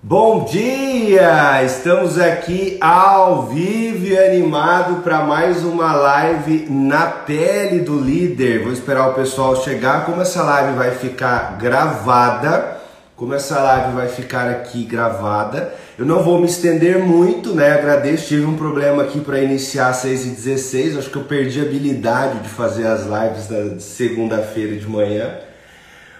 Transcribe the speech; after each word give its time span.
Bom 0.00 0.44
dia! 0.44 1.64
Estamos 1.64 2.20
aqui 2.20 2.78
ao 2.80 3.48
vivo 3.48 4.06
e 4.06 4.16
animado 4.16 5.02
para 5.02 5.24
mais 5.24 5.64
uma 5.64 5.92
live 5.92 6.68
na 6.70 7.06
pele 7.06 7.80
do 7.80 7.98
líder. 7.98 8.62
Vou 8.62 8.72
esperar 8.72 9.08
o 9.08 9.14
pessoal 9.14 9.56
chegar. 9.56 10.06
Como 10.06 10.22
essa 10.22 10.40
live 10.44 10.76
vai 10.76 10.92
ficar 10.92 11.58
gravada, 11.58 12.78
como 13.16 13.34
essa 13.34 13.60
live 13.60 13.96
vai 13.96 14.06
ficar 14.06 14.48
aqui 14.48 14.84
gravada, 14.84 15.74
eu 15.98 16.06
não 16.06 16.22
vou 16.22 16.38
me 16.38 16.46
estender 16.46 17.00
muito, 17.00 17.52
né? 17.52 17.72
Agradeço, 17.72 18.28
tive 18.28 18.46
um 18.46 18.56
problema 18.56 19.02
aqui 19.02 19.18
para 19.18 19.40
iniciar 19.40 19.88
às 19.88 20.04
6h16. 20.04 20.96
Acho 20.96 21.10
que 21.10 21.16
eu 21.16 21.24
perdi 21.24 21.58
a 21.58 21.64
habilidade 21.64 22.38
de 22.38 22.48
fazer 22.48 22.86
as 22.86 23.00
lives 23.00 23.48
da 23.48 23.80
segunda-feira 23.80 24.76
de 24.76 24.88
manhã. 24.88 25.47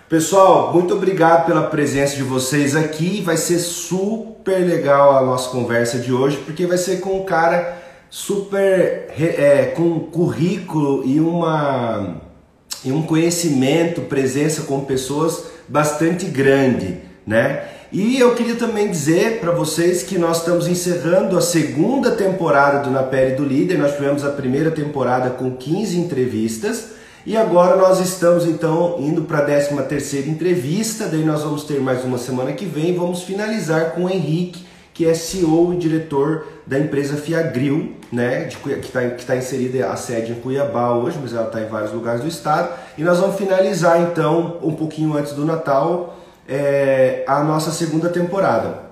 Pessoal, 0.09 0.73
muito 0.73 0.95
obrigado 0.95 1.45
pela 1.45 1.65
presença 1.65 2.17
de 2.17 2.23
vocês 2.23 2.75
aqui. 2.75 3.21
Vai 3.21 3.37
ser 3.37 3.59
super 3.59 4.57
legal 4.67 5.19
a 5.19 5.23
nossa 5.23 5.51
conversa 5.51 5.99
de 5.99 6.11
hoje, 6.11 6.39
porque 6.39 6.67
vai 6.67 6.79
ser 6.79 7.01
com 7.01 7.21
um 7.21 7.25
cara 7.27 7.77
super 8.09 9.13
é, 9.21 9.71
com 9.77 10.01
currículo 10.01 11.07
e 11.07 11.21
uma 11.21 12.23
e 12.83 12.91
um 12.91 13.03
conhecimento, 13.03 14.01
presença 14.03 14.63
com 14.63 14.81
pessoas 14.81 15.45
bastante 15.69 16.25
grande, 16.25 17.03
né? 17.27 17.65
E 17.93 18.19
eu 18.19 18.35
queria 18.35 18.55
também 18.55 18.91
dizer 18.91 19.41
para 19.41 19.53
vocês 19.53 20.03
que 20.03 20.17
nós 20.17 20.39
estamos 20.39 20.67
encerrando 20.67 21.37
a 21.37 21.43
segunda 21.43 22.13
temporada 22.13 22.79
do 22.79 22.91
Na 22.91 23.03
Pele 23.03 23.35
do 23.35 23.45
Líder. 23.45 23.77
Nós 23.77 23.93
tivemos 23.93 24.25
a 24.25 24.31
primeira 24.31 24.71
temporada 24.71 25.29
com 25.29 25.55
15 25.55 25.99
entrevistas 25.99 26.98
e 27.27 27.37
agora 27.37 27.77
nós 27.77 28.01
estamos 28.01 28.47
então 28.47 28.97
indo 28.99 29.23
para 29.23 29.39
a 29.39 29.43
13 29.43 29.83
terceira 29.83 30.29
entrevista, 30.29 31.07
daí 31.07 31.25
nós 31.25 31.43
vamos 31.43 31.65
ter 31.65 31.81
mais 31.81 32.05
uma 32.05 32.19
semana 32.19 32.53
que 32.53 32.65
vem, 32.65 32.97
vamos 32.97 33.23
finalizar 33.23 33.93
com 33.93 34.05
o 34.05 34.11
Henrique, 34.11 34.65
que 34.95 35.07
é 35.07 35.15
CEO 35.15 35.75
e 35.75 35.77
diretor 35.77 36.47
da 36.67 36.79
empresa 36.79 37.17
Fiagril, 37.17 37.93
né, 38.11 38.45
de, 38.45 38.57
que 38.57 38.71
está 38.71 39.01
tá 39.27 39.37
inserida 39.37 39.91
a 39.91 39.97
sede 39.97 40.33
em 40.33 40.37
Cuiabá 40.37 40.93
hoje, 40.95 41.19
mas 41.21 41.33
ela 41.33 41.47
está 41.47 41.61
em 41.61 41.69
vários 41.69 41.93
lugares 41.93 42.21
do 42.21 42.29
estado. 42.29 42.71
E 42.97 43.03
nós 43.03 43.19
vamos 43.19 43.37
finalizar 43.37 44.01
então, 44.01 44.59
um 44.63 44.75
pouquinho 44.75 45.17
antes 45.17 45.33
do 45.33 45.45
Natal, 45.45 46.17
é, 46.49 47.25
a 47.27 47.45
nossa 47.45 47.71
segunda 47.71 48.09
temporada. 48.09 48.89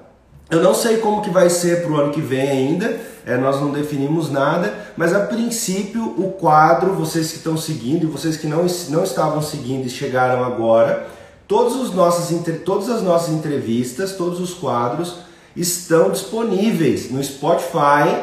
Eu 0.49 0.63
não 0.63 0.75
sei 0.75 0.99
como 0.99 1.23
que 1.23 1.31
vai 1.31 1.51
ser 1.51 1.83
para 1.83 1.91
o 1.91 1.97
ano 1.97 2.13
que 2.13 2.21
vem 2.21 2.49
ainda, 2.49 3.01
é, 3.27 3.37
nós 3.37 3.61
não 3.61 3.73
definimos 3.73 4.31
nada, 4.31 4.73
mas 4.97 5.13
a 5.13 5.19
princípio 5.19 6.15
o 6.17 6.31
quadro, 6.31 6.93
vocês 6.93 7.33
que 7.33 7.39
estão 7.39 7.57
seguindo 7.57 8.05
e 8.05 8.07
vocês 8.07 8.37
que 8.37 8.47
não, 8.47 8.65
não 8.89 9.03
estavam 9.03 9.43
seguindo 9.43 9.85
e 9.85 9.91
chegaram 9.91 10.45
agora, 10.45 11.09
todos 11.49 11.75
os 11.75 11.93
nossos, 11.93 12.33
todas 12.65 12.89
as 12.89 13.03
nossas 13.03 13.35
entrevistas, 13.35 14.13
todos 14.13 14.41
os 14.41 14.55
quadros 14.55 15.17
estão 15.57 16.11
disponíveis 16.11 17.11
no 17.11 17.23
Spotify, 17.23 18.23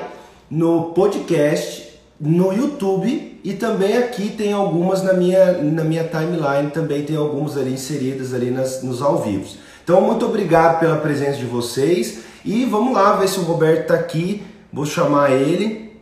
no 0.49 0.93
podcast, 0.93 1.99
no 2.17 2.53
YouTube 2.53 3.41
e 3.43 3.53
também 3.53 3.97
aqui 3.97 4.29
tem 4.29 4.53
algumas 4.53 5.03
na 5.03 5.11
minha, 5.11 5.51
na 5.61 5.83
minha 5.83 6.05
timeline, 6.05 6.71
também 6.71 7.03
tem 7.03 7.17
algumas 7.17 7.57
ali 7.57 7.73
inseridas 7.73 8.33
ali 8.33 8.49
nas, 8.49 8.81
nos 8.81 9.01
ao 9.01 9.21
vivos. 9.21 9.57
Então, 9.83 9.99
muito 9.99 10.25
obrigado 10.25 10.79
pela 10.79 10.95
presença 10.95 11.39
de 11.39 11.45
vocês 11.45 12.19
e 12.45 12.63
vamos 12.63 12.93
lá 12.93 13.17
ver 13.17 13.27
se 13.27 13.37
o 13.39 13.43
Roberto 13.43 13.81
está 13.81 13.95
aqui. 13.95 14.41
Vou 14.73 14.87
chamar 14.87 15.31
ele. 15.31 16.01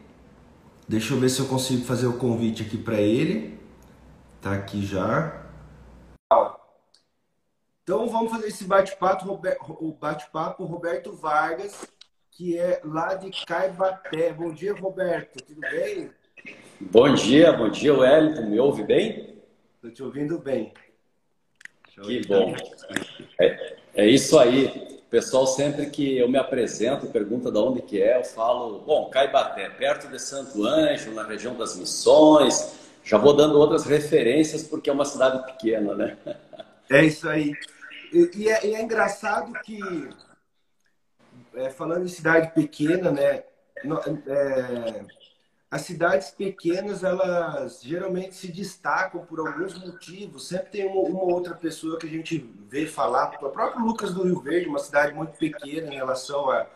Deixa 0.88 1.14
eu 1.14 1.20
ver 1.20 1.28
se 1.28 1.42
eu 1.42 1.46
consigo 1.46 1.84
fazer 1.84 2.08
o 2.08 2.18
convite 2.18 2.64
aqui 2.64 2.78
para 2.78 3.02
ele. 3.02 3.60
Tá 4.42 4.54
aqui 4.54 4.86
já. 4.86 5.46
Então 7.84 8.08
vamos 8.08 8.32
fazer 8.32 8.48
esse 8.48 8.64
bate-papo, 8.64 9.30
o 9.82 9.92
bate-papo 9.92 10.64
Roberto 10.64 11.12
Vargas, 11.12 11.86
que 12.32 12.58
é 12.58 12.80
lá 12.86 13.14
de 13.16 13.30
Caibaté. 13.46 14.32
Bom 14.32 14.54
dia, 14.54 14.74
Roberto. 14.74 15.44
Tudo 15.44 15.60
bem? 15.60 16.10
Bom 16.80 17.14
dia, 17.14 17.52
bom 17.52 17.68
dia, 17.68 17.94
Wellington. 17.94 18.46
Me 18.46 18.58
ouve 18.58 18.84
bem? 18.84 19.44
Estou 19.76 19.92
te 19.92 20.02
ouvindo 20.02 20.40
bem. 20.40 20.74
Que 21.84 22.26
bom. 22.26 22.56
É, 23.38 23.76
é 23.96 24.08
isso 24.08 24.40
aí. 24.40 24.91
Pessoal 25.12 25.46
sempre 25.46 25.88
que 25.88 26.18
eu 26.18 26.30
me 26.30 26.38
apresento, 26.38 27.06
pergunta 27.08 27.52
de 27.52 27.58
onde 27.58 27.82
que 27.82 28.02
é, 28.02 28.18
eu 28.18 28.24
falo, 28.24 28.80
bom, 28.80 29.10
Caibaté, 29.10 29.70
perto 29.70 30.08
de 30.08 30.18
Santo 30.18 30.66
Ângelo, 30.66 31.14
na 31.14 31.24
região 31.24 31.54
das 31.54 31.76
Missões. 31.76 32.80
Já 33.04 33.18
vou 33.18 33.36
dando 33.36 33.60
outras 33.60 33.86
referências 33.86 34.64
porque 34.64 34.90
é 34.90 34.94
uma 34.94 35.04
cidade 35.04 35.46
pequena, 35.46 35.94
né? 35.94 36.18
É 36.90 37.04
isso 37.04 37.28
aí. 37.28 37.52
E, 38.14 38.32
e, 38.36 38.50
é, 38.50 38.66
e 38.66 38.74
é, 38.74 38.82
engraçado 38.82 39.52
que, 39.66 39.82
é, 41.56 41.70
falando 41.70 42.06
em 42.06 42.08
cidade 42.08 42.54
pequena, 42.54 43.12
né? 43.12 43.44
É, 43.84 45.04
as 45.72 45.84
cidades 45.84 46.32
pequenas, 46.32 47.02
elas 47.02 47.82
geralmente 47.82 48.36
se 48.36 48.52
destacam 48.52 49.26
por 49.26 49.40
alguns 49.40 49.80
motivos. 49.80 50.46
Sempre 50.46 50.70
tem 50.70 50.86
uma, 50.86 51.02
uma, 51.02 51.24
outra 51.24 51.56
pessoa 51.56 51.98
que 51.98 52.06
a 52.06 52.10
gente 52.10 52.38
vê 52.68 52.86
falar. 52.86 53.38
O 53.42 53.50
próprio 53.50 53.86
Lucas 53.86 54.14
do 54.14 54.24
Rio 54.24 54.42
Verde, 54.42 54.68
uma 54.68 54.80
cidade 54.80 55.14
muito 55.14 55.38
pequena 55.38 55.88
em 55.88 55.96
relação 55.96 56.52
à 56.52 56.68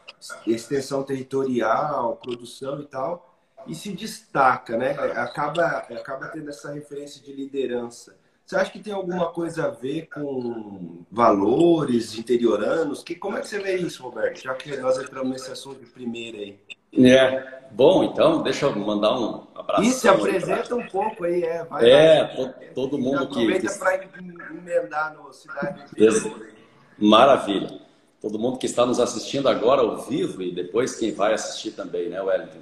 extensão 0.48 1.04
territorial, 1.04 2.16
produção 2.16 2.80
e 2.80 2.86
tal, 2.86 3.38
e 3.68 3.76
se 3.76 3.92
destaca, 3.92 4.78
né? 4.78 4.92
Acaba, 4.92 5.66
acaba 5.66 6.30
tendo 6.30 6.50
essa 6.50 6.72
referência 6.72 7.22
de 7.22 7.34
liderança. 7.34 8.16
Você 8.46 8.56
acha 8.56 8.72
que 8.72 8.80
tem 8.80 8.94
alguma 8.94 9.30
coisa 9.32 9.66
a 9.66 9.70
ver 9.72 10.08
com 10.08 11.04
valores 11.12 12.18
interioranos? 12.18 13.04
Que, 13.04 13.16
como 13.16 13.38
é 13.38 13.42
que 13.42 13.48
você 13.48 13.60
vê 13.60 13.76
isso, 13.76 14.04
Roberto? 14.04 14.42
Já 14.42 14.54
que 14.54 14.78
nós 14.78 14.98
entramos 15.00 15.32
nesse 15.32 15.52
assunto 15.52 15.80
de 15.80 15.88
primeira 15.88 16.38
aí. 16.38 16.60
É, 16.98 17.62
bom, 17.72 18.04
então 18.04 18.42
deixa 18.42 18.66
eu 18.66 18.76
mandar 18.76 19.20
um 19.20 19.48
abraço. 19.56 19.84
E 19.84 19.92
se 19.92 20.08
apresenta 20.08 20.76
um 20.76 20.86
pouco 20.88 21.24
aí, 21.24 21.44
é. 21.44 21.64
Vai, 21.66 21.90
é, 21.90 22.36
vai. 22.36 22.54
todo 22.74 22.98
mundo 22.98 23.24
aproveita 23.24 23.62
que. 23.62 23.68
Aproveita 23.68 24.08
para 24.08 24.56
emendar 24.56 25.16
no 25.16 25.34
Cidade 25.34 25.86
Maravilha. 26.98 27.86
Todo 28.22 28.40
mundo 28.40 28.58
que 28.58 28.66
está 28.66 28.86
nos 28.86 29.00
assistindo 29.00 29.48
agora 29.48 29.82
ao 29.82 29.98
vivo 29.98 30.42
e 30.42 30.52
depois 30.52 30.96
quem 30.96 31.12
vai 31.12 31.34
assistir 31.34 31.72
também, 31.72 32.10
né, 32.10 32.22
Wellington? 32.22 32.60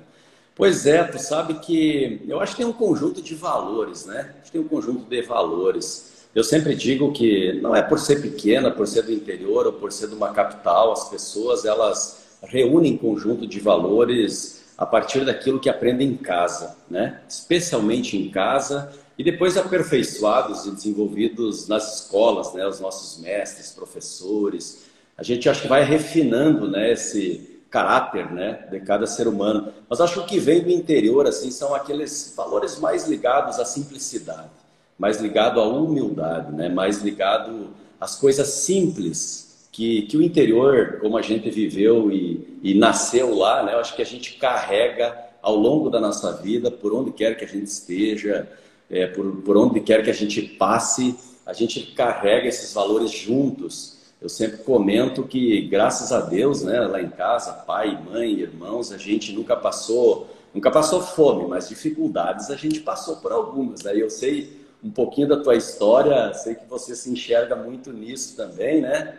Pois 0.55 0.85
é, 0.85 1.03
tu 1.03 1.17
sabe 1.17 1.55
que 1.55 2.21
eu 2.27 2.39
acho 2.39 2.51
que 2.51 2.57
tem 2.57 2.65
um 2.65 2.73
conjunto 2.73 3.21
de 3.21 3.33
valores, 3.33 4.05
né? 4.05 4.35
Acho 4.41 4.51
que 4.51 4.51
tem 4.51 4.61
um 4.61 4.67
conjunto 4.67 5.09
de 5.09 5.21
valores. 5.21 6.27
Eu 6.35 6.43
sempre 6.43 6.75
digo 6.75 7.11
que 7.11 7.53
não 7.61 7.75
é 7.75 7.81
por 7.81 7.99
ser 7.99 8.21
pequena, 8.21 8.69
por 8.71 8.87
ser 8.87 9.03
do 9.03 9.11
interior 9.11 9.67
ou 9.67 9.73
por 9.73 9.91
ser 9.91 10.09
de 10.09 10.15
uma 10.15 10.31
capital, 10.31 10.91
as 10.91 11.09
pessoas 11.09 11.65
elas 11.65 12.22
reúnem 12.43 12.97
conjunto 12.97 13.47
de 13.47 13.59
valores 13.59 14.63
a 14.77 14.85
partir 14.85 15.25
daquilo 15.25 15.59
que 15.59 15.69
aprendem 15.69 16.09
em 16.09 16.17
casa, 16.17 16.75
né? 16.89 17.21
Especialmente 17.27 18.17
em 18.17 18.29
casa 18.29 18.91
e 19.17 19.23
depois 19.23 19.57
aperfeiçoados 19.57 20.65
e 20.65 20.71
desenvolvidos 20.71 21.67
nas 21.67 22.01
escolas, 22.01 22.53
né? 22.53 22.65
Os 22.67 22.79
nossos 22.79 23.21
mestres, 23.21 23.71
professores. 23.71 24.85
A 25.17 25.23
gente 25.23 25.47
acho 25.47 25.61
que 25.61 25.67
vai 25.67 25.83
refinando, 25.83 26.69
né? 26.69 26.91
Esse 26.91 27.53
caráter 27.73 28.31
né, 28.31 28.67
de 28.69 28.79
cada 28.81 29.07
ser 29.07 29.27
humano. 29.27 29.73
Mas 29.89 29.99
acho 29.99 30.13
que 30.13 30.19
o 30.19 30.25
que 30.27 30.39
vem 30.39 30.61
do 30.61 30.69
interior 30.69 31.25
assim 31.25 31.49
são 31.49 31.73
aqueles 31.73 32.31
valores 32.37 32.77
mais 32.77 33.07
ligados 33.07 33.57
à 33.57 33.65
simplicidade, 33.65 34.51
mais 34.95 35.19
ligado 35.19 35.59
à 35.59 35.67
humildade, 35.67 36.51
né, 36.51 36.69
mais 36.69 37.01
ligado 37.01 37.69
às 37.99 38.15
coisas 38.15 38.47
simples 38.47 39.42
que, 39.73 40.03
que 40.03 40.15
o 40.15 40.21
interior, 40.21 40.99
como 41.01 41.17
a 41.17 41.21
gente 41.21 41.49
viveu 41.49 42.09
e, 42.09 42.59
e 42.63 42.73
nasceu 42.73 43.35
lá, 43.35 43.63
né, 43.63 43.73
eu 43.73 43.79
acho 43.79 43.93
que 43.93 44.01
a 44.01 44.05
gente 44.05 44.35
carrega 44.35 45.17
ao 45.41 45.57
longo 45.57 45.89
da 45.89 45.99
nossa 45.99 46.31
vida, 46.31 46.71
por 46.71 46.93
onde 46.93 47.11
quer 47.11 47.35
que 47.35 47.43
a 47.43 47.47
gente 47.47 47.65
esteja, 47.65 48.47
é, 48.89 49.07
por, 49.07 49.29
por 49.41 49.57
onde 49.57 49.81
quer 49.81 50.01
que 50.01 50.09
a 50.09 50.13
gente 50.13 50.41
passe, 50.41 51.13
a 51.45 51.51
gente 51.51 51.81
carrega 51.93 52.47
esses 52.47 52.73
valores 52.73 53.11
juntos 53.11 54.01
eu 54.23 54.29
sempre 54.29 54.59
comento 54.59 55.23
que, 55.23 55.67
graças 55.67 56.13
a 56.13 56.21
Deus, 56.21 56.63
né, 56.63 56.79
lá 56.79 57.01
em 57.01 57.09
casa, 57.09 57.51
pai, 57.51 58.01
mãe, 58.09 58.31
irmãos, 58.31 58.89
a 58.93 58.97
gente 58.97 59.33
nunca 59.33 59.53
passou, 59.53 60.29
nunca 60.53 60.71
passou 60.71 61.01
fome, 61.01 61.45
mas 61.45 61.67
dificuldades 61.67 62.49
a 62.49 62.55
gente 62.55 62.79
passou 62.79 63.17
por 63.17 63.33
algumas. 63.33 63.83
Né? 63.83 64.01
eu 64.01 64.09
sei 64.09 64.63
um 64.81 64.89
pouquinho 64.89 65.27
da 65.27 65.43
tua 65.43 65.57
história, 65.57 66.33
sei 66.35 66.55
que 66.55 66.65
você 66.69 66.95
se 66.95 67.11
enxerga 67.11 67.53
muito 67.53 67.91
nisso 67.91 68.37
também, 68.37 68.79
né? 68.79 69.17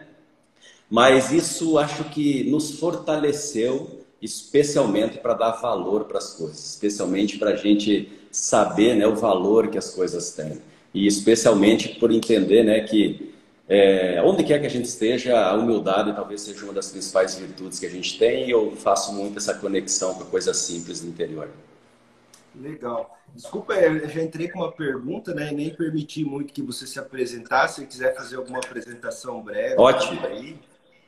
Mas 0.94 1.32
isso 1.32 1.76
acho 1.76 2.04
que 2.04 2.48
nos 2.48 2.78
fortaleceu, 2.78 4.04
especialmente 4.22 5.18
para 5.18 5.34
dar 5.34 5.50
valor 5.50 6.04
para 6.04 6.18
as 6.18 6.34
coisas, 6.34 6.64
especialmente 6.64 7.36
para 7.36 7.50
a 7.50 7.56
gente 7.56 8.12
saber 8.30 8.94
né, 8.94 9.04
o 9.04 9.16
valor 9.16 9.66
que 9.66 9.76
as 9.76 9.90
coisas 9.90 10.30
têm. 10.34 10.62
E 10.94 11.04
especialmente 11.08 11.98
por 11.98 12.12
entender 12.12 12.62
né, 12.62 12.78
que 12.82 13.34
é, 13.68 14.22
onde 14.24 14.44
quer 14.44 14.60
que 14.60 14.66
a 14.68 14.70
gente 14.70 14.84
esteja, 14.84 15.36
a 15.36 15.56
humildade 15.56 16.14
talvez 16.14 16.42
seja 16.42 16.62
uma 16.64 16.72
das 16.72 16.92
principais 16.92 17.34
virtudes 17.34 17.80
que 17.80 17.86
a 17.86 17.90
gente 17.90 18.16
tem 18.16 18.46
e 18.46 18.52
eu 18.52 18.70
faço 18.76 19.12
muito 19.12 19.36
essa 19.36 19.52
conexão 19.52 20.14
com 20.14 20.24
coisas 20.26 20.56
simples 20.58 21.00
do 21.00 21.08
interior. 21.08 21.48
Legal. 22.54 23.18
Desculpa, 23.34 23.74
eu 23.74 24.08
já 24.08 24.22
entrei 24.22 24.48
com 24.48 24.60
uma 24.60 24.70
pergunta, 24.70 25.34
né? 25.34 25.50
E 25.50 25.54
nem 25.56 25.74
permiti 25.74 26.22
muito 26.24 26.52
que 26.52 26.62
você 26.62 26.86
se 26.86 27.00
apresentasse. 27.00 27.80
Se 27.80 27.86
quiser 27.88 28.14
fazer 28.14 28.36
alguma 28.36 28.60
apresentação 28.60 29.42
breve. 29.42 29.74
Ótimo. 29.76 30.24
Aí. 30.24 30.56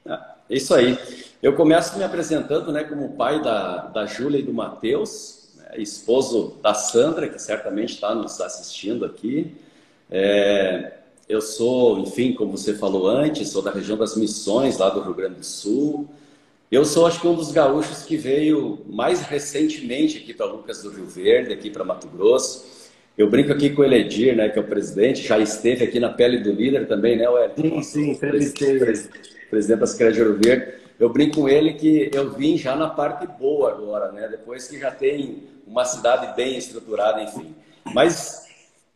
Ah, 0.08 0.36
isso 0.48 0.74
aí. 0.74 0.98
Eu 1.42 1.54
começo 1.54 1.96
me 1.98 2.04
apresentando 2.04 2.72
né, 2.72 2.84
como 2.84 3.14
pai 3.14 3.42
da, 3.42 3.86
da 3.86 4.06
Júlia 4.06 4.38
e 4.38 4.42
do 4.42 4.52
Matheus, 4.52 5.50
né, 5.56 5.74
esposo 5.78 6.56
da 6.62 6.74
Sandra, 6.74 7.28
que 7.28 7.40
certamente 7.40 7.94
está 7.94 8.14
nos 8.14 8.40
assistindo 8.40 9.04
aqui. 9.04 9.54
É, 10.10 10.92
eu 11.28 11.40
sou, 11.40 11.98
enfim, 11.98 12.32
como 12.32 12.56
você 12.56 12.74
falou 12.74 13.08
antes, 13.08 13.50
sou 13.50 13.62
da 13.62 13.70
região 13.70 13.98
das 13.98 14.16
Missões, 14.16 14.78
lá 14.78 14.88
do 14.88 15.00
Rio 15.00 15.14
Grande 15.14 15.36
do 15.36 15.44
Sul. 15.44 16.08
Eu 16.70 16.84
sou, 16.84 17.06
acho 17.06 17.20
que, 17.20 17.26
um 17.26 17.34
dos 17.34 17.52
gaúchos 17.52 18.02
que 18.02 18.16
veio 18.16 18.80
mais 18.86 19.22
recentemente 19.22 20.18
aqui 20.18 20.34
para 20.34 20.46
Lucas 20.46 20.82
do 20.82 20.90
Rio 20.90 21.06
Verde, 21.06 21.52
aqui 21.52 21.70
para 21.70 21.84
Mato 21.84 22.08
Grosso. 22.08 22.64
Eu 23.16 23.30
brinco 23.30 23.52
aqui 23.52 23.70
com 23.70 23.82
o 23.82 23.84
Eledir, 23.84 24.36
né, 24.36 24.48
que 24.48 24.58
é 24.58 24.62
o 24.62 24.66
presidente, 24.66 25.26
já 25.26 25.38
esteve 25.38 25.84
aqui 25.84 25.98
na 25.98 26.10
pele 26.10 26.38
do 26.38 26.52
líder 26.52 26.86
também, 26.86 27.16
né, 27.16 27.28
Wellington? 27.28 27.82
Sim, 27.82 27.82
sim, 27.82 28.14
sempre 28.14 28.38
esteve. 28.38 29.08
Presidente 29.50 29.80
da 29.80 29.86
Secretaria 29.86 30.24
de 30.24 30.30
Rio 30.30 30.40
Verde. 30.42 30.74
Eu 30.98 31.10
brinco 31.10 31.42
com 31.42 31.48
ele 31.48 31.74
que 31.74 32.10
eu 32.12 32.32
vim 32.32 32.56
já 32.56 32.74
na 32.74 32.88
parte 32.88 33.26
boa 33.26 33.70
agora, 33.70 34.12
né, 34.12 34.28
depois 34.28 34.66
que 34.66 34.78
já 34.78 34.90
tem 34.90 35.42
uma 35.66 35.84
cidade 35.84 36.34
bem 36.34 36.56
estruturada, 36.56 37.22
enfim. 37.22 37.54
Mas 37.92 38.46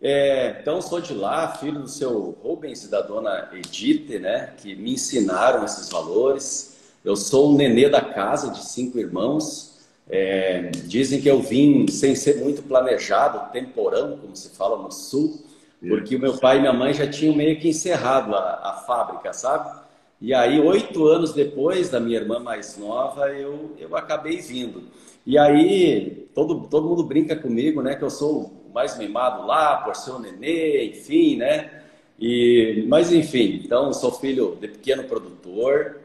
é, 0.00 0.56
então, 0.60 0.80
sou 0.80 0.98
de 0.98 1.12
lá, 1.12 1.52
filho 1.56 1.80
do 1.80 1.88
seu 1.88 2.38
Rubens 2.42 2.84
e 2.84 2.90
da 2.90 3.02
dona 3.02 3.50
Edith, 3.52 4.18
né, 4.18 4.54
que 4.56 4.74
me 4.74 4.94
ensinaram 4.94 5.62
esses 5.64 5.90
valores. 5.90 6.76
Eu 7.04 7.16
sou 7.16 7.52
o 7.52 7.56
nenê 7.56 7.88
da 7.88 8.00
casa 8.00 8.50
de 8.50 8.64
cinco 8.64 8.98
irmãos. 8.98 9.78
É, 10.08 10.70
dizem 10.86 11.20
que 11.20 11.28
eu 11.28 11.40
vim 11.40 11.86
sem 11.86 12.16
ser 12.16 12.38
muito 12.38 12.62
planejado, 12.62 13.52
temporão, 13.52 14.16
como 14.16 14.34
se 14.34 14.48
fala 14.50 14.82
no 14.82 14.90
sul, 14.90 15.44
porque 15.80 16.16
o 16.16 16.18
meu 16.18 16.36
pai 16.36 16.56
e 16.56 16.60
minha 16.60 16.72
mãe 16.72 16.92
já 16.92 17.08
tinham 17.08 17.34
meio 17.34 17.60
que 17.60 17.68
encerrado 17.68 18.34
a, 18.34 18.70
a 18.70 18.72
fábrica, 18.86 19.32
sabe? 19.32 19.79
E 20.20 20.34
aí, 20.34 20.60
oito 20.60 21.06
anos 21.06 21.32
depois 21.32 21.88
da 21.88 21.98
minha 21.98 22.18
irmã 22.18 22.38
mais 22.38 22.76
nova, 22.76 23.30
eu, 23.30 23.70
eu 23.78 23.96
acabei 23.96 24.36
vindo. 24.36 24.82
E 25.24 25.38
aí, 25.38 26.28
todo, 26.34 26.68
todo 26.68 26.88
mundo 26.88 27.02
brinca 27.02 27.34
comigo, 27.34 27.80
né, 27.80 27.94
que 27.94 28.04
eu 28.04 28.10
sou 28.10 28.68
mais 28.74 28.98
mimado 28.98 29.46
lá 29.46 29.78
por 29.78 29.96
ser 29.96 30.12
um 30.12 30.18
nenê, 30.18 30.84
enfim, 30.84 31.36
né? 31.36 31.82
E, 32.18 32.84
mas 32.86 33.10
enfim, 33.10 33.62
então 33.64 33.92
sou 33.94 34.12
filho 34.12 34.58
de 34.60 34.68
pequeno 34.68 35.04
produtor, 35.04 36.00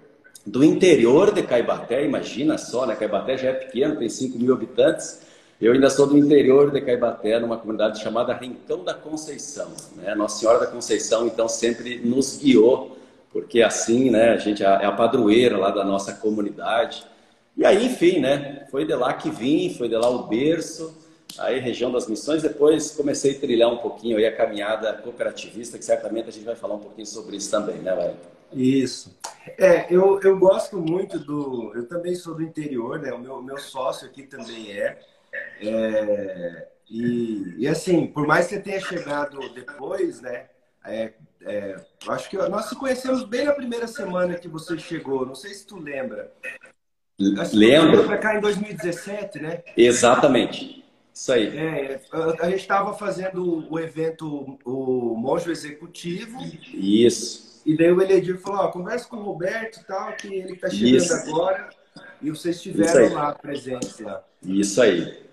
do 0.45 0.63
interior 0.63 1.33
de 1.33 1.44
Caibaté, 1.44 2.06
imagina 2.06 2.57
só, 2.57 2.85
né? 2.85 2.95
Caibaté 2.95 3.38
já 3.38 3.50
é 3.50 3.53
pequeno, 3.53 3.97
tem 3.97 4.07
5 4.07 4.38
mil 4.38 4.53
habitantes. 4.53 5.21
Eu 5.59 5.73
ainda 5.73 5.89
sou 5.89 6.06
do 6.06 6.17
interior 6.17 6.71
de 6.71 6.81
Caibaté, 6.81 7.39
numa 7.39 7.57
comunidade 7.57 8.01
chamada 8.01 8.33
Rincão 8.33 8.83
da 8.83 8.94
Conceição. 8.94 9.71
Né? 9.95 10.13
Nossa 10.13 10.39
Senhora 10.39 10.59
da 10.59 10.67
Conceição, 10.67 11.25
então, 11.25 11.47
sempre 11.47 11.97
nos 11.97 12.38
guiou, 12.38 12.97
porque 13.35 13.61
assim, 13.61 14.09
né, 14.09 14.29
a 14.29 14.37
gente 14.37 14.63
é 14.63 14.85
a 14.85 14.91
padroeira 14.93 15.57
lá 15.57 15.69
da 15.69 15.83
nossa 15.83 16.13
comunidade. 16.13 17.05
E 17.57 17.65
aí, 17.65 17.85
enfim, 17.85 18.21
né, 18.21 18.65
foi 18.71 18.85
de 18.85 18.95
lá 18.95 19.13
que 19.13 19.29
vim, 19.29 19.75
foi 19.77 19.89
de 19.89 19.97
lá 19.97 20.09
o 20.09 20.25
berço 20.25 20.95
aí 21.37 21.59
região 21.59 21.91
das 21.91 22.07
missões. 22.07 22.43
Depois 22.43 22.91
comecei 22.91 23.35
a 23.35 23.39
trilhar 23.41 23.69
um 23.69 23.79
pouquinho 23.79 24.15
aí 24.17 24.25
a 24.25 24.33
caminhada 24.33 24.93
cooperativista, 24.93 25.77
que 25.77 25.83
certamente 25.83 26.29
a 26.29 26.31
gente 26.31 26.45
vai 26.45 26.55
falar 26.55 26.75
um 26.75 26.79
pouquinho 26.79 27.05
sobre 27.05 27.35
isso 27.35 27.51
também, 27.51 27.75
né, 27.79 27.93
Wellington? 27.93 28.29
Isso. 28.53 29.13
É, 29.57 29.93
eu, 29.93 30.17
eu 30.21 30.39
gosto 30.39 30.77
muito 30.77 31.19
do. 31.19 31.73
Eu 31.75 31.85
também 31.89 32.15
sou 32.15 32.35
do 32.35 32.41
interior, 32.41 32.99
né? 32.99 33.11
O 33.11 33.19
meu, 33.19 33.41
meu 33.41 33.57
sócio 33.57 34.07
aqui 34.07 34.23
também 34.23 34.71
é. 34.71 34.97
é 35.61 36.67
e, 36.89 37.55
e 37.57 37.67
assim, 37.67 38.07
por 38.07 38.25
mais 38.25 38.47
que 38.47 38.55
você 38.55 38.61
tenha 38.61 38.79
chegado 38.79 39.38
depois, 39.53 40.21
né? 40.21 40.45
É, 40.85 41.11
é, 41.45 41.75
acho 42.07 42.30
que 42.30 42.38
nós 42.38 42.65
se 42.65 42.75
conhecemos 42.75 43.24
bem 43.24 43.45
na 43.45 43.53
primeira 43.53 43.88
semana 43.88 44.33
que 44.33 44.47
você 44.47 44.77
chegou. 44.80 45.25
Não 45.25 45.36
sei 45.36 45.53
se 45.53 45.65
tu 45.65 45.77
lembra. 45.77 46.33
Lembro. 47.53 48.03
Para 48.06 48.18
cá 48.18 48.36
em 48.36 48.42
2017, 48.42 49.39
né? 49.39 49.63
Exatamente. 49.77 50.83
Isso 51.13 51.31
aí. 51.31 51.57
É, 51.57 52.01
a 52.42 52.50
gente 52.50 52.59
estava 52.59 52.94
fazendo 52.94 53.71
o 53.71 53.80
evento, 53.80 54.57
o 54.65 55.15
Monjo 55.15 55.51
Executivo. 55.51 56.38
Isso. 56.74 57.62
E 57.65 57.77
daí 57.77 57.91
o 57.91 58.01
Eledir 58.01 58.38
falou, 58.39 58.62
ó, 58.62 58.68
conversa 58.68 59.07
com 59.07 59.18
o 59.18 59.24
Roberto 59.24 59.80
e 59.80 59.83
tal, 59.86 60.13
que 60.13 60.27
ele 60.27 60.53
está 60.53 60.69
chegando 60.69 60.98
Isso. 60.98 61.13
agora. 61.13 61.69
E 62.21 62.30
vocês 62.30 62.57
estiveram 62.57 63.13
lá 63.13 63.33
presentes 63.33 64.00
lá. 64.00 64.24
Isso 64.44 64.81
aí. 64.81 65.25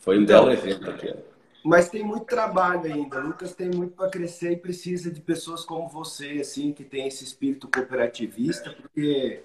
Foi 0.00 0.18
um 0.18 0.22
então, 0.22 0.46
belo 0.46 0.52
evento 0.52 0.90
aqui. 0.90 1.14
Mas 1.64 1.88
tem 1.88 2.02
muito 2.02 2.26
trabalho 2.26 2.92
ainda. 2.92 3.20
Lucas 3.20 3.54
tem 3.54 3.70
muito 3.70 3.94
para 3.94 4.10
crescer 4.10 4.52
e 4.52 4.56
precisa 4.56 5.10
de 5.10 5.20
pessoas 5.20 5.64
como 5.64 5.88
você, 5.88 6.40
assim, 6.40 6.72
que 6.72 6.82
tem 6.82 7.06
esse 7.06 7.22
espírito 7.22 7.68
cooperativista, 7.68 8.70
porque 8.70 9.42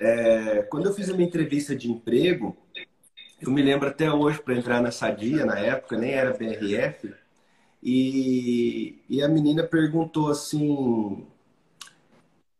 é, 0.00 0.62
quando 0.64 0.86
eu 0.86 0.94
fiz 0.94 1.08
a 1.08 1.12
minha 1.12 1.28
entrevista 1.28 1.76
de 1.76 1.90
emprego, 1.90 2.56
eu 3.40 3.50
me 3.50 3.62
lembro 3.62 3.88
até 3.88 4.10
hoje 4.10 4.40
para 4.40 4.54
entrar 4.54 4.82
na 4.82 4.90
Sadia, 4.90 5.44
na 5.44 5.58
época, 5.58 5.96
nem 5.96 6.12
era 6.12 6.32
BRF, 6.32 7.14
e, 7.82 9.02
e 9.08 9.22
a 9.22 9.28
menina 9.28 9.64
perguntou 9.64 10.30
assim. 10.30 11.26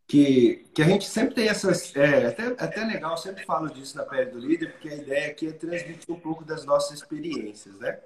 Que, 0.06 0.66
que 0.74 0.82
a 0.82 0.84
gente 0.84 1.08
sempre 1.08 1.34
tem 1.34 1.48
essas. 1.48 1.94
É 1.96 2.26
até, 2.26 2.46
até 2.58 2.84
legal, 2.84 3.16
sempre 3.16 3.44
falo 3.46 3.70
disso 3.70 3.96
na 3.96 4.04
pele 4.04 4.30
do 4.30 4.38
líder, 4.38 4.72
porque 4.72 4.88
a 4.88 4.96
ideia 4.96 5.30
aqui 5.30 5.48
é 5.48 5.52
transmitir 5.52 6.14
um 6.14 6.20
pouco 6.20 6.44
das 6.44 6.66
nossas 6.66 6.98
experiências, 6.98 7.78
né? 7.78 7.98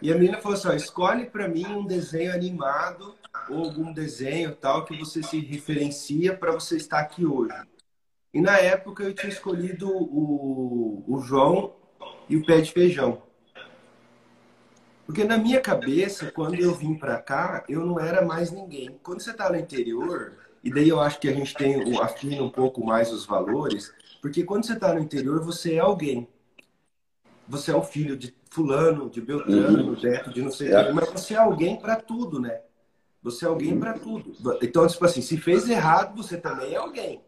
E 0.00 0.12
a 0.12 0.16
menina 0.16 0.38
falou 0.38 0.56
assim: 0.56 0.68
ó, 0.68 0.72
escolhe 0.72 1.26
para 1.26 1.48
mim 1.48 1.66
um 1.66 1.86
desenho 1.86 2.32
animado 2.32 3.14
ou 3.48 3.64
algum 3.64 3.92
desenho 3.92 4.54
tal 4.54 4.84
que 4.84 4.96
você 4.96 5.22
se 5.22 5.38
referencia 5.38 6.36
para 6.36 6.52
você 6.52 6.76
estar 6.76 7.00
aqui 7.00 7.24
hoje. 7.24 7.54
E 8.34 8.40
na 8.40 8.58
época 8.58 9.02
eu 9.02 9.14
tinha 9.14 9.32
escolhido 9.32 9.88
o, 9.88 11.04
o 11.06 11.20
João 11.20 11.74
e 12.28 12.36
o 12.36 12.44
pé 12.44 12.60
de 12.60 12.72
feijão. 12.72 13.22
Porque 15.04 15.24
na 15.24 15.36
minha 15.36 15.60
cabeça, 15.60 16.30
quando 16.30 16.54
eu 16.54 16.74
vim 16.74 16.94
para 16.94 17.20
cá, 17.20 17.64
eu 17.68 17.84
não 17.84 18.00
era 18.00 18.24
mais 18.24 18.50
ninguém. 18.50 18.98
Quando 19.02 19.20
você 19.20 19.32
está 19.32 19.50
no 19.50 19.56
interior, 19.56 20.38
e 20.64 20.72
daí 20.72 20.88
eu 20.88 21.00
acho 21.00 21.20
que 21.20 21.28
a 21.28 21.34
gente 21.34 21.54
tem 21.54 21.98
afina 21.98 22.42
um 22.42 22.50
pouco 22.50 22.84
mais 22.84 23.12
os 23.12 23.26
valores, 23.26 23.92
porque 24.20 24.44
quando 24.44 24.64
você 24.64 24.72
está 24.72 24.94
no 24.94 25.00
interior, 25.00 25.42
você 25.42 25.74
é 25.74 25.80
alguém. 25.80 26.26
Você 27.48 27.70
é 27.70 27.76
o 27.76 27.82
filho 27.82 28.16
de 28.16 28.34
fulano, 28.52 29.08
de 29.08 29.20
Beltrano, 29.20 29.88
uhum. 29.88 30.00
Beto, 30.00 30.30
de 30.30 30.42
não 30.42 30.50
sei 30.50 30.74
é. 30.74 30.92
mas 30.92 31.08
você 31.08 31.32
é 31.32 31.38
alguém 31.38 31.76
para 31.76 31.96
tudo, 31.96 32.38
né? 32.38 32.60
Você 33.22 33.46
é 33.46 33.48
alguém 33.48 33.78
para 33.78 33.94
tudo. 33.94 34.34
Então, 34.60 34.86
tipo 34.86 35.04
assim, 35.04 35.22
se 35.22 35.38
fez 35.38 35.68
errado, 35.70 36.22
você 36.22 36.36
também 36.36 36.74
é 36.74 36.76
alguém. 36.76 37.22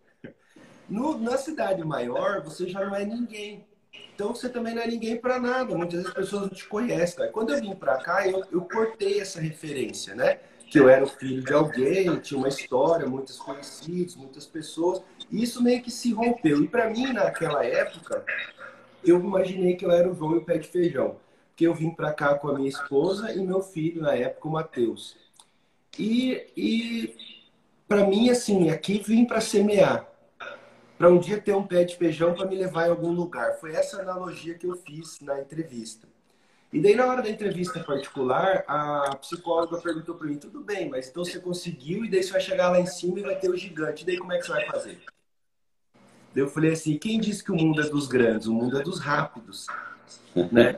No, 0.88 1.16
na 1.16 1.38
cidade 1.38 1.82
maior, 1.82 2.42
você 2.42 2.68
já 2.68 2.84
não 2.84 2.94
é 2.94 3.06
ninguém. 3.06 3.66
Então 4.14 4.34
você 4.34 4.48
também 4.48 4.74
não 4.74 4.82
é 4.82 4.86
ninguém 4.86 5.16
para 5.16 5.38
nada. 5.38 5.74
Muitas 5.74 5.94
vezes 5.94 6.08
as 6.08 6.14
pessoas 6.14 6.42
não 6.42 6.48
te 6.50 6.66
conhecem. 6.68 7.32
Quando 7.32 7.54
eu 7.54 7.60
vim 7.60 7.74
para 7.74 7.96
cá, 7.98 8.28
eu, 8.28 8.44
eu 8.52 8.60
cortei 8.62 9.20
essa 9.20 9.40
referência, 9.40 10.14
né? 10.14 10.40
Que 10.68 10.78
eu 10.78 10.88
era 10.88 11.04
o 11.04 11.06
filho 11.06 11.42
de 11.42 11.52
alguém, 11.54 12.18
tinha 12.18 12.36
uma 12.36 12.48
história, 12.48 13.06
muitos 13.06 13.38
conhecidos, 13.38 14.16
muitas 14.16 14.46
pessoas. 14.46 15.00
E 15.30 15.42
isso 15.42 15.62
meio 15.62 15.82
que 15.82 15.90
se 15.90 16.12
rompeu. 16.12 16.62
E 16.62 16.68
para 16.68 16.90
mim, 16.90 17.12
naquela 17.12 17.64
época, 17.64 18.24
eu 19.04 19.20
imaginei 19.20 19.76
que 19.76 19.84
eu 19.84 19.90
era 19.90 20.10
o 20.10 20.14
João 20.14 20.34
e 20.34 20.38
o 20.38 20.44
pé 20.44 20.58
de 20.58 20.68
feijão. 20.68 21.16
Porque 21.50 21.66
eu 21.66 21.74
vim 21.74 21.90
para 21.90 22.12
cá 22.12 22.34
com 22.34 22.48
a 22.48 22.54
minha 22.54 22.68
esposa 22.68 23.32
e 23.32 23.38
meu 23.38 23.60
filho, 23.60 24.02
na 24.02 24.14
época, 24.14 24.48
o 24.48 24.52
Matheus. 24.52 25.16
E, 25.98 26.46
e 26.56 27.14
para 27.86 28.06
mim, 28.06 28.30
assim, 28.30 28.70
aqui 28.70 28.98
vim 28.98 29.24
para 29.24 29.40
semear 29.40 30.08
para 30.98 31.08
um 31.08 31.18
dia 31.18 31.40
ter 31.40 31.54
um 31.54 31.66
pé 31.66 31.84
de 31.84 31.96
feijão 31.96 32.34
para 32.34 32.46
me 32.46 32.56
levar 32.56 32.86
em 32.86 32.90
algum 32.90 33.12
lugar. 33.12 33.58
Foi 33.60 33.74
essa 33.74 34.00
analogia 34.00 34.54
que 34.54 34.66
eu 34.66 34.76
fiz 34.76 35.20
na 35.20 35.40
entrevista. 35.40 36.08
E 36.72 36.80
daí, 36.80 36.96
na 36.96 37.06
hora 37.06 37.22
da 37.22 37.30
entrevista 37.30 37.78
particular, 37.80 38.64
a 38.66 39.14
psicóloga 39.16 39.78
perguntou 39.78 40.16
para 40.16 40.26
mim: 40.26 40.38
tudo 40.38 40.60
bem, 40.60 40.88
mas 40.88 41.08
então 41.08 41.24
você 41.24 41.38
conseguiu, 41.38 42.04
e 42.04 42.10
daí 42.10 42.22
você 42.22 42.32
vai 42.32 42.40
chegar 42.40 42.70
lá 42.70 42.80
em 42.80 42.86
cima 42.86 43.20
e 43.20 43.22
vai 43.22 43.38
ter 43.38 43.48
o 43.48 43.56
gigante. 43.56 44.02
E 44.02 44.06
daí, 44.06 44.18
como 44.18 44.32
é 44.32 44.38
que 44.38 44.46
você 44.46 44.52
vai 44.52 44.66
fazer? 44.66 45.00
Eu 46.34 46.48
falei 46.48 46.72
assim: 46.72 46.98
quem 46.98 47.20
disse 47.20 47.42
que 47.42 47.52
o 47.52 47.56
mundo 47.56 47.80
é 47.80 47.88
dos 47.88 48.06
grandes? 48.06 48.46
O 48.46 48.52
mundo 48.52 48.78
é 48.78 48.82
dos 48.82 48.98
rápidos. 48.98 49.66
Né? 50.50 50.74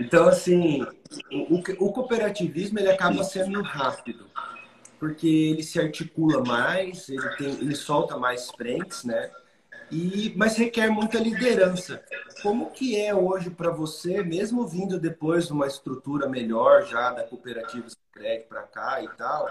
Então, 0.00 0.26
assim, 0.26 0.82
o, 1.50 1.56
o 1.84 1.92
cooperativismo 1.92 2.78
ele 2.78 2.90
acaba 2.90 3.22
sendo 3.22 3.60
rápido, 3.60 4.24
porque 4.98 5.28
ele 5.28 5.62
se 5.62 5.78
articula 5.78 6.42
mais, 6.42 7.10
ele, 7.10 7.28
tem, 7.36 7.50
ele 7.50 7.74
solta 7.74 8.16
mais 8.16 8.50
frentes, 8.52 9.04
né? 9.04 9.30
E, 9.90 10.32
mas 10.36 10.56
requer 10.56 10.88
muita 10.88 11.18
liderança. 11.18 12.02
Como 12.42 12.70
que 12.70 12.98
é 12.98 13.14
hoje 13.14 13.50
para 13.50 13.70
você, 13.70 14.22
mesmo 14.22 14.66
vindo 14.66 14.98
depois 14.98 15.46
de 15.46 15.52
uma 15.52 15.66
estrutura 15.66 16.28
melhor 16.28 16.86
já 16.86 17.10
da 17.10 17.24
cooperativa 17.24 17.86
Secret 17.88 18.46
para 18.48 18.62
cá 18.62 19.02
e 19.02 19.08
tal, 19.16 19.48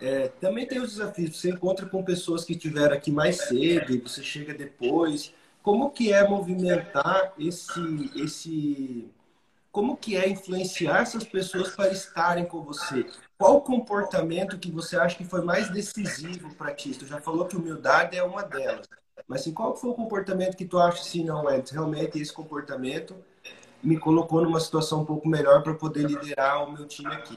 é, 0.00 0.28
também 0.28 0.66
tem 0.66 0.80
os 0.80 0.92
desafios. 0.92 1.36
Você 1.36 1.50
encontra 1.50 1.86
com 1.86 2.02
pessoas 2.02 2.44
que 2.44 2.52
estiveram 2.52 2.96
aqui 2.96 3.10
mais 3.10 3.36
cedo 3.36 3.92
e 3.92 3.98
você 3.98 4.22
chega 4.22 4.54
depois. 4.54 5.34
Como 5.62 5.90
que 5.90 6.12
é 6.12 6.26
movimentar 6.26 7.34
esse, 7.38 8.10
esse, 8.16 9.10
como 9.70 9.96
que 9.96 10.16
é 10.16 10.28
influenciar 10.28 11.02
essas 11.02 11.24
pessoas 11.24 11.74
para 11.76 11.92
estarem 11.92 12.46
com 12.46 12.62
você? 12.62 13.06
Qual 13.36 13.56
o 13.56 13.60
comportamento 13.60 14.58
que 14.58 14.70
você 14.70 14.96
acha 14.96 15.16
que 15.16 15.24
foi 15.24 15.42
mais 15.42 15.68
decisivo 15.70 16.54
para 16.54 16.74
ti? 16.74 16.90
Tu 16.92 17.06
já 17.06 17.20
falou 17.20 17.46
que 17.46 17.56
humildade 17.56 18.16
é 18.16 18.22
uma 18.22 18.42
delas. 18.42 18.88
Mas 19.28 19.42
assim, 19.42 19.52
qual 19.52 19.76
foi 19.76 19.90
o 19.90 19.94
comportamento 19.94 20.56
que 20.56 20.64
tu 20.64 20.78
acha 20.78 21.02
assim, 21.02 21.24
não, 21.24 21.48
Ed, 21.50 21.70
realmente 21.72 22.18
esse 22.18 22.32
comportamento 22.32 23.14
me 23.82 23.98
colocou 23.98 24.42
numa 24.42 24.60
situação 24.60 25.02
um 25.02 25.04
pouco 25.04 25.28
melhor 25.28 25.62
para 25.62 25.74
poder 25.74 26.04
liderar 26.04 26.64
o 26.64 26.72
meu 26.72 26.86
time 26.86 27.14
aqui? 27.14 27.36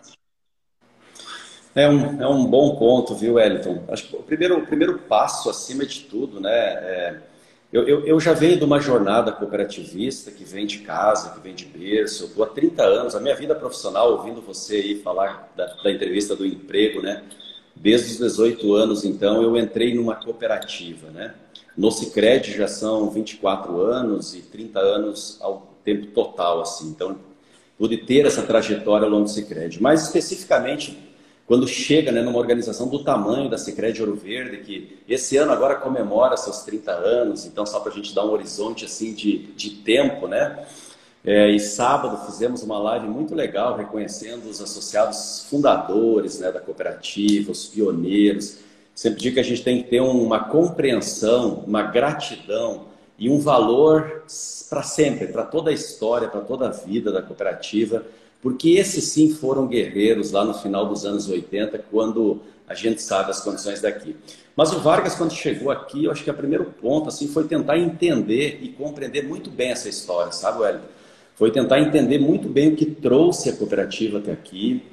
É 1.75 1.89
um, 1.89 2.21
é 2.21 2.27
um 2.27 2.45
bom 2.45 2.75
ponto, 2.75 3.15
viu, 3.15 3.35
Wellington? 3.35 3.83
Acho 3.87 4.07
que 4.07 4.15
o 4.15 4.23
primeiro, 4.23 4.59
o 4.59 4.67
primeiro 4.67 4.99
passo, 4.99 5.49
acima 5.49 5.85
de 5.85 6.01
tudo, 6.01 6.39
né, 6.39 6.51
é, 6.51 7.19
eu, 7.73 7.87
eu, 7.87 8.05
eu, 8.05 8.19
já 8.19 8.33
venho 8.33 8.55
de 8.55 8.63
uma 8.63 8.79
jornada 8.79 9.31
cooperativista 9.31 10.29
que 10.29 10.43
vem 10.43 10.67
de 10.67 10.79
casa, 10.79 11.31
que 11.31 11.39
vem 11.39 11.55
de 11.55 11.65
berço. 11.65 12.25
Eu 12.25 12.27
estou 12.27 12.43
há 12.43 12.47
30 12.47 12.83
anos, 12.83 13.15
a 13.15 13.19
minha 13.19 13.35
vida 13.35 13.55
profissional, 13.55 14.11
ouvindo 14.11 14.39
você 14.41 14.75
aí 14.75 15.01
falar 15.01 15.51
da, 15.57 15.65
da 15.65 15.91
entrevista 15.91 16.35
do 16.35 16.45
emprego, 16.45 17.01
né? 17.01 17.23
Desde 17.75 18.11
os 18.11 18.17
18 18.19 18.75
anos, 18.75 19.03
então, 19.03 19.41
eu 19.41 19.57
entrei 19.57 19.95
numa 19.95 20.13
cooperativa, 20.13 21.09
né? 21.09 21.33
No 21.75 21.89
Cicred 21.89 22.55
já 22.55 22.67
são 22.67 23.09
24 23.09 23.81
anos 23.81 24.35
e 24.35 24.43
30 24.43 24.79
anos 24.79 25.39
ao 25.41 25.73
tempo 25.83 26.05
total, 26.11 26.61
assim. 26.61 26.89
Então, 26.89 27.17
pude 27.75 27.97
ter 27.97 28.27
essa 28.27 28.43
trajetória 28.43 29.05
ao 29.05 29.11
longo 29.11 29.23
do 29.23 29.31
Cicred. 29.31 29.81
Mais 29.81 30.03
especificamente, 30.03 30.95
quando 31.45 31.67
chega 31.67 32.11
né, 32.11 32.21
numa 32.21 32.39
organização 32.39 32.87
do 32.87 33.03
tamanho 33.03 33.49
da 33.49 33.57
Sicredi 33.57 34.01
Ouro 34.01 34.15
Verde, 34.15 34.57
que 34.57 34.99
esse 35.07 35.35
ano 35.35 35.51
agora 35.51 35.75
comemora 35.75 36.37
seus 36.37 36.61
30 36.63 36.91
anos, 36.91 37.45
então 37.45 37.65
só 37.65 37.79
para 37.81 37.91
a 37.91 37.95
gente 37.95 38.15
dar 38.15 38.25
um 38.25 38.31
horizonte 38.31 38.85
assim 38.85 39.13
de, 39.13 39.39
de 39.53 39.71
tempo, 39.71 40.27
né? 40.27 40.65
É, 41.25 41.49
e 41.49 41.59
sábado 41.59 42.25
fizemos 42.25 42.63
uma 42.63 42.77
live 42.77 43.07
muito 43.07 43.33
legal 43.33 43.77
reconhecendo 43.77 44.49
os 44.49 44.61
associados 44.61 45.45
fundadores 45.49 46.39
né, 46.39 46.51
da 46.51 46.59
cooperativa, 46.59 47.51
os 47.51 47.65
pioneiros. 47.65 48.57
Sempre 48.93 49.21
digo 49.21 49.33
que 49.35 49.39
a 49.39 49.43
gente 49.43 49.63
tem 49.63 49.81
que 49.81 49.89
ter 49.89 50.01
uma 50.01 50.45
compreensão, 50.45 51.63
uma 51.65 51.81
gratidão 51.83 52.87
e 53.17 53.29
um 53.29 53.39
valor 53.39 54.23
para 54.69 54.83
sempre, 54.83 55.27
para 55.27 55.43
toda 55.43 55.69
a 55.69 55.73
história, 55.73 56.27
para 56.27 56.41
toda 56.41 56.67
a 56.67 56.71
vida 56.71 57.11
da 57.11 57.21
cooperativa 57.21 58.03
porque 58.43 58.71
esses 58.71 59.05
sim 59.05 59.33
foram 59.33 59.65
guerreiros 59.65 60.31
lá 60.31 60.43
no 60.43 60.53
final 60.53 60.85
dos 60.85 61.05
anos 61.05 61.29
80, 61.29 61.79
quando 61.89 62.41
a 62.67 62.73
gente 62.73 63.01
sabe 63.01 63.31
as 63.31 63.39
condições 63.39 63.79
daqui. 63.79 64.17
Mas 64.53 64.73
o 64.73 64.79
Vargas, 64.79 65.15
quando 65.15 65.31
chegou 65.31 65.71
aqui, 65.71 66.03
eu 66.03 66.11
acho 66.11 66.25
que 66.25 66.29
o 66.29 66.33
primeiro 66.33 66.65
ponto 66.65 67.07
assim, 67.07 67.29
foi 67.29 67.45
tentar 67.45 67.79
entender 67.79 68.59
e 68.61 68.67
compreender 68.67 69.25
muito 69.25 69.49
bem 69.49 69.71
essa 69.71 69.87
história, 69.87 70.33
sabe, 70.33 70.59
Wellington? 70.59 70.87
Foi 71.35 71.51
tentar 71.51 71.79
entender 71.79 72.19
muito 72.19 72.49
bem 72.49 72.73
o 72.73 72.75
que 72.75 72.85
trouxe 72.85 73.49
a 73.49 73.53
cooperativa 73.53 74.19
até 74.19 74.33
aqui. 74.33 74.83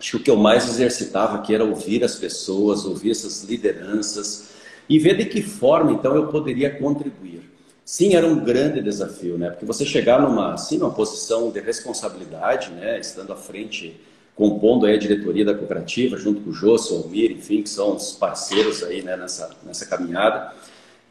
Acho 0.00 0.12
que 0.12 0.16
o 0.16 0.20
que 0.20 0.30
eu 0.30 0.36
mais 0.36 0.66
exercitava 0.66 1.36
aqui 1.36 1.54
era 1.54 1.62
ouvir 1.62 2.02
as 2.02 2.16
pessoas, 2.16 2.86
ouvir 2.86 3.10
essas 3.10 3.44
lideranças 3.44 4.48
e 4.88 4.98
ver 4.98 5.16
de 5.18 5.26
que 5.26 5.42
forma, 5.42 5.92
então, 5.92 6.16
eu 6.16 6.28
poderia 6.28 6.70
contribuir. 6.70 7.53
Sim, 7.84 8.14
era 8.14 8.26
um 8.26 8.42
grande 8.42 8.80
desafio, 8.80 9.36
né? 9.36 9.50
Porque 9.50 9.66
você 9.66 9.84
chegar 9.84 10.22
numa, 10.22 10.54
assim, 10.54 10.78
numa 10.78 10.92
posição 10.92 11.50
de 11.50 11.60
responsabilidade, 11.60 12.70
né? 12.70 12.98
Estando 12.98 13.32
à 13.32 13.36
frente, 13.36 14.00
compondo 14.34 14.86
a 14.86 14.96
diretoria 14.96 15.44
da 15.44 15.54
cooperativa, 15.54 16.16
junto 16.16 16.40
com 16.40 16.50
o 16.50 16.52
Jô, 16.52 16.74
o 16.74 17.14
enfim, 17.14 17.62
que 17.62 17.68
são 17.68 17.94
os 17.94 18.12
parceiros 18.12 18.82
aí, 18.82 19.02
né? 19.02 19.16
Nessa, 19.16 19.50
nessa 19.64 19.84
caminhada. 19.84 20.52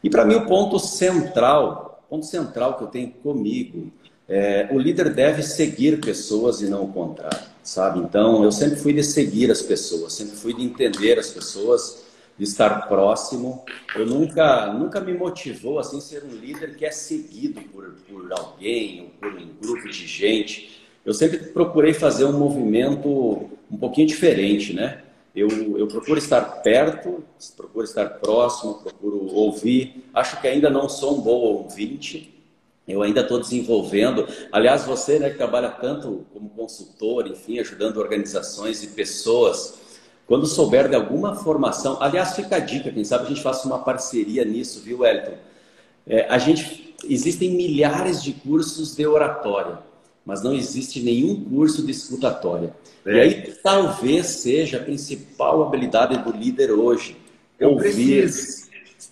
E 0.02 0.10
para 0.10 0.24
mim 0.24 0.34
o 0.34 0.46
ponto 0.46 0.78
central, 0.80 2.04
ponto 2.10 2.26
central 2.26 2.76
que 2.76 2.84
eu 2.84 2.88
tenho 2.88 3.10
comigo, 3.10 3.92
é, 4.28 4.68
o 4.72 4.78
líder 4.78 5.14
deve 5.14 5.42
seguir 5.42 6.00
pessoas 6.00 6.60
e 6.60 6.66
não 6.66 6.84
o 6.84 6.92
contrário, 6.92 7.46
sabe? 7.62 8.00
Então, 8.00 8.42
eu 8.42 8.50
sempre 8.50 8.76
fui 8.76 8.92
de 8.92 9.02
seguir 9.02 9.50
as 9.50 9.62
pessoas, 9.62 10.14
sempre 10.14 10.36
fui 10.36 10.54
de 10.54 10.62
entender 10.62 11.18
as 11.18 11.30
pessoas, 11.30 12.03
de 12.36 12.44
estar 12.44 12.88
próximo. 12.88 13.64
Eu 13.94 14.06
nunca, 14.06 14.72
nunca 14.72 15.00
me 15.00 15.14
motivou 15.14 15.78
assim 15.78 16.00
ser 16.00 16.24
um 16.24 16.34
líder 16.34 16.76
que 16.76 16.84
é 16.84 16.90
seguido 16.90 17.60
por, 17.62 17.94
por 18.08 18.32
alguém 18.32 19.02
ou 19.02 19.08
por 19.30 19.38
um 19.38 19.48
grupo 19.60 19.88
de 19.88 20.06
gente. 20.06 20.82
Eu 21.04 21.14
sempre 21.14 21.38
procurei 21.38 21.92
fazer 21.92 22.24
um 22.24 22.38
movimento 22.38 23.50
um 23.70 23.76
pouquinho 23.78 24.06
diferente, 24.06 24.72
né? 24.72 25.02
Eu, 25.34 25.48
eu 25.76 25.88
procuro 25.88 26.16
estar 26.18 26.40
perto, 26.62 27.24
procuro 27.56 27.84
estar 27.84 28.08
próximo, 28.20 28.74
procuro 28.74 29.26
ouvir. 29.34 30.04
Acho 30.14 30.40
que 30.40 30.46
ainda 30.46 30.70
não 30.70 30.88
sou 30.88 31.18
um 31.18 31.20
bom 31.20 31.40
ouvinte, 31.40 32.32
eu 32.86 33.02
ainda 33.02 33.20
estou 33.20 33.40
desenvolvendo. 33.40 34.28
Aliás, 34.52 34.84
você 34.84 35.18
né, 35.18 35.30
que 35.30 35.36
trabalha 35.36 35.70
tanto 35.70 36.24
como 36.32 36.48
consultor, 36.50 37.26
enfim, 37.26 37.58
ajudando 37.58 37.96
organizações 37.96 38.82
e 38.84 38.88
pessoas 38.88 39.83
quando 40.26 40.46
souber 40.46 40.88
de 40.88 40.96
alguma 40.96 41.36
formação, 41.36 41.98
aliás, 42.00 42.34
fica 42.34 42.56
a 42.56 42.58
dica, 42.58 42.90
quem 42.90 43.04
sabe 43.04 43.24
a 43.24 43.28
gente 43.28 43.42
faça 43.42 43.66
uma 43.66 43.78
parceria 43.80 44.44
nisso, 44.44 44.80
viu, 44.80 45.00
Wellington? 45.00 45.36
É, 46.06 46.26
a 46.28 46.38
gente, 46.38 46.94
existem 47.08 47.50
milhares 47.50 48.22
de 48.22 48.32
cursos 48.32 48.94
de 48.94 49.06
oratória, 49.06 49.78
mas 50.24 50.42
não 50.42 50.54
existe 50.54 51.00
nenhum 51.02 51.44
curso 51.44 51.84
de 51.84 51.90
escutatória. 51.90 52.74
É. 53.04 53.16
E 53.16 53.20
aí 53.20 53.54
talvez 53.62 54.26
seja 54.26 54.78
a 54.78 54.82
principal 54.82 55.62
habilidade 55.62 56.16
do 56.18 56.30
líder 56.30 56.72
hoje. 56.72 57.16
Eu 57.58 57.72
ouvir, 57.72 58.30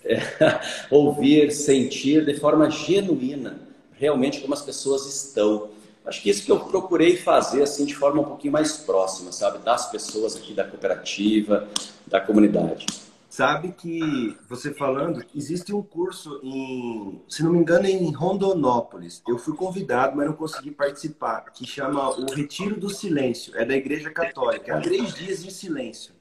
é, 0.04 0.20
ouvir, 0.90 1.52
sentir 1.52 2.24
de 2.24 2.34
forma 2.34 2.70
genuína, 2.70 3.60
realmente 3.92 4.40
como 4.40 4.54
as 4.54 4.62
pessoas 4.62 5.06
estão. 5.06 5.68
Acho 6.04 6.20
que 6.20 6.30
isso 6.30 6.44
que 6.44 6.50
eu 6.50 6.60
procurei 6.60 7.16
fazer 7.16 7.62
assim 7.62 7.84
de 7.84 7.94
forma 7.94 8.20
um 8.20 8.24
pouquinho 8.24 8.52
mais 8.52 8.76
próxima, 8.78 9.30
sabe, 9.30 9.58
das 9.58 9.90
pessoas 9.90 10.36
aqui 10.36 10.52
da 10.52 10.64
cooperativa, 10.64 11.68
da 12.06 12.20
comunidade. 12.20 12.86
Sabe 13.28 13.72
que 13.72 14.36
você 14.46 14.74
falando, 14.74 15.24
existe 15.34 15.72
um 15.72 15.80
curso 15.80 16.38
em, 16.42 17.18
se 17.26 17.42
não 17.42 17.52
me 17.52 17.60
engano, 17.60 17.86
em 17.86 18.12
Rondonópolis. 18.12 19.22
Eu 19.26 19.38
fui 19.38 19.56
convidado, 19.56 20.14
mas 20.14 20.26
não 20.26 20.34
consegui 20.34 20.70
participar, 20.70 21.46
que 21.50 21.66
chama 21.66 22.10
o 22.10 22.26
Retiro 22.34 22.78
do 22.78 22.90
Silêncio. 22.90 23.56
É 23.56 23.64
da 23.64 23.74
Igreja 23.74 24.10
Católica. 24.10 24.74
É 24.74 24.80
três 24.80 25.14
dias 25.14 25.42
em 25.46 25.50
silêncio. 25.50 26.12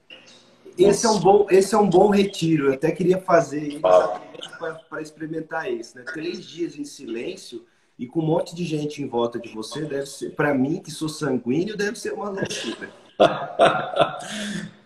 Esse 0.78 1.06
é 1.06 1.10
um 1.10 1.20
bom, 1.20 1.48
esse 1.50 1.76
é 1.76 1.78
um 1.78 1.90
bom 1.90 2.10
retiro. 2.10 2.68
Eu 2.68 2.74
até 2.76 2.92
queria 2.92 3.20
fazer 3.20 3.82
para 3.82 5.02
experimentar 5.02 5.70
isso, 5.70 5.98
né? 5.98 6.06
Três 6.14 6.46
dias 6.46 6.78
em 6.78 6.86
silêncio 6.86 7.66
e 8.02 8.08
com 8.08 8.20
um 8.20 8.26
monte 8.26 8.56
de 8.56 8.66
gente 8.66 9.00
em 9.00 9.08
volta 9.08 9.38
de 9.38 9.50
você, 9.50 9.82
deve 9.82 10.08
ser, 10.08 10.32
para 10.32 10.56
mim, 10.56 10.82
que 10.82 10.90
sou 10.90 11.08
sanguíneo, 11.08 11.78
deve 11.78 12.00
ser 12.00 12.14
uma 12.14 12.30
loucura. 12.30 12.90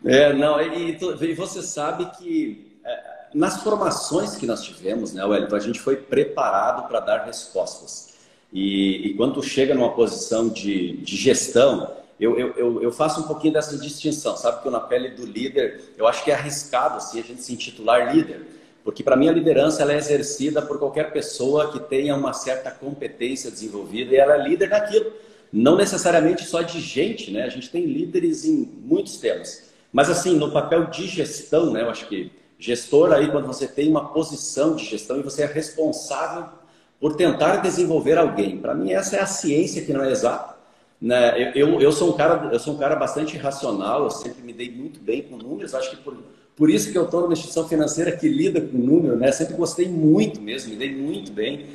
é, 0.04 0.34
não, 0.34 0.60
e, 0.62 0.98
e, 1.22 1.34
você 1.34 1.62
sabe 1.62 2.12
que 2.18 2.78
é, 2.84 3.04
nas 3.34 3.64
formações 3.64 4.36
que 4.36 4.46
nós 4.46 4.62
tivemos, 4.62 5.14
né, 5.14 5.24
Wellington, 5.24 5.56
a 5.56 5.60
gente 5.62 5.80
foi 5.80 5.96
preparado 5.96 6.90
para 6.90 7.00
dar 7.00 7.24
respostas. 7.24 8.16
E, 8.52 9.08
e, 9.08 9.14
quando 9.14 9.42
chega 9.42 9.74
numa 9.74 9.94
posição 9.94 10.50
de, 10.50 10.98
de 10.98 11.16
gestão, 11.16 11.90
eu, 12.20 12.38
eu, 12.38 12.84
eu, 12.84 12.92
faço 12.92 13.22
um 13.22 13.24
pouquinho 13.24 13.54
dessa 13.54 13.78
distinção, 13.78 14.36
sabe? 14.36 14.62
Que 14.62 14.70
na 14.70 14.82
pele 14.82 15.12
do 15.12 15.26
líder, 15.26 15.94
eu 15.98 16.06
acho 16.06 16.22
que 16.22 16.32
é 16.32 16.34
arriscado 16.34 16.98
assim, 16.98 17.18
a 17.18 17.24
gente 17.24 17.42
se 17.42 17.54
intitular 17.54 18.14
líder 18.14 18.46
porque 18.86 19.02
para 19.02 19.16
mim 19.18 19.28
a 19.28 19.32
liderança 19.32 19.82
ela 19.82 19.94
é 19.94 19.98
exercida 19.98 20.62
por 20.62 20.78
qualquer 20.78 21.12
pessoa 21.12 21.72
que 21.72 21.80
tenha 21.80 22.16
uma 22.16 22.34
certa 22.34 22.70
competência 22.70 23.50
desenvolvida 23.50 24.14
e 24.14 24.18
ela 24.18 24.36
é 24.36 24.48
líder 24.48 24.70
daquilo. 24.70 25.12
Não 25.52 25.76
necessariamente 25.76 26.46
só 26.46 26.62
de 26.62 26.80
gente, 26.80 27.32
né? 27.32 27.44
A 27.44 27.50
gente 27.50 27.72
tem 27.72 27.84
líderes 27.84 28.46
em 28.46 28.70
muitos 28.86 29.18
temas. 29.18 29.72
Mas 29.92 30.08
assim, 30.08 30.38
no 30.38 30.52
papel 30.52 30.86
de 30.86 31.08
gestão, 31.08 31.74
né? 31.74 31.82
Eu 31.82 31.90
acho 31.90 32.08
que 32.08 32.32
gestor 32.60 33.12
aí, 33.12 33.32
quando 33.32 33.48
você 33.48 33.68
tem 33.68 33.90
uma 33.90 34.14
posição 34.14 34.76
de 34.76 34.86
gestão 34.86 35.20
e 35.20 35.24
você 35.24 35.42
é 35.42 35.48
responsável 35.48 36.46
por 37.00 37.16
tentar 37.16 37.58
desenvolver 37.58 38.20
alguém. 38.20 38.60
Para 38.60 38.76
mim 38.76 38.92
essa 38.92 39.16
é 39.16 39.20
a 39.20 39.26
ciência 39.26 39.84
que 39.84 39.92
não 39.92 40.04
é 40.04 40.12
exata. 40.12 40.58
Né? 41.02 41.52
Eu, 41.56 41.70
eu, 41.70 41.82
eu, 41.82 41.92
sou 41.92 42.14
um 42.14 42.18
cara, 42.18 42.54
eu 42.54 42.60
sou 42.60 42.76
um 42.76 42.78
cara 42.78 42.96
bastante 42.96 43.36
racional, 43.36 44.04
eu 44.04 44.12
sempre 44.12 44.44
me 44.44 44.54
dei 44.54 44.70
muito 44.70 45.00
bem 45.00 45.24
com 45.24 45.38
números, 45.38 45.74
acho 45.74 45.90
que 45.90 45.98
por 45.98 46.16
por 46.56 46.70
isso 46.70 46.92
que 46.92 46.98
eu 46.98 47.06
estou 47.06 47.22
numa 47.22 47.34
instituição 47.34 47.68
financeira 47.68 48.12
que 48.12 48.28
lida 48.28 48.62
com 48.62 48.78
número, 48.78 49.18
né? 49.18 49.32
Sempre 49.32 49.56
gostei 49.56 49.90
muito 49.90 50.42
mesmo, 50.42 50.72
me 50.72 50.78
dei 50.78 50.96
muito 50.96 51.32
bem. 51.32 51.68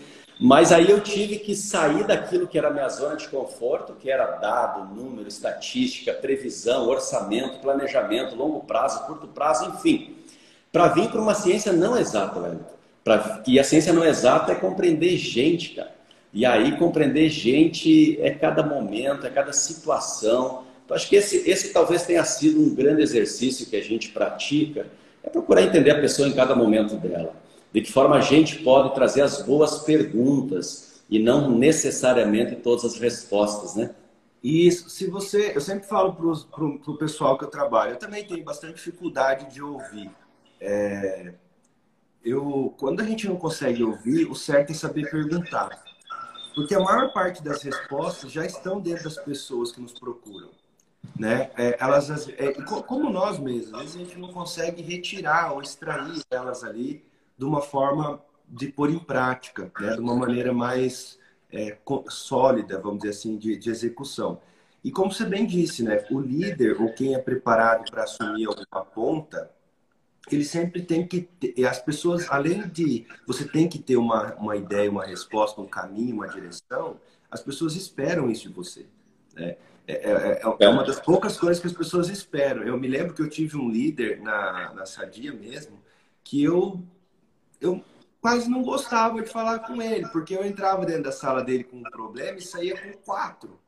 Mas 0.42 0.72
aí 0.72 0.90
eu 0.90 1.00
tive 1.00 1.38
que 1.38 1.54
sair 1.54 2.06
daquilo 2.06 2.48
que 2.48 2.56
era 2.56 2.68
a 2.68 2.72
minha 2.72 2.88
zona 2.88 3.14
de 3.14 3.28
conforto, 3.28 3.92
que 3.92 4.10
era 4.10 4.24
dado, 4.38 4.94
número, 4.94 5.28
estatística, 5.28 6.14
previsão, 6.14 6.88
orçamento, 6.88 7.58
planejamento, 7.58 8.34
longo 8.34 8.60
prazo, 8.60 9.04
curto 9.04 9.28
prazo, 9.28 9.68
enfim, 9.68 10.16
para 10.72 10.88
vir 10.88 11.10
para 11.10 11.20
uma 11.20 11.34
ciência 11.34 11.74
não 11.74 11.94
exata, 11.98 12.40
velho. 12.40 12.60
Pra, 13.04 13.42
e 13.46 13.60
a 13.60 13.64
ciência 13.64 13.92
não 13.92 14.02
exata 14.02 14.52
é 14.52 14.54
compreender 14.54 15.14
gente, 15.18 15.74
cara. 15.74 15.94
E 16.32 16.46
aí 16.46 16.78
compreender 16.78 17.28
gente 17.28 18.18
é 18.22 18.30
cada 18.30 18.62
momento, 18.62 19.26
é 19.26 19.30
cada 19.30 19.52
situação. 19.52 20.64
Então, 20.90 20.96
acho 20.96 21.08
que 21.08 21.14
esse, 21.14 21.48
esse 21.48 21.72
talvez 21.72 22.02
tenha 22.02 22.24
sido 22.24 22.60
um 22.60 22.74
grande 22.74 23.00
exercício 23.00 23.64
que 23.64 23.76
a 23.76 23.80
gente 23.80 24.08
pratica, 24.08 24.88
é 25.22 25.30
procurar 25.30 25.62
entender 25.62 25.92
a 25.92 26.00
pessoa 26.00 26.26
em 26.26 26.32
cada 26.32 26.56
momento 26.56 26.96
dela. 26.96 27.32
De 27.72 27.80
que 27.80 27.92
forma 27.92 28.16
a 28.16 28.20
gente 28.20 28.58
pode 28.64 28.92
trazer 28.92 29.22
as 29.22 29.40
boas 29.40 29.78
perguntas 29.84 31.00
e 31.08 31.20
não 31.20 31.56
necessariamente 31.56 32.56
todas 32.56 32.84
as 32.84 32.98
respostas, 32.98 33.76
né? 33.76 33.94
Isso, 34.42 34.90
se 34.90 35.06
você, 35.06 35.52
eu 35.54 35.60
sempre 35.60 35.86
falo 35.86 36.12
para 36.12 36.64
o 36.64 36.98
pessoal 36.98 37.38
que 37.38 37.44
eu 37.44 37.48
trabalho, 37.48 37.92
eu 37.92 37.98
também 37.98 38.26
tenho 38.26 38.42
bastante 38.42 38.74
dificuldade 38.74 39.54
de 39.54 39.62
ouvir. 39.62 40.10
É, 40.60 41.34
eu, 42.24 42.74
quando 42.76 43.00
a 43.00 43.04
gente 43.04 43.28
não 43.28 43.36
consegue 43.36 43.84
ouvir, 43.84 44.24
o 44.28 44.34
certo 44.34 44.72
é 44.72 44.74
saber 44.74 45.08
perguntar. 45.08 45.84
Porque 46.52 46.74
a 46.74 46.80
maior 46.80 47.12
parte 47.12 47.44
das 47.44 47.62
respostas 47.62 48.32
já 48.32 48.44
estão 48.44 48.80
dentro 48.80 49.04
das 49.04 49.18
pessoas 49.18 49.70
que 49.70 49.80
nos 49.80 49.92
procuram. 49.92 50.50
Né? 51.18 51.50
É, 51.56 51.76
elas, 51.80 52.28
é, 52.30 52.52
como 52.86 53.10
nós 53.10 53.38
mesmos, 53.38 53.74
às 53.74 53.80
vezes 53.80 53.96
a 53.96 53.98
gente 53.98 54.18
não 54.18 54.32
consegue 54.32 54.82
retirar 54.82 55.52
ou 55.52 55.60
extrair 55.60 56.22
elas 56.30 56.64
ali 56.64 57.04
de 57.36 57.44
uma 57.44 57.60
forma 57.60 58.22
de 58.48 58.68
pôr 58.68 58.90
em 58.90 58.98
prática, 58.98 59.70
né? 59.80 59.94
de 59.94 60.00
uma 60.00 60.14
maneira 60.14 60.52
mais 60.52 61.18
é, 61.52 61.76
sólida, 62.08 62.78
vamos 62.78 63.00
dizer 63.00 63.10
assim, 63.10 63.36
de, 63.36 63.56
de, 63.56 63.70
execução. 63.70 64.40
E 64.82 64.90
como 64.90 65.12
você 65.12 65.24
bem 65.24 65.46
disse, 65.46 65.82
né? 65.82 66.04
o 66.10 66.20
líder 66.20 66.80
ou 66.80 66.92
quem 66.92 67.14
é 67.14 67.18
preparado 67.18 67.90
para 67.90 68.04
assumir 68.04 68.46
alguma 68.46 68.84
ponta, 68.84 69.50
ele 70.30 70.44
sempre 70.44 70.82
tem 70.82 71.06
que 71.06 71.22
ter, 71.22 71.66
as 71.66 71.80
pessoas, 71.80 72.26
além 72.30 72.68
de 72.68 73.06
você 73.26 73.46
tem 73.46 73.68
que 73.68 73.78
ter 73.78 73.96
uma, 73.96 74.34
uma 74.34 74.56
ideia, 74.56 74.90
uma 74.90 75.04
resposta, 75.04 75.60
um 75.60 75.66
caminho, 75.66 76.16
uma 76.16 76.28
direção, 76.28 76.98
as 77.30 77.42
pessoas 77.42 77.76
esperam 77.76 78.30
isso 78.30 78.48
de 78.48 78.54
você. 78.54 78.86
Né? 79.34 79.56
É, 79.90 80.10
é, 80.10 80.40
é, 80.42 80.64
é, 80.64 80.68
uma 80.68 80.84
das 80.84 81.00
poucas 81.00 81.36
coisas 81.36 81.60
que 81.60 81.66
as 81.66 81.72
pessoas 81.72 82.08
esperam. 82.08 82.62
Eu 82.62 82.78
me 82.78 82.86
lembro 82.86 83.12
que 83.14 83.22
eu 83.22 83.28
tive 83.28 83.56
um 83.56 83.68
líder 83.68 84.20
na, 84.20 84.72
na 84.72 84.86
Sadia 84.86 85.32
mesmo, 85.32 85.80
que 86.22 86.42
eu, 86.42 86.80
eu 87.60 87.84
quase 88.20 88.50
não 88.50 88.62
gostava 88.62 89.22
de 89.22 89.28
falar 89.28 89.60
com 89.60 89.80
ele, 89.80 90.06
porque 90.08 90.34
eu 90.36 90.44
entrava 90.44 90.84
dentro 90.84 91.04
da 91.04 91.12
sala 91.12 91.42
dele 91.42 91.64
com 91.64 91.78
um 91.78 91.82
problema 91.82 92.38
e 92.38 92.42
saía 92.42 92.78
com 92.78 92.92
quatro. 92.98 93.58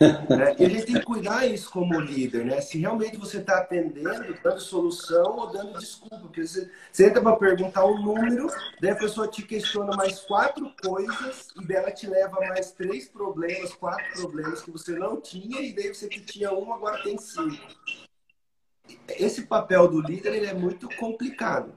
Né? 0.00 0.54
E 0.58 0.64
a 0.64 0.68
gente 0.68 0.86
tem 0.86 0.94
que 0.94 1.04
cuidar 1.04 1.46
isso 1.46 1.70
como 1.70 1.98
líder, 2.00 2.44
né? 2.44 2.60
Se 2.60 2.78
realmente 2.78 3.16
você 3.16 3.38
está 3.38 3.58
atendendo, 3.58 4.34
dando 4.42 4.60
solução 4.60 5.36
ou 5.36 5.50
dando 5.50 5.78
desculpa. 5.78 6.18
Porque 6.18 6.46
você, 6.46 6.70
você 6.90 7.06
entra 7.06 7.20
para 7.20 7.36
perguntar 7.36 7.84
um 7.84 8.00
número, 8.00 8.46
daí 8.80 8.90
a 8.90 8.96
pessoa 8.96 9.26
te 9.26 9.42
questiona 9.42 9.96
mais 9.96 10.20
quatro 10.20 10.72
coisas 10.82 11.48
e 11.60 11.66
dela 11.66 11.90
te 11.90 12.06
leva 12.06 12.38
mais 12.40 12.70
três 12.70 13.08
problemas, 13.08 13.74
quatro 13.74 14.20
problemas 14.20 14.62
que 14.62 14.70
você 14.70 14.92
não 14.92 15.20
tinha 15.20 15.60
e 15.60 15.72
daí 15.72 15.92
você 15.92 16.06
que 16.06 16.20
tinha 16.20 16.52
um, 16.52 16.72
agora 16.72 17.02
tem 17.02 17.18
cinco. 17.18 17.56
Esse 19.08 19.42
papel 19.42 19.88
do 19.88 20.00
líder 20.00 20.34
ele 20.34 20.46
é 20.46 20.54
muito 20.54 20.88
complicado. 20.96 21.72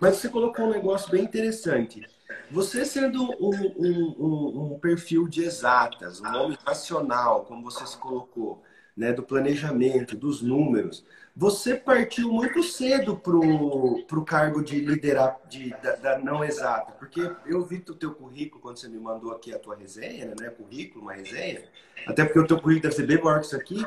Mas 0.00 0.16
você 0.16 0.28
colocou 0.28 0.66
um 0.66 0.70
negócio 0.70 1.10
bem 1.10 1.24
interessante. 1.24 2.06
Você 2.50 2.84
sendo 2.84 3.22
um, 3.40 3.50
um, 3.78 4.74
um, 4.74 4.78
perfil 4.78 5.28
de 5.28 5.44
exatas, 5.44 6.20
um 6.20 6.26
homem 6.26 6.58
racional, 6.66 7.44
como 7.44 7.62
você 7.70 7.86
se 7.86 7.96
colocou, 7.96 8.62
né, 8.96 9.12
do 9.12 9.22
planejamento, 9.22 10.16
dos 10.16 10.42
números, 10.42 11.04
você 11.40 11.74
partiu 11.74 12.30
muito 12.30 12.62
cedo 12.62 13.16
para 13.16 13.34
o 13.34 14.24
cargo 14.26 14.62
de 14.62 14.78
liderar 14.78 15.38
de, 15.48 15.70
da, 15.82 15.96
da, 15.96 16.18
não 16.18 16.44
exata, 16.44 16.92
porque 16.98 17.32
eu 17.46 17.64
vi 17.64 17.82
o 17.88 17.94
teu 17.94 18.12
currículo 18.12 18.60
quando 18.60 18.76
você 18.76 18.90
me 18.90 18.98
mandou 18.98 19.32
aqui 19.32 19.54
a 19.54 19.58
tua 19.58 19.74
resenha, 19.74 20.34
né? 20.38 20.50
Currículo, 20.50 21.02
uma 21.02 21.14
resenha. 21.14 21.62
Até 22.06 22.26
porque 22.26 22.40
o 22.40 22.46
teu 22.46 22.60
currículo 22.60 22.82
deve 22.82 22.94
ser 22.94 23.06
bem 23.06 23.22
maior 23.22 23.40
que 23.40 23.46
isso 23.46 23.56
aqui, 23.56 23.86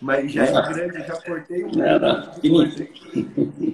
mas 0.00 0.32
já 0.32 0.46
é 0.46 0.50
grande, 0.50 1.06
já 1.06 1.20
cortei 1.20 1.64
um 1.64 1.72
pouco 1.72 1.88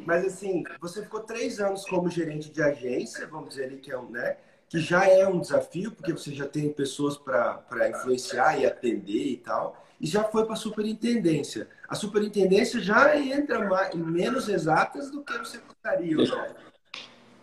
Mas 0.04 0.26
assim, 0.26 0.64
você 0.80 1.00
ficou 1.00 1.20
três 1.20 1.60
anos 1.60 1.84
como 1.84 2.10
gerente 2.10 2.50
de 2.50 2.60
agência, 2.60 3.28
vamos 3.28 3.50
dizer 3.50 3.66
ali 3.66 3.76
que 3.76 3.92
é 3.92 3.98
um, 3.98 4.10
né? 4.10 4.38
Que 4.68 4.80
já 4.80 5.06
é 5.06 5.28
um 5.28 5.38
desafio, 5.38 5.92
porque 5.92 6.12
você 6.12 6.34
já 6.34 6.48
tem 6.48 6.72
pessoas 6.72 7.16
para 7.16 7.90
influenciar 7.90 8.58
e 8.58 8.66
atender 8.66 9.28
e 9.28 9.36
tal 9.36 9.80
e 10.00 10.06
já 10.06 10.24
foi 10.24 10.44
para 10.44 10.54
a 10.54 10.56
superintendência. 10.56 11.68
A 11.90 11.96
superintendência 11.96 12.80
já 12.80 13.18
entra 13.18 13.68
mais, 13.68 13.92
menos 13.96 14.48
exatas 14.48 15.10
do 15.10 15.24
que 15.24 15.36
você 15.36 15.58
gostaria. 15.58 16.16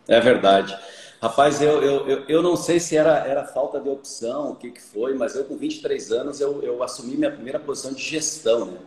É 0.08 0.22
verdade. 0.22 0.80
Rapaz, 1.22 1.62
eu, 1.62 1.84
eu, 1.84 2.08
eu, 2.08 2.24
eu, 2.30 2.42
não 2.42 2.56
sei 2.56 2.80
se 2.80 2.96
era, 2.96 3.18
era 3.28 3.44
falta 3.44 3.78
de 3.78 3.90
opção, 3.90 4.52
o 4.52 4.56
que, 4.56 4.72
que 4.72 4.82
foi, 4.82 5.16
mas 5.16 5.36
eu 5.36 5.44
com 5.44 5.58
23 5.58 6.12
anos 6.14 6.40
eu, 6.40 6.64
eu 6.64 6.82
assumi 6.82 7.18
minha 7.18 7.32
primeira 7.32 7.60
posição 7.60 7.92
de 7.92 8.02
gestão, 8.02 8.68
né? 8.68 8.78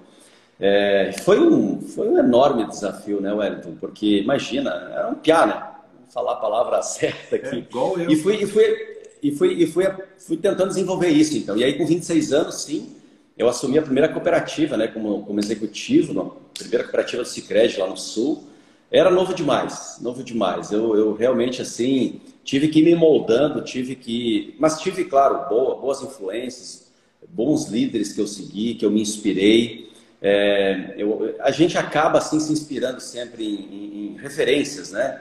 É, 0.58 1.12
foi, 1.24 1.38
um, 1.38 1.82
foi 1.82 2.08
um 2.08 2.18
enorme 2.18 2.66
desafio, 2.66 3.20
né, 3.20 3.30
Wellington? 3.32 3.76
Porque, 3.80 4.20
imagina, 4.20 4.70
era 4.94 5.08
um 5.08 5.14
piá, 5.14 5.46
né? 5.46 5.62
Vou 5.98 6.10
falar 6.10 6.32
a 6.32 6.36
palavra 6.36 6.80
certa 6.82 7.36
aqui. 7.36 7.56
É, 7.56 7.58
igual 7.58 7.98
eu. 7.98 8.10
E, 8.10 8.16
fui, 8.16 8.36
e, 8.36 8.46
fui, 8.46 8.98
e, 9.22 9.32
fui, 9.32 9.52
e 9.54 9.66
fui, 9.66 9.84
fui 10.18 10.36
tentando 10.38 10.68
desenvolver 10.68 11.08
isso, 11.08 11.36
então. 11.36 11.54
E 11.56 11.64
aí, 11.64 11.76
com 11.76 11.84
26 11.84 12.32
anos, 12.32 12.62
sim, 12.62 12.96
eu 13.40 13.48
assumi 13.48 13.78
a 13.78 13.82
primeira 13.82 14.06
cooperativa, 14.06 14.76
né, 14.76 14.86
como, 14.86 15.22
como 15.24 15.40
executivo, 15.40 16.12
na 16.12 16.30
primeira 16.52 16.84
cooperativa 16.84 17.22
do 17.22 17.28
Sicredi 17.28 17.80
lá 17.80 17.86
no 17.86 17.96
Sul. 17.96 18.44
Era 18.90 19.10
novo 19.10 19.32
demais, 19.32 19.96
novo 20.02 20.22
demais. 20.22 20.70
Eu, 20.70 20.94
eu 20.94 21.14
realmente, 21.14 21.62
assim, 21.62 22.20
tive 22.44 22.68
que 22.68 22.80
ir 22.80 22.84
me 22.84 22.94
moldando, 22.94 23.62
tive 23.62 23.94
que... 23.94 24.54
Mas 24.58 24.78
tive, 24.78 25.06
claro, 25.06 25.48
boa, 25.48 25.76
boas 25.76 26.02
influências, 26.02 26.92
bons 27.30 27.66
líderes 27.68 28.12
que 28.12 28.20
eu 28.20 28.26
segui, 28.26 28.74
que 28.74 28.84
eu 28.84 28.90
me 28.90 29.00
inspirei. 29.00 29.90
É, 30.20 30.92
eu, 30.98 31.34
a 31.40 31.50
gente 31.50 31.78
acaba, 31.78 32.18
assim, 32.18 32.38
se 32.38 32.52
inspirando 32.52 33.00
sempre 33.00 33.42
em, 33.42 33.54
em, 33.54 34.16
em 34.16 34.16
referências, 34.18 34.90
né? 34.90 35.18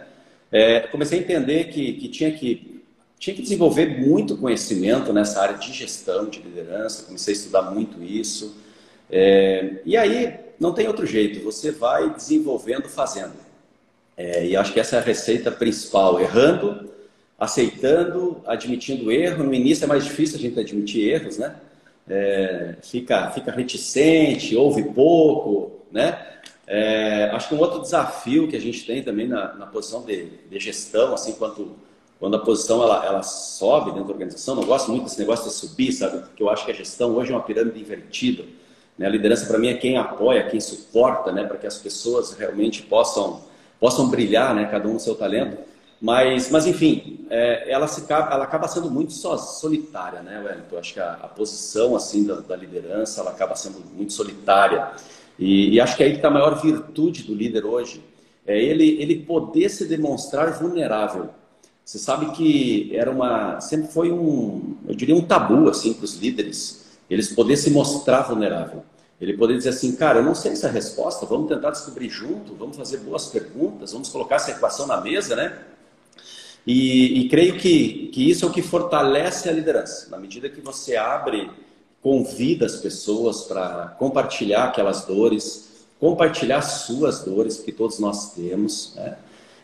É, 0.52 0.82
comecei 0.82 1.20
a 1.20 1.22
entender 1.22 1.70
que, 1.70 1.94
que 1.94 2.10
tinha 2.10 2.32
que 2.34 2.79
tinha 3.20 3.36
que 3.36 3.42
desenvolver 3.42 4.00
muito 4.00 4.38
conhecimento 4.38 5.12
nessa 5.12 5.42
área 5.42 5.58
de 5.58 5.74
gestão, 5.74 6.30
de 6.30 6.40
liderança, 6.40 7.04
comecei 7.04 7.34
a 7.34 7.38
estudar 7.38 7.62
muito 7.64 8.02
isso. 8.02 8.56
É, 9.12 9.82
e 9.86 9.98
aí, 9.98 10.40
não 10.58 10.74
tem 10.74 10.88
outro 10.88 11.06
jeito, 11.06 11.44
você 11.44 11.70
vai 11.70 12.10
desenvolvendo 12.14 12.88
fazendo. 12.88 13.34
É, 14.16 14.46
e 14.46 14.56
acho 14.56 14.72
que 14.72 14.80
essa 14.80 14.96
é 14.96 15.00
a 15.00 15.02
receita 15.02 15.52
principal, 15.52 16.20
errando, 16.20 16.90
aceitando, 17.38 18.42
admitindo 18.46 19.12
erro. 19.12 19.44
No 19.44 19.54
início 19.54 19.84
é 19.84 19.88
mais 19.88 20.06
difícil 20.06 20.38
a 20.38 20.42
gente 20.42 20.60
admitir 20.60 21.10
erros, 21.10 21.38
né? 21.38 21.56
É, 22.08 22.76
fica, 22.82 23.30
fica 23.32 23.52
reticente, 23.52 24.56
ouve 24.56 24.84
pouco, 24.84 25.84
né? 25.92 26.26
É, 26.66 27.30
acho 27.34 27.50
que 27.50 27.56
um 27.56 27.60
outro 27.60 27.82
desafio 27.82 28.48
que 28.48 28.56
a 28.56 28.62
gente 28.62 28.86
tem 28.86 29.04
também 29.04 29.28
na, 29.28 29.56
na 29.56 29.66
posição 29.66 30.04
de, 30.04 30.26
de 30.50 30.60
gestão, 30.60 31.14
assim, 31.14 31.34
quanto 31.34 31.76
quando 32.20 32.36
a 32.36 32.40
posição 32.40 32.84
ela, 32.84 33.06
ela 33.06 33.24
sobe 33.24 33.92
dentro 33.92 34.08
da 34.08 34.14
organização, 34.14 34.56
não 34.56 34.66
gosto 34.66 34.92
muito 34.92 35.06
desse 35.06 35.20
negócio 35.20 35.46
de 35.46 35.54
subir, 35.54 35.94
sabe? 35.94 36.20
Porque 36.20 36.44
eu 36.44 36.50
acho 36.50 36.66
que 36.66 36.72
a 36.72 36.74
gestão 36.74 37.16
hoje 37.16 37.32
é 37.32 37.36
uma 37.36 37.44
pirâmide 37.44 37.80
invertida. 37.80 38.44
Né? 38.98 39.08
A 39.08 39.10
liderança 39.10 39.46
para 39.46 39.58
mim 39.58 39.70
é 39.70 39.74
quem 39.76 39.98
apoia, 39.98 40.50
quem 40.50 40.60
suporta, 40.60 41.32
né? 41.32 41.46
Para 41.46 41.58
que 41.58 41.66
as 41.66 41.78
pessoas 41.78 42.34
realmente 42.34 42.82
possam 42.82 43.48
possam 43.80 44.10
brilhar, 44.10 44.54
né? 44.54 44.66
Cada 44.66 44.88
um 44.90 44.94
no 44.94 45.00
seu 45.00 45.16
talento. 45.16 45.58
Mas, 46.02 46.50
mas 46.50 46.66
enfim, 46.66 47.26
é, 47.30 47.70
ela, 47.70 47.88
se, 47.88 48.06
ela 48.10 48.44
acaba 48.44 48.68
sendo 48.68 48.90
muito 48.90 49.12
só, 49.12 49.38
solitária, 49.38 50.22
né, 50.22 50.42
Wellington? 50.42 50.78
Acho 50.78 50.94
que 50.94 51.00
a, 51.00 51.14
a 51.14 51.28
posição 51.28 51.96
assim 51.96 52.26
da, 52.26 52.36
da, 52.36 52.56
liderança 52.56 53.20
ela 53.20 53.32
acaba 53.32 53.56
sendo 53.56 53.80
muito 53.94 54.14
solitária. 54.14 54.92
E, 55.38 55.74
e 55.74 55.82
acho 55.82 55.98
que 55.98 56.04
é 56.04 56.08
aí 56.08 56.14
está 56.14 56.30
a 56.30 56.32
maior 56.32 56.62
virtude 56.62 57.24
do 57.24 57.34
líder 57.34 57.66
hoje. 57.66 58.02
É 58.46 58.58
ele, 58.58 59.02
ele 59.02 59.24
poder 59.24 59.70
se 59.70 59.86
demonstrar 59.86 60.54
vulnerável. 60.54 61.30
Você 61.90 61.98
sabe 61.98 62.30
que 62.34 62.96
era 62.96 63.10
uma, 63.10 63.60
sempre 63.62 63.92
foi 63.92 64.12
um, 64.12 64.76
eu 64.88 64.94
diria 64.94 65.16
um 65.16 65.24
tabu 65.24 65.68
assim 65.68 65.92
para 65.92 66.06
os 66.06 66.18
líderes, 66.18 66.86
eles 67.10 67.34
poderem 67.34 67.58
se 67.58 67.72
mostrar 67.72 68.22
vulnerável. 68.22 68.84
Ele 69.20 69.36
poder 69.36 69.58
dizer 69.58 69.70
assim, 69.70 69.96
cara, 69.96 70.20
eu 70.20 70.24
não 70.24 70.36
sei 70.36 70.52
essa 70.52 70.68
é 70.68 70.72
resposta, 70.72 71.26
vamos 71.26 71.50
tentar 71.50 71.72
descobrir 71.72 72.08
junto, 72.08 72.54
vamos 72.54 72.78
fazer 72.78 72.98
boas 72.98 73.26
perguntas, 73.26 73.92
vamos 73.92 74.08
colocar 74.10 74.36
essa 74.36 74.52
equação 74.52 74.86
na 74.86 75.02
mesa, 75.02 75.36
né? 75.36 75.58
E, 76.68 77.22
e 77.22 77.28
creio 77.28 77.58
que, 77.58 78.10
que 78.14 78.30
isso 78.30 78.46
é 78.46 78.48
o 78.48 78.52
que 78.52 78.62
fortalece 78.62 79.50
a 79.50 79.52
liderança. 79.52 80.12
Na 80.12 80.20
medida 80.20 80.48
que 80.48 80.62
você 80.62 80.96
abre, 80.96 81.50
convida 82.04 82.68
as 82.68 82.76
pessoas 82.76 83.46
para 83.46 83.96
compartilhar 83.98 84.66
aquelas 84.66 85.06
dores, 85.06 85.88
compartilhar 86.00 86.62
suas 86.62 87.24
dores, 87.24 87.58
que 87.58 87.72
todos 87.72 87.98
nós 87.98 88.36
temos, 88.36 88.94
né? 88.96 89.18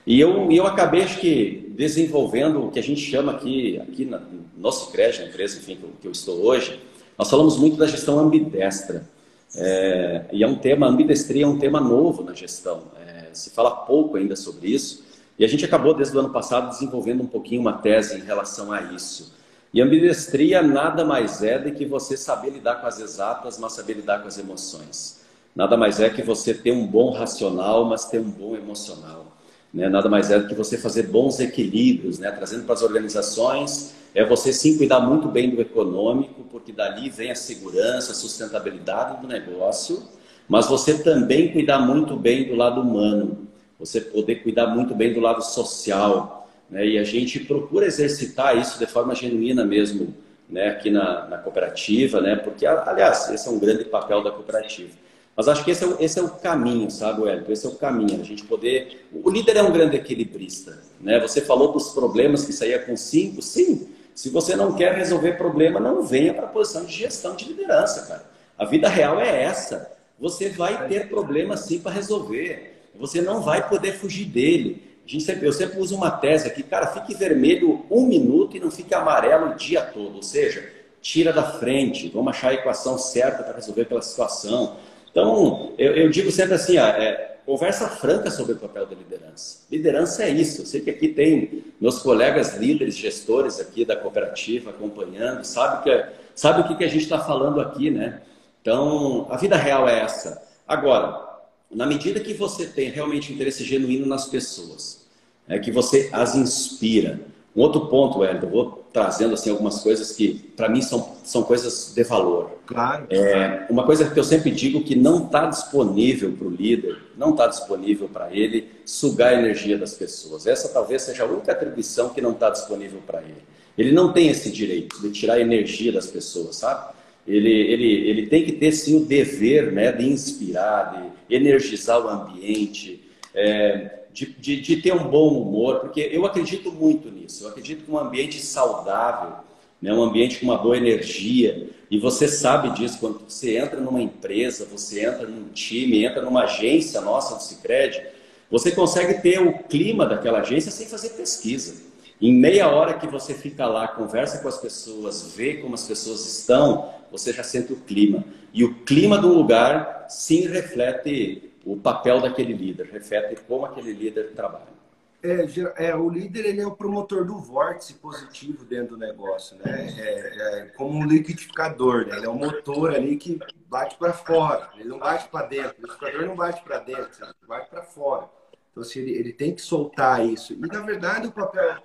E 0.06 0.20
eu, 0.20 0.52
eu 0.52 0.68
acabei, 0.68 1.02
acho 1.02 1.20
que, 1.20 1.74
desenvolvendo 1.76 2.66
o 2.66 2.72
que 2.72 2.80
a 2.80 2.84
gente 2.84 3.02
chama 3.02 3.32
aqui, 3.32 3.80
aqui 3.80 4.06
na 4.06 4.22
nosso 4.58 4.92
crédito, 4.92 5.22
na 5.22 5.28
empresa, 5.28 5.58
enfim, 5.58 5.76
que 5.76 5.84
eu, 5.84 5.90
que 6.02 6.08
eu, 6.08 6.12
estou 6.12 6.44
hoje, 6.44 6.80
nós 7.18 7.30
falamos 7.30 7.58
muito 7.58 7.78
da 7.78 7.86
gestão 7.86 8.18
ambidestra. 8.20 9.08
É, 9.56 10.26
e 10.32 10.44
é 10.44 10.48
um 10.48 10.56
tema, 10.56 10.88
ambidestria 10.88 11.44
é 11.44 11.48
um 11.48 11.60
tema 11.60 11.80
novo 11.80 12.24
na 12.24 12.34
gestão. 12.34 12.84
É, 13.06 13.30
se 13.34 13.52
fala 13.52 13.72
pouco 13.72 14.18
ainda 14.18 14.36
sobre 14.36 14.70
isso. 14.70 15.04
E 15.38 15.44
a 15.44 15.48
gente 15.48 15.66
acabou, 15.66 15.94
desde 15.94 16.16
o 16.16 16.20
ano 16.20 16.30
passado, 16.30 16.70
desenvolvendo 16.70 17.22
um 17.22 17.28
pouquinho 17.28 17.62
uma 17.62 17.74
tese 17.74 18.18
em 18.18 18.24
relação 18.24 18.72
a 18.72 18.82
isso. 18.82 19.34
E 19.74 19.82
ambidestria 19.82 20.62
nada 20.62 21.04
mais 21.04 21.44
é 21.44 21.60
do 21.60 21.72
que 21.72 21.86
você 21.86 22.16
saber 22.16 22.50
lidar 22.50 22.76
com 22.76 22.88
as 22.88 23.00
exatas, 23.00 23.60
mas 23.60 23.74
saber 23.74 23.96
lidar 23.96 24.22
com 24.22 24.28
as 24.28 24.38
emoções. 24.38 25.22
Nada 25.54 25.76
mais 25.76 26.00
é 26.00 26.10
que 26.10 26.22
você 26.22 26.54
ter 26.54 26.72
um 26.72 26.88
bom 26.88 27.12
racional, 27.12 27.86
mas 27.86 28.06
ter 28.06 28.20
um 28.20 28.30
bom 28.30 28.56
emocional. 28.56 29.35
Né? 29.76 29.90
Nada 29.90 30.08
mais 30.08 30.32
é 30.32 30.40
do 30.40 30.48
que 30.48 30.56
você 30.56 30.78
fazer 30.78 31.04
bons 31.04 31.42
equilíbrios, 31.42 32.18
né? 32.18 32.32
trazendo 32.32 32.64
para 32.64 32.74
as 32.74 32.82
organizações, 32.82 33.94
é 34.16 34.24
você 34.24 34.54
sim 34.54 34.78
cuidar 34.78 35.02
muito 35.02 35.28
bem 35.28 35.50
do 35.50 35.62
econômico, 35.62 36.46
porque 36.50 36.72
dali 36.72 37.10
vem 37.10 37.30
a 37.30 37.36
segurança, 37.36 38.14
a 38.14 38.16
sustentabilidade 38.16 39.22
do 39.22 39.28
negócio, 39.28 40.02
mas 40.48 40.68
você 40.68 41.00
também 41.00 41.52
cuidar 41.52 41.80
muito 41.80 42.16
bem 42.16 42.48
do 42.48 42.56
lado 42.56 42.80
humano, 42.80 43.50
você 43.78 44.00
poder 44.00 44.36
cuidar 44.36 44.68
muito 44.68 44.96
bem 44.96 45.14
do 45.14 45.20
lado 45.20 45.42
social. 45.42 46.48
Né? 46.70 46.88
E 46.88 46.98
a 46.98 47.04
gente 47.04 47.42
procura 47.42 47.86
exercitar 47.86 48.58
isso 48.58 48.80
de 48.80 48.86
forma 48.86 49.14
genuína 49.14 49.66
mesmo, 49.66 50.16
né? 50.50 50.70
aqui 50.70 50.90
na, 50.90 51.26
na 51.26 51.38
cooperativa, 51.38 52.22
né? 52.22 52.38
porque, 52.38 52.66
aliás, 52.66 53.30
esse 53.30 53.46
é 53.46 53.52
um 53.52 53.60
grande 53.60 53.84
papel 53.84 54.24
da 54.24 54.32
cooperativa. 54.32 55.05
Mas 55.36 55.48
acho 55.50 55.66
que 55.66 55.72
esse 55.72 55.84
é, 55.84 55.88
o, 55.88 55.98
esse 56.00 56.18
é 56.18 56.24
o 56.24 56.30
caminho, 56.30 56.90
sabe, 56.90 57.22
Wellington? 57.22 57.52
Esse 57.52 57.66
é 57.66 57.70
o 57.70 57.76
caminho, 57.76 58.22
a 58.22 58.24
gente 58.24 58.46
poder... 58.46 59.08
O 59.12 59.30
líder 59.30 59.58
é 59.58 59.64
um 59.64 59.72
grande 59.72 59.98
equilibrista, 59.98 60.82
né? 61.02 61.20
Você 61.20 61.42
falou 61.42 61.74
dos 61.74 61.90
problemas 61.90 62.46
que 62.46 62.54
saía 62.54 62.80
com 62.80 62.96
cinco, 62.96 63.42
sim. 63.42 63.90
Se 64.14 64.30
você 64.30 64.56
não 64.56 64.74
quer 64.74 64.96
resolver 64.96 65.34
problema, 65.34 65.78
não 65.78 66.04
venha 66.04 66.34
para 66.34 66.46
a 66.46 66.50
posição 66.50 66.86
de 66.86 66.94
gestão 66.94 67.36
de 67.36 67.46
liderança, 67.46 68.06
cara. 68.06 68.26
A 68.58 68.64
vida 68.64 68.88
real 68.88 69.20
é 69.20 69.44
essa. 69.44 69.92
Você 70.18 70.48
vai 70.48 70.88
ter 70.88 71.10
problema 71.10 71.58
sim 71.58 71.80
para 71.80 71.92
resolver. 71.92 72.82
Você 72.98 73.22
não 73.22 73.42
vai 73.42 73.68
poder 73.68 73.92
fugir 73.94 74.26
dele. 74.26 74.82
Sempre, 75.20 75.46
eu 75.46 75.54
sempre 75.54 75.80
uso 75.80 75.96
uma 75.96 76.10
tese 76.10 76.48
aqui, 76.48 76.64
cara, 76.64 76.88
fique 76.88 77.14
vermelho 77.14 77.86
um 77.92 78.08
minuto 78.08 78.56
e 78.56 78.60
não 78.60 78.72
fique 78.72 78.96
amarelo 78.96 79.52
o 79.52 79.56
dia 79.56 79.82
todo. 79.82 80.16
Ou 80.16 80.24
seja, 80.24 80.68
tira 81.02 81.34
da 81.34 81.44
frente, 81.44 82.10
vamos 82.10 82.30
achar 82.30 82.50
a 82.50 82.54
equação 82.54 82.98
certa 82.98 83.44
para 83.44 83.56
resolver 83.56 83.82
aquela 83.82 84.02
situação. 84.02 84.78
Então, 85.16 85.72
eu, 85.78 85.94
eu 85.94 86.10
digo 86.10 86.30
sempre 86.30 86.56
assim, 86.56 86.78
ó, 86.78 86.88
é, 86.88 87.38
conversa 87.46 87.88
franca 87.88 88.30
sobre 88.30 88.52
o 88.52 88.58
papel 88.58 88.86
da 88.86 88.96
liderança. 88.96 89.60
Liderança 89.72 90.24
é 90.24 90.30
isso. 90.30 90.64
Eu 90.64 90.66
sei 90.66 90.82
que 90.82 90.90
aqui 90.90 91.08
tem 91.08 91.64
meus 91.80 92.00
colegas 92.00 92.58
líderes, 92.58 92.98
gestores 92.98 93.62
aqui 93.62 93.86
da 93.86 93.96
cooperativa 93.96 94.72
acompanhando, 94.72 95.46
sabe, 95.46 95.84
que, 95.84 96.06
sabe 96.36 96.60
o 96.60 96.68
que, 96.68 96.76
que 96.76 96.84
a 96.84 96.90
gente 96.90 97.04
está 97.04 97.18
falando 97.18 97.62
aqui, 97.62 97.90
né? 97.90 98.24
Então, 98.62 99.26
a 99.30 99.38
vida 99.38 99.56
real 99.56 99.88
é 99.88 100.02
essa. 100.02 100.46
Agora, 100.68 101.26
na 101.72 101.86
medida 101.86 102.20
que 102.20 102.34
você 102.34 102.66
tem 102.66 102.90
realmente 102.90 103.32
interesse 103.32 103.64
genuíno 103.64 104.06
nas 104.06 104.28
pessoas, 104.28 105.08
é 105.48 105.58
que 105.58 105.72
você 105.72 106.10
as 106.12 106.36
inspira. 106.36 107.22
Um 107.56 107.62
outro 107.62 107.88
ponto, 107.88 108.20
Wellington, 108.20 108.48
eu 108.48 108.52
vou 108.52 108.86
trazendo 108.92 109.34
assim 109.34 109.50
algumas 109.50 109.80
coisas 109.80 110.12
que 110.12 110.34
para 110.58 110.68
mim 110.68 110.82
são, 110.82 111.16
são 111.24 111.42
coisas 111.42 111.94
de 111.96 112.04
valor. 112.04 112.52
Claro. 112.66 113.06
É, 113.10 113.66
uma 113.70 113.86
coisa 113.86 114.10
que 114.10 114.20
eu 114.20 114.24
sempre 114.26 114.52
digo 114.52 114.84
que 114.84 114.94
não 114.94 115.26
está 115.26 115.46
disponível 115.46 116.34
para 116.34 116.48
o 116.48 116.50
líder, 116.50 116.98
não 117.18 117.30
está 117.30 117.48
disponível 117.48 118.10
para 118.10 118.34
ele 118.34 118.68
sugar 118.86 119.30
a 119.34 119.40
energia 119.40 119.78
das 119.78 119.94
pessoas. 119.94 120.46
Essa 120.46 120.68
talvez 120.68 121.04
seja 121.04 121.24
a 121.24 121.28
única 121.28 121.54
atribuição 121.54 122.10
que 122.10 122.20
não 122.20 122.32
está 122.32 122.50
disponível 122.50 123.00
para 123.08 123.22
ele. 123.22 123.44
Ele 123.78 123.92
não 123.94 124.12
tem 124.12 124.28
esse 124.28 124.52
direito 124.52 125.02
de 125.02 125.12
tirar 125.12 125.36
a 125.36 125.40
energia 125.40 125.94
das 125.94 126.08
pessoas, 126.08 126.58
sabe? 126.58 126.94
Ele, 127.26 127.50
ele, 127.50 128.10
ele 128.10 128.28
tem 128.28 128.44
que 128.44 128.52
ter 128.52 128.72
sim 128.74 128.98
o 128.98 129.06
dever 129.06 129.72
né, 129.72 129.92
de 129.92 130.08
inspirar, 130.08 131.12
de 131.28 131.36
energizar 131.36 132.06
o 132.06 132.08
ambiente, 132.08 133.02
é, 133.34 134.05
de, 134.16 134.28
de, 134.28 134.62
de, 134.62 134.78
ter 134.78 134.94
um 134.94 135.10
bom 135.10 135.28
humor, 135.28 135.82
porque 135.82 136.00
eu 136.00 136.26
acredito 136.26 136.72
muito 136.72 137.12
nisso. 137.12 137.44
Eu 137.44 137.50
acredito 137.50 137.84
que 137.84 137.92
um 137.92 138.00
ambiente 138.00 138.40
saudável, 138.40 139.34
né, 139.82 139.94
um 139.94 140.02
ambiente 140.02 140.40
com 140.40 140.46
uma 140.46 140.58
boa 140.58 140.78
energia, 140.78 141.70
e 141.92 142.00
você 142.00 142.26
sabe 142.26 142.70
disso 142.70 142.98
quando 142.98 143.20
você 143.28 143.58
entra 143.58 143.78
numa 143.78 144.02
empresa, 144.02 144.66
você 144.72 145.06
entra 145.06 145.28
num 145.28 145.50
time, 145.50 146.06
entra 146.06 146.22
numa 146.22 146.44
agência 146.44 147.02
nossa 147.02 147.36
do 147.36 147.44
Cicred, 147.44 148.04
você 148.50 148.72
consegue 148.72 149.22
ter 149.22 149.42
o 149.42 149.60
clima 149.64 150.06
daquela 150.06 150.40
agência 150.40 150.72
sem 150.72 150.88
fazer 150.88 151.10
pesquisa. 151.10 151.84
Em 152.22 152.34
meia 152.34 152.70
hora 152.70 152.94
que 152.94 153.08
você 153.08 153.34
fica 153.34 153.68
lá, 153.68 153.86
conversa 153.86 154.38
com 154.38 154.48
as 154.48 154.58
pessoas, 154.58 155.34
vê 155.36 155.56
como 155.56 155.74
as 155.74 155.84
pessoas 155.84 156.26
estão, 156.26 156.90
você 157.12 157.34
já 157.34 157.44
sente 157.44 157.74
o 157.74 157.76
clima. 157.76 158.24
E 158.54 158.64
o 158.64 158.76
clima 158.86 159.18
do 159.18 159.28
lugar 159.28 160.06
sim 160.08 160.48
reflete 160.48 161.52
o 161.66 161.76
papel 161.76 162.22
daquele 162.22 162.54
líder, 162.54 162.90
reflete 162.92 163.42
como 163.48 163.66
aquele 163.66 163.92
líder 163.92 164.34
trabalha. 164.34 164.76
É, 165.24 165.88
é, 165.88 165.96
o 165.96 166.08
líder 166.08 166.46
ele 166.46 166.62
é 166.62 166.68
o 166.68 166.76
promotor 166.76 167.26
do 167.26 167.40
vórtice 167.40 167.96
positivo 167.96 168.64
dentro 168.64 168.96
do 168.96 168.98
negócio, 168.98 169.58
né? 169.58 169.88
É, 169.98 170.60
é 170.60 170.66
como 170.78 171.00
um 171.00 171.06
liquidificador, 171.08 172.06
né? 172.06 172.18
Ele 172.18 172.28
é 172.28 172.30
um 172.30 172.38
motor 172.38 172.94
ali 172.94 173.18
que 173.18 173.40
bate 173.68 173.98
para 173.98 174.14
fora, 174.14 174.70
ele 174.76 174.88
não 174.88 175.00
bate 175.00 175.28
para 175.30 175.48
dentro. 175.48 175.76
O 175.80 175.82
liquidificador 175.82 176.28
não 176.28 176.36
bate 176.36 176.64
para 176.64 176.78
dentro, 176.78 177.26
ele 177.26 177.48
bate 177.48 177.70
para 177.72 177.82
fora. 177.82 178.30
Então, 178.72 178.84
assim, 178.84 179.00
ele, 179.00 179.12
ele 179.14 179.34
tem 179.34 179.56
que 179.56 179.62
soltar 179.62 180.24
isso. 180.24 180.54
E, 180.54 180.58
na 180.58 180.82
verdade, 180.82 181.28
o 181.28 181.32
papel 181.32 181.76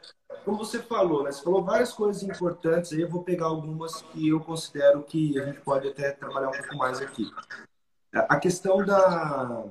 como 0.44 0.58
você 0.58 0.78
falou, 0.80 1.22
né? 1.22 1.32
Você 1.32 1.42
falou 1.42 1.62
várias 1.62 1.92
coisas 1.92 2.22
importantes 2.22 2.92
aí, 2.92 3.02
eu 3.02 3.08
vou 3.08 3.22
pegar 3.22 3.46
algumas 3.46 4.02
que 4.02 4.28
eu 4.28 4.40
considero 4.40 5.02
que 5.02 5.38
a 5.38 5.46
gente 5.46 5.60
pode 5.60 5.88
até 5.88 6.12
trabalhar 6.12 6.48
um 6.48 6.52
pouco 6.52 6.76
mais 6.76 7.00
aqui. 7.00 7.30
A 8.12 8.36
questão 8.38 8.84
da, 8.84 9.64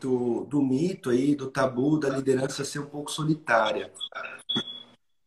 do, 0.00 0.44
do 0.44 0.62
mito 0.62 1.10
aí, 1.10 1.34
do 1.34 1.50
tabu 1.50 1.98
da 1.98 2.08
liderança 2.08 2.64
ser 2.64 2.78
um 2.80 2.86
pouco 2.86 3.10
solitária. 3.10 3.92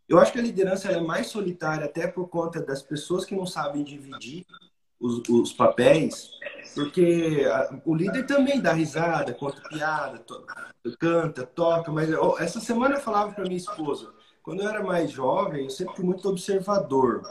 Eu 0.08 0.20
acho 0.20 0.32
que 0.32 0.40
a 0.40 0.44
liderança 0.44 0.92
é 0.92 1.00
mais 1.00 1.28
solitária 1.28 1.86
até 1.86 2.08
por 2.08 2.28
conta 2.28 2.62
das 2.62 2.82
pessoas 2.82 3.26
que 3.26 3.36
não 3.36 3.46
sabem 3.46 3.84
dividir 3.84 4.46
os, 5.00 5.22
os 5.30 5.54
papéis, 5.54 6.32
porque 6.76 7.46
o 7.86 7.96
líder 7.96 8.26
também 8.26 8.62
dá 8.62 8.72
risada, 8.72 9.34
conta 9.34 9.62
piada, 9.68 10.20
to, 10.20 10.46
canta, 11.00 11.46
toca, 11.46 11.92
mas 11.92 12.10
essa 12.40 12.60
semana 12.60 12.96
eu 12.96 13.02
falava 13.02 13.34
para 13.34 13.46
minha 13.46 13.58
esposa, 13.58 14.14
quando 14.44 14.62
eu 14.62 14.70
era 14.70 14.84
mais 14.84 15.12
jovem, 15.12 15.64
eu 15.64 15.70
sempre 15.70 15.96
fui 15.96 16.06
muito 16.06 16.28
observador. 16.28 17.22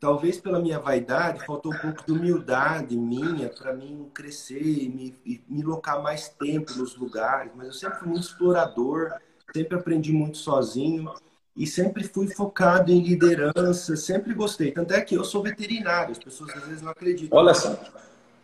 Talvez 0.00 0.38
pela 0.38 0.60
minha 0.60 0.78
vaidade, 0.78 1.44
faltou 1.46 1.72
um 1.72 1.78
pouco 1.78 2.04
de 2.04 2.12
humildade 2.12 2.96
minha 2.96 3.48
para 3.48 3.72
mim 3.72 4.10
crescer 4.12 4.60
e 4.60 4.88
me, 4.88 5.14
e 5.24 5.42
me 5.48 5.62
locar 5.62 6.02
mais 6.02 6.28
tempo 6.28 6.74
nos 6.74 6.96
lugares, 6.96 7.52
mas 7.54 7.68
eu 7.68 7.72
sempre 7.72 7.98
fui 8.00 8.08
muito 8.08 8.24
explorador, 8.24 9.12
sempre 9.54 9.78
aprendi 9.78 10.12
muito 10.12 10.36
sozinho 10.36 11.10
e 11.56 11.66
sempre 11.66 12.04
fui 12.04 12.28
focado 12.28 12.90
em 12.90 13.00
liderança, 13.00 13.96
sempre 13.96 14.34
gostei. 14.34 14.72
Tanto 14.72 14.92
é 14.92 15.00
que 15.00 15.14
eu 15.14 15.24
sou 15.24 15.42
veterinário, 15.42 16.12
as 16.12 16.18
pessoas 16.18 16.50
às 16.50 16.64
vezes 16.64 16.82
não 16.82 16.90
acreditam. 16.90 17.38
Olha 17.38 17.54
só. 17.54 17.78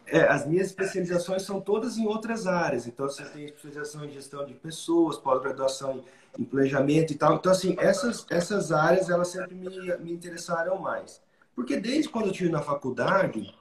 É, 0.06 0.22
as 0.22 0.46
minhas 0.46 0.68
especializações 0.68 1.42
são 1.42 1.60
todas 1.60 1.96
em 1.96 2.06
outras 2.06 2.46
áreas. 2.46 2.86
Então, 2.86 3.08
você 3.08 3.24
tem 3.26 3.44
especialização 3.44 4.04
em 4.04 4.10
gestão 4.10 4.44
de 4.44 4.54
pessoas, 4.54 5.16
pós-graduação 5.16 6.02
em, 6.36 6.44
planejamento 6.44 7.12
e 7.12 7.16
tal. 7.16 7.36
Então, 7.36 7.52
assim, 7.52 7.76
essas, 7.78 8.26
essas 8.28 8.72
áreas, 8.72 9.08
elas 9.08 9.28
sempre 9.28 9.54
me, 9.54 9.68
me 9.98 10.12
interessaram 10.12 10.78
mais. 10.80 11.20
Porque 11.60 11.76
desde 11.76 12.08
quando 12.08 12.24
eu 12.24 12.30
estive 12.30 12.48
na 12.48 12.62
faculdade, 12.62 13.54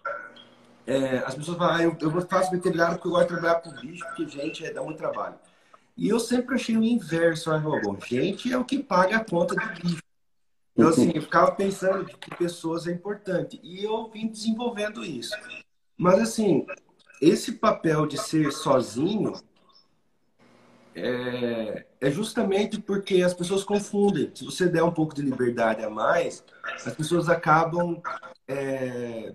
é, 0.88 1.18
as 1.18 1.36
pessoas 1.36 1.58
falam, 1.58 1.76
ah, 1.76 1.84
eu, 1.84 1.98
eu 2.00 2.22
faço 2.22 2.50
veterinário 2.50 2.96
porque 2.96 3.10
eu 3.10 3.12
gosto 3.12 3.28
de 3.28 3.34
trabalhar 3.34 3.56
com 3.56 3.72
bicho, 3.72 4.06
porque, 4.06 4.26
gente, 4.26 4.66
é, 4.66 4.72
dá 4.72 4.82
muito 4.82 4.98
trabalho. 4.98 5.36
E 5.98 6.08
eu 6.08 6.18
sempre 6.18 6.56
achei 6.56 6.78
o 6.78 6.84
inverso, 6.84 7.52
ah, 7.52 7.60
bom, 7.60 7.98
gente 8.08 8.54
é 8.54 8.58
o 8.58 8.64
que 8.64 8.82
paga 8.82 9.18
a 9.18 9.26
conta 9.26 9.54
do 9.54 9.82
bicho. 9.82 10.02
Então, 10.74 10.88
assim, 10.88 11.12
eu 11.14 11.22
ficava 11.22 11.52
pensando 11.52 12.06
que 12.06 12.34
pessoas 12.38 12.88
é 12.88 12.94
importante. 12.94 13.60
E 13.62 13.84
eu 13.84 14.10
vim 14.10 14.30
desenvolvendo 14.30 15.04
isso. 15.04 15.36
Mas, 15.98 16.22
assim, 16.22 16.66
esse 17.22 17.52
papel 17.52 18.08
de 18.08 18.18
ser 18.18 18.54
sozinho 18.54 19.34
é, 20.95 21.86
é, 22.02 22.12
justamente 22.12 22.80
porque 22.80 23.21
as 23.21 23.34
pessoas 23.34 23.63
confundem. 23.63 24.32
Se 24.34 24.43
você 24.43 24.67
der 24.67 24.84
um 24.84 24.91
pouco 24.91 25.13
de 25.13 25.21
liberdade 25.21 25.84
a 25.84 25.89
mais, 25.89 26.43
as 26.86 26.93
pessoas 26.93 27.30
acabam, 27.30 28.02
é, 28.47 29.34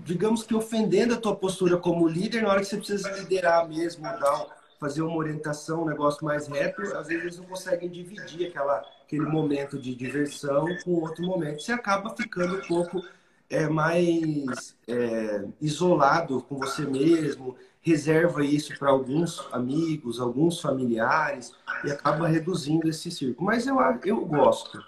digamos 0.00 0.42
que, 0.42 0.54
ofendendo 0.54 1.14
a 1.14 1.18
tua 1.18 1.34
postura 1.34 1.76
como 1.76 2.06
líder 2.08 2.42
na 2.42 2.50
hora 2.50 2.60
que 2.60 2.66
você 2.66 2.76
precisa 2.76 3.10
liderar 3.12 3.68
mesmo, 3.68 4.02
dar 4.02 4.60
fazer 4.80 5.02
uma 5.02 5.16
orientação, 5.16 5.82
um 5.82 5.86
negócio 5.86 6.24
mais 6.24 6.48
reto, 6.48 6.80
às 6.96 7.06
vezes 7.06 7.22
eles 7.22 7.36
não 7.36 7.44
conseguem 7.44 7.90
dividir 7.90 8.48
aquela, 8.48 8.82
aquele 9.02 9.26
momento 9.26 9.78
de 9.78 9.94
diversão 9.94 10.66
com 10.82 10.92
outro 10.92 11.22
momento. 11.22 11.60
Você 11.60 11.70
acaba 11.70 12.16
ficando 12.16 12.56
um 12.56 12.66
pouco 12.66 13.04
é, 13.50 13.68
mais 13.68 14.74
é, 14.88 15.44
isolado 15.60 16.40
com 16.42 16.56
você 16.56 16.86
mesmo, 16.86 17.56
reserva 17.80 18.44
isso 18.44 18.78
para 18.78 18.90
alguns 18.90 19.40
amigos, 19.52 20.20
alguns 20.20 20.60
familiares 20.60 21.52
e 21.84 21.90
acaba 21.90 22.28
reduzindo 22.28 22.88
esse 22.88 23.10
círculo. 23.10 23.46
Mas 23.46 23.66
eu, 23.66 23.78
eu 24.04 24.24
gosto, 24.24 24.82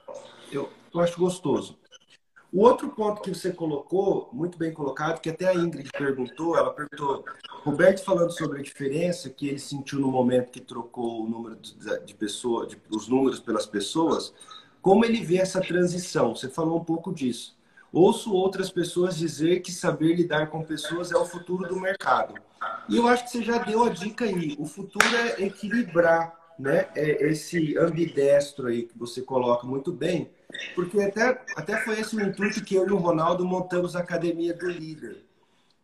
eu, 0.50 0.68
eu 0.92 1.00
acho 1.00 1.18
gostoso. 1.18 1.78
O 2.52 2.60
outro 2.60 2.90
ponto 2.90 3.22
que 3.22 3.34
você 3.34 3.50
colocou, 3.50 4.28
muito 4.30 4.58
bem 4.58 4.74
colocado, 4.74 5.22
que 5.22 5.30
até 5.30 5.48
a 5.48 5.54
Ingrid 5.54 5.88
perguntou, 5.90 6.54
ela 6.54 6.70
perguntou, 6.70 7.24
Roberto 7.62 8.04
falando 8.04 8.30
sobre 8.30 8.60
a 8.60 8.62
diferença 8.62 9.30
que 9.30 9.48
ele 9.48 9.58
sentiu 9.58 9.98
no 9.98 10.08
momento 10.08 10.50
que 10.50 10.60
trocou 10.60 11.24
o 11.24 11.26
número 11.26 11.56
de 11.56 12.14
pessoas, 12.14 12.68
de, 12.68 12.76
os 12.90 13.08
números 13.08 13.40
pelas 13.40 13.64
pessoas, 13.64 14.34
como 14.82 15.02
ele 15.02 15.24
vê 15.24 15.38
essa 15.38 15.62
transição? 15.62 16.36
Você 16.36 16.50
falou 16.50 16.78
um 16.78 16.84
pouco 16.84 17.10
disso. 17.10 17.56
Ouço 17.92 18.32
outras 18.32 18.70
pessoas 18.70 19.16
dizer 19.16 19.60
que 19.60 19.70
saber 19.70 20.14
lidar 20.14 20.48
com 20.48 20.64
pessoas 20.64 21.12
é 21.12 21.16
o 21.16 21.26
futuro 21.26 21.68
do 21.68 21.78
mercado. 21.78 22.34
E 22.88 22.96
eu 22.96 23.06
acho 23.06 23.24
que 23.24 23.30
você 23.30 23.42
já 23.42 23.58
deu 23.58 23.84
a 23.84 23.90
dica 23.90 24.24
aí. 24.24 24.56
O 24.58 24.64
futuro 24.64 25.04
é 25.14 25.42
equilibrar 25.42 26.40
né, 26.58 26.88
é 26.94 27.28
esse 27.28 27.76
ambidestro 27.76 28.68
aí 28.68 28.84
que 28.84 28.96
você 28.96 29.20
coloca 29.22 29.66
muito 29.66 29.92
bem 29.92 30.30
porque 30.74 31.00
até, 31.00 31.40
até 31.56 31.82
foi 31.84 32.00
esse 32.00 32.14
o 32.16 32.20
intuito 32.20 32.62
que 32.62 32.74
eu 32.74 32.86
e 32.86 32.92
o 32.92 32.96
Ronaldo 32.96 33.44
montamos 33.44 33.96
a 33.96 34.00
Academia 34.00 34.54
do 34.54 34.68
Líder. 34.68 35.24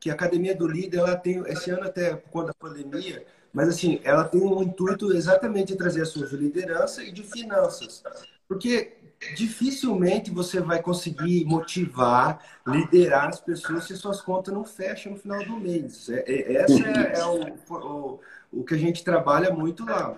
Que 0.00 0.10
a 0.10 0.14
Academia 0.14 0.54
do 0.54 0.66
Líder, 0.66 0.98
ela 0.98 1.16
tem, 1.16 1.42
esse 1.46 1.70
ano 1.70 1.84
até 1.84 2.14
por 2.14 2.30
conta 2.30 2.46
da 2.48 2.54
pandemia, 2.54 3.26
Mas 3.52 3.68
assim, 3.68 4.00
ela 4.04 4.24
tem 4.24 4.40
um 4.40 4.62
intuito 4.62 5.12
exatamente 5.12 5.68
de 5.68 5.78
trazer 5.78 6.02
assuntos 6.02 6.30
de 6.30 6.36
liderança 6.36 7.02
e 7.02 7.10
de 7.10 7.22
finanças. 7.22 8.02
Porque 8.46 8.97
dificilmente 9.34 10.30
você 10.30 10.60
vai 10.60 10.82
conseguir 10.82 11.44
motivar, 11.44 12.40
liderar 12.66 13.28
as 13.28 13.40
pessoas 13.40 13.84
se 13.84 13.96
suas 13.96 14.20
contas 14.20 14.52
não 14.52 14.64
fecham 14.64 15.12
no 15.12 15.18
final 15.18 15.44
do 15.44 15.56
mês. 15.58 16.08
É, 16.08 16.24
é, 16.26 16.54
essa 16.56 16.88
é, 16.88 17.18
é 17.18 17.24
o, 17.24 17.74
o, 17.74 18.20
o 18.52 18.64
que 18.64 18.74
a 18.74 18.78
gente 18.78 19.04
trabalha 19.04 19.52
muito 19.52 19.84
lá. 19.84 20.14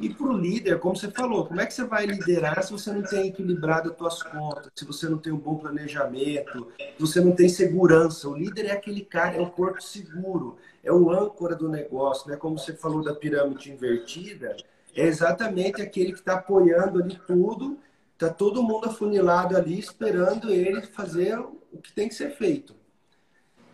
E 0.00 0.08
para 0.08 0.26
o 0.26 0.36
líder, 0.36 0.78
como 0.78 0.96
você 0.96 1.10
falou, 1.10 1.46
como 1.46 1.60
é 1.60 1.66
que 1.66 1.74
você 1.74 1.84
vai 1.84 2.06
liderar 2.06 2.62
se 2.62 2.72
você 2.72 2.90
não 2.90 3.02
tem 3.02 3.28
equilibrado 3.28 3.90
as 3.90 3.98
suas 3.98 4.22
contas, 4.22 4.70
se 4.74 4.84
você 4.84 5.08
não 5.08 5.18
tem 5.18 5.32
um 5.32 5.38
bom 5.38 5.56
planejamento, 5.56 6.68
se 6.78 7.00
você 7.00 7.20
não 7.20 7.32
tem 7.32 7.48
segurança? 7.48 8.28
O 8.28 8.34
líder 8.34 8.66
é 8.66 8.72
aquele 8.72 9.02
cara, 9.02 9.36
é 9.36 9.40
o 9.40 9.50
porto 9.50 9.82
seguro, 9.82 10.56
é 10.82 10.90
o 10.90 11.10
âncora 11.10 11.54
do 11.54 11.68
negócio, 11.68 12.30
né? 12.30 12.36
Como 12.36 12.58
você 12.58 12.72
falou 12.72 13.02
da 13.02 13.14
pirâmide 13.14 13.70
invertida, 13.70 14.56
é 14.94 15.06
exatamente 15.06 15.82
aquele 15.82 16.12
que 16.12 16.18
está 16.18 16.34
apoiando 16.34 17.02
ali 17.02 17.20
tudo 17.26 17.78
Tá 18.20 18.28
todo 18.28 18.62
mundo 18.62 18.84
afunilado 18.84 19.56
ali 19.56 19.78
esperando 19.78 20.52
ele 20.52 20.82
fazer 20.82 21.38
o 21.38 21.78
que 21.82 21.90
tem 21.90 22.06
que 22.06 22.14
ser 22.14 22.36
feito. 22.36 22.74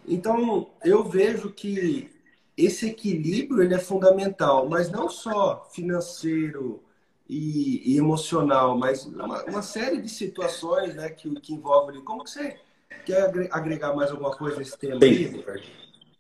Então, 0.06 0.68
eu 0.84 1.02
vejo 1.02 1.50
que 1.50 2.08
esse 2.56 2.86
equilíbrio 2.86 3.60
ele 3.60 3.74
é 3.74 3.78
fundamental, 3.80 4.68
mas 4.68 4.88
não 4.88 5.08
só 5.08 5.68
financeiro 5.72 6.80
e, 7.28 7.92
e 7.92 7.98
emocional, 7.98 8.78
mas 8.78 9.04
uma, 9.04 9.42
uma, 9.46 9.62
série 9.62 10.00
de 10.00 10.08
situações 10.08 10.94
né, 10.94 11.08
que, 11.08 11.28
que 11.40 11.52
envolvem. 11.52 12.00
Como 12.04 12.22
que 12.22 12.30
você 12.30 12.56
quer 13.04 13.48
agregar 13.50 13.96
mais 13.96 14.12
alguma 14.12 14.30
coisa 14.30 14.58
nesse 14.58 14.78
tema? 14.78 15.00
Aí, 15.02 15.44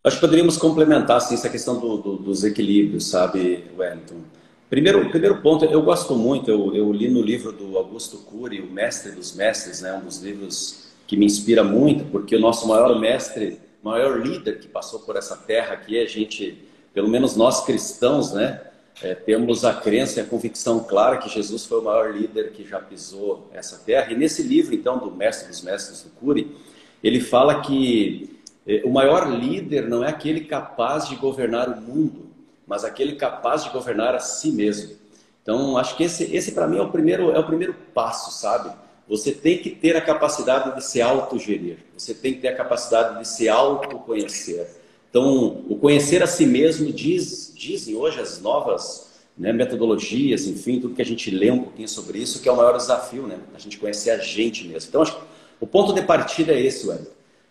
Acho 0.02 0.16
que 0.16 0.20
poderíamos 0.20 0.56
complementar 0.56 1.18
assim, 1.18 1.34
essa 1.34 1.48
questão 1.48 1.78
do, 1.78 1.98
do, 1.98 2.16
dos 2.16 2.42
equilíbrios, 2.42 3.08
sabe, 3.08 3.70
Wellington? 3.78 4.22
Primeiro, 4.68 5.08
primeiro 5.10 5.40
ponto, 5.40 5.64
eu 5.64 5.80
gosto 5.80 6.16
muito, 6.16 6.50
eu, 6.50 6.74
eu, 6.74 6.92
li 6.92 7.08
no 7.08 7.22
livro 7.22 7.52
do 7.52 7.78
Augusto 7.78 8.18
Cury, 8.18 8.60
O 8.60 8.66
Mestre 8.66 9.12
dos 9.12 9.32
Mestres, 9.32 9.80
né, 9.80 9.92
um 9.94 10.04
dos 10.04 10.20
livros 10.20 10.88
que 11.06 11.16
me 11.16 11.24
inspira 11.24 11.62
muito, 11.62 12.04
porque 12.06 12.34
o 12.34 12.40
nosso 12.40 12.66
maior 12.66 12.98
mestre, 12.98 13.60
maior 13.80 14.20
líder 14.20 14.58
que 14.58 14.66
passou 14.66 14.98
por 14.98 15.14
essa 15.14 15.36
terra 15.36 15.74
aqui, 15.74 15.96
a 16.00 16.04
gente, 16.04 16.58
pelo 16.92 17.08
menos 17.08 17.36
nós 17.36 17.64
cristãos, 17.64 18.32
né, 18.32 18.60
é, 19.00 19.14
temos 19.14 19.64
a 19.64 19.72
crença 19.72 20.18
e 20.18 20.22
a 20.24 20.26
convicção 20.26 20.80
clara 20.80 21.18
que 21.18 21.28
Jesus 21.28 21.64
foi 21.64 21.78
o 21.78 21.84
maior 21.84 22.12
líder 22.12 22.50
que 22.50 22.66
já 22.66 22.80
pisou 22.80 23.48
essa 23.54 23.78
terra. 23.78 24.12
E 24.12 24.16
nesse 24.16 24.42
livro, 24.42 24.74
então, 24.74 24.98
do 24.98 25.12
Mestre 25.12 25.48
dos 25.48 25.62
Mestres 25.62 26.02
do 26.02 26.10
Cury, 26.10 26.56
ele 27.04 27.20
fala 27.20 27.60
que 27.60 28.36
é, 28.66 28.82
o 28.84 28.90
maior 28.90 29.30
líder 29.30 29.88
não 29.88 30.02
é 30.02 30.08
aquele 30.08 30.40
capaz 30.40 31.08
de 31.08 31.14
governar 31.14 31.68
o 31.68 31.80
mundo, 31.80 32.25
mas 32.66 32.84
aquele 32.84 33.16
capaz 33.16 33.64
de 33.64 33.70
governar 33.70 34.14
a 34.14 34.18
si 34.18 34.50
mesmo. 34.50 34.96
Então, 35.42 35.78
acho 35.78 35.96
que 35.96 36.04
esse, 36.04 36.24
esse 36.34 36.52
para 36.52 36.66
mim 36.66 36.78
é 36.78 36.82
o 36.82 36.90
primeiro 36.90 37.30
é 37.30 37.38
o 37.38 37.46
primeiro 37.46 37.74
passo, 37.94 38.32
sabe? 38.32 38.74
Você 39.08 39.30
tem 39.30 39.58
que 39.58 39.70
ter 39.70 39.96
a 39.96 40.00
capacidade 40.00 40.74
de 40.74 40.84
se 40.84 41.00
autogerir. 41.00 41.78
Você 41.96 42.12
tem 42.12 42.34
que 42.34 42.40
ter 42.40 42.48
a 42.48 42.56
capacidade 42.56 43.20
de 43.20 43.28
se 43.28 43.48
autoconhecer. 43.48 44.66
Então, 45.08 45.62
o 45.68 45.78
conhecer 45.78 46.22
a 46.22 46.26
si 46.26 46.44
mesmo 46.44 46.92
diz, 46.92 47.52
dizem 47.54 47.94
hoje 47.94 48.20
as 48.20 48.40
novas 48.40 49.06
né, 49.38 49.52
metodologias, 49.52 50.46
enfim, 50.46 50.80
tudo 50.80 50.94
que 50.94 51.02
a 51.02 51.06
gente 51.06 51.30
lê 51.30 51.50
um 51.50 51.62
pouquinho 51.62 51.88
sobre 51.88 52.18
isso, 52.18 52.42
que 52.42 52.48
é 52.48 52.52
o 52.52 52.56
maior 52.56 52.76
desafio, 52.76 53.26
né? 53.26 53.38
A 53.54 53.58
gente 53.58 53.78
conhecer 53.78 54.10
a 54.10 54.18
gente 54.18 54.66
mesmo. 54.66 54.88
Então, 54.88 55.02
acho 55.02 55.16
que 55.16 55.22
o 55.60 55.66
ponto 55.66 55.92
de 55.92 56.02
partida 56.02 56.52
é 56.52 56.60
esse, 56.60 56.88
Wellington. 56.88 57.10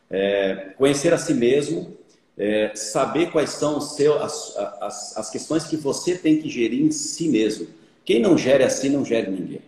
É, 0.10 0.74
conhecer 0.78 1.14
a 1.14 1.18
si 1.18 1.34
mesmo, 1.34 1.96
é, 2.38 2.72
saber 2.76 3.32
quais 3.32 3.52
são 3.52 3.78
as, 3.78 4.58
as, 4.82 5.18
as 5.18 5.30
questões 5.30 5.66
que 5.66 5.78
você 5.78 6.16
tem 6.18 6.42
que 6.42 6.50
gerir 6.50 6.84
em 6.84 6.92
si 6.92 7.30
mesmo. 7.30 7.68
Quem 8.04 8.22
não 8.22 8.38
gere 8.38 8.64
assim, 8.64 8.90
não 8.90 9.06
gere 9.06 9.32
ninguém. 9.32 9.62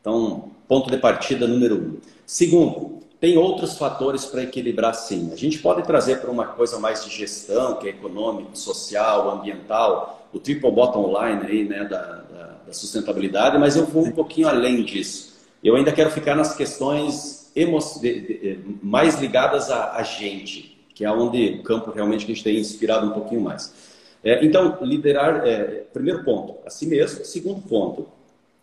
Então, 0.00 0.50
ponto 0.68 0.90
de 0.90 0.98
partida 0.98 1.46
número 1.46 1.76
um. 1.76 1.96
Segundo, 2.24 3.02
tem 3.20 3.36
outros 3.36 3.76
fatores 3.76 4.24
para 4.24 4.42
equilibrar 4.42 4.94
sim. 4.94 5.30
A 5.32 5.36
gente 5.36 5.58
pode 5.58 5.82
trazer 5.82 6.20
para 6.20 6.30
uma 6.30 6.46
coisa 6.46 6.78
mais 6.78 7.04
de 7.04 7.10
gestão, 7.10 7.76
que 7.76 7.86
é 7.86 7.90
econômico, 7.90 8.56
social, 8.56 9.30
ambiental, 9.30 10.26
o 10.32 10.38
triple 10.38 10.70
bottom 10.70 11.06
line 11.08 11.46
aí, 11.46 11.64
né, 11.64 11.84
da, 11.84 11.98
da, 11.98 12.46
da 12.66 12.72
sustentabilidade, 12.72 13.58
mas 13.58 13.76
eu 13.76 13.84
vou 13.84 14.06
um 14.06 14.12
pouquinho 14.12 14.48
além 14.48 14.82
disso. 14.82 15.34
Eu 15.62 15.76
ainda 15.76 15.92
quero 15.92 16.10
ficar 16.10 16.34
nas 16.34 16.56
questões 16.56 17.52
de, 17.54 18.20
de, 18.20 18.58
mais 18.82 19.20
ligadas 19.20 19.70
a, 19.70 19.92
a 19.96 20.02
gente 20.02 20.71
que 21.02 21.06
é 21.06 21.10
onde 21.10 21.58
o 21.58 21.62
campo 21.64 21.90
realmente 21.90 22.24
que 22.24 22.30
a 22.30 22.34
gente 22.36 22.44
tem 22.44 22.58
inspirado 22.58 23.08
um 23.08 23.10
pouquinho 23.10 23.40
mais. 23.40 23.74
É, 24.22 24.44
então, 24.44 24.78
liderar, 24.82 25.44
é, 25.44 25.82
primeiro 25.92 26.22
ponto, 26.22 26.58
a 26.64 26.70
si 26.70 26.86
mesmo. 26.86 27.24
Segundo 27.24 27.60
ponto, 27.60 28.06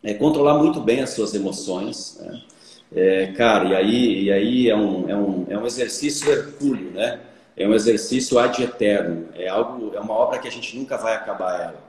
é 0.02 0.13
controlar 0.13 0.58
muito 0.58 0.80
bem 0.80 1.02
as 1.02 1.10
suas 1.10 1.36
emoções. 1.36 2.17
Né? 2.21 2.41
É, 2.95 3.28
cara, 3.34 3.65
e 3.65 3.75
aí, 3.75 4.23
e 4.23 4.32
aí 4.32 4.69
é, 4.69 4.75
um, 4.75 5.10
é, 5.10 5.15
um, 5.17 5.45
é 5.49 5.58
um 5.58 5.65
exercício 5.65 6.32
hercúleo, 6.32 6.91
né? 6.91 7.19
É 7.58 7.67
um 7.67 7.73
exercício 7.73 8.39
ad 8.39 8.63
eterno. 8.63 9.28
É, 9.36 9.49
algo, 9.49 9.91
é 9.93 9.99
uma 9.99 10.13
obra 10.13 10.39
que 10.39 10.47
a 10.47 10.52
gente 10.52 10.78
nunca 10.78 10.95
vai 10.95 11.15
acabar 11.15 11.60
ela. 11.60 11.84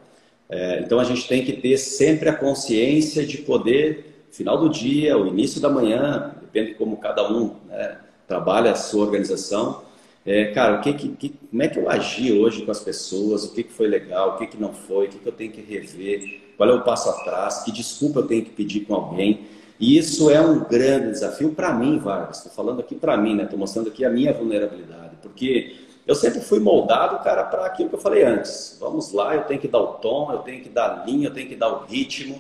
É, 0.49 0.81
então, 0.81 0.99
a 0.99 1.05
gente 1.05 1.29
tem 1.29 1.45
que 1.45 1.53
ter 1.53 1.79
sempre 1.79 2.29
a 2.29 2.35
consciência 2.35 3.25
de 3.25 3.39
poder, 3.39 4.27
final 4.33 4.59
do 4.59 4.69
dia, 4.69 5.17
o 5.17 5.29
início 5.29 5.61
da 5.61 5.69
manhã, 5.69 6.35
depende 6.43 6.71
de 6.71 6.75
como 6.75 6.97
cada 6.97 7.31
um 7.31 7.55
né, 7.69 7.99
trabalha 8.27 8.73
a 8.73 8.75
sua 8.75 9.05
organização, 9.05 9.89
é, 10.25 10.47
cara, 10.53 10.79
o 10.79 10.81
que, 10.81 10.93
que, 10.93 11.29
como 11.51 11.63
é 11.63 11.69
que 11.69 11.79
eu 11.79 11.89
agi 11.89 12.33
hoje 12.33 12.65
com 12.65 12.71
as 12.71 12.81
pessoas? 12.81 13.45
O 13.45 13.55
que, 13.55 13.63
que 13.63 13.73
foi 13.73 13.89
legal? 13.89 14.35
O 14.35 14.39
que, 14.39 14.47
que 14.47 14.61
não 14.61 14.73
foi? 14.73 15.07
O 15.07 15.09
que, 15.09 15.19
que 15.19 15.27
eu 15.27 15.33
tenho 15.33 15.51
que 15.51 15.61
rever? 15.61 16.43
Qual 16.57 16.69
é 16.69 16.73
o 16.75 16.83
passo 16.83 17.09
atrás? 17.09 17.63
Que 17.65 17.73
desculpa 17.73 18.21
eu 18.21 18.27
tenho 18.27 18.45
que 18.45 18.51
pedir 18.51 18.81
com 18.81 18.95
alguém? 18.95 19.47
E 19.79 19.97
isso 19.97 20.31
é 20.31 20.39
um 20.39 20.63
grande 20.65 21.13
desafio 21.13 21.53
para 21.53 21.73
mim, 21.73 21.99
Vargas. 21.99 22.37
Estou 22.37 22.53
falando 22.53 22.81
aqui 22.81 22.95
para 22.95 23.17
mim, 23.17 23.35
né? 23.35 23.45
Estou 23.45 23.59
mostrando 23.59 23.89
aqui 23.89 24.05
a 24.05 24.11
minha 24.11 24.31
vulnerabilidade, 24.31 25.17
porque 25.23 25.75
eu 26.07 26.15
sempre 26.15 26.41
fui 26.41 26.61
moldado, 26.61 27.25
cara, 27.25 27.45
para 27.45 27.65
aquilo 27.65 27.89
que 27.89 27.95
eu 27.95 28.01
falei 28.01 28.23
antes. 28.23 28.77
Vamos 28.79 29.13
lá, 29.13 29.35
eu 29.35 29.45
tenho 29.45 29.59
que 29.59 29.69
dar 29.69 29.81
o 29.81 29.95
tom, 29.95 30.31
eu 30.33 30.41
tenho 30.41 30.63
que 30.63 30.69
dar 30.69 31.01
a 31.01 31.05
linha, 31.07 31.29
eu 31.29 31.33
tenho 31.33 31.49
que 31.49 31.57
dar 31.57 31.69
o 31.73 31.87
ritmo, 31.87 32.39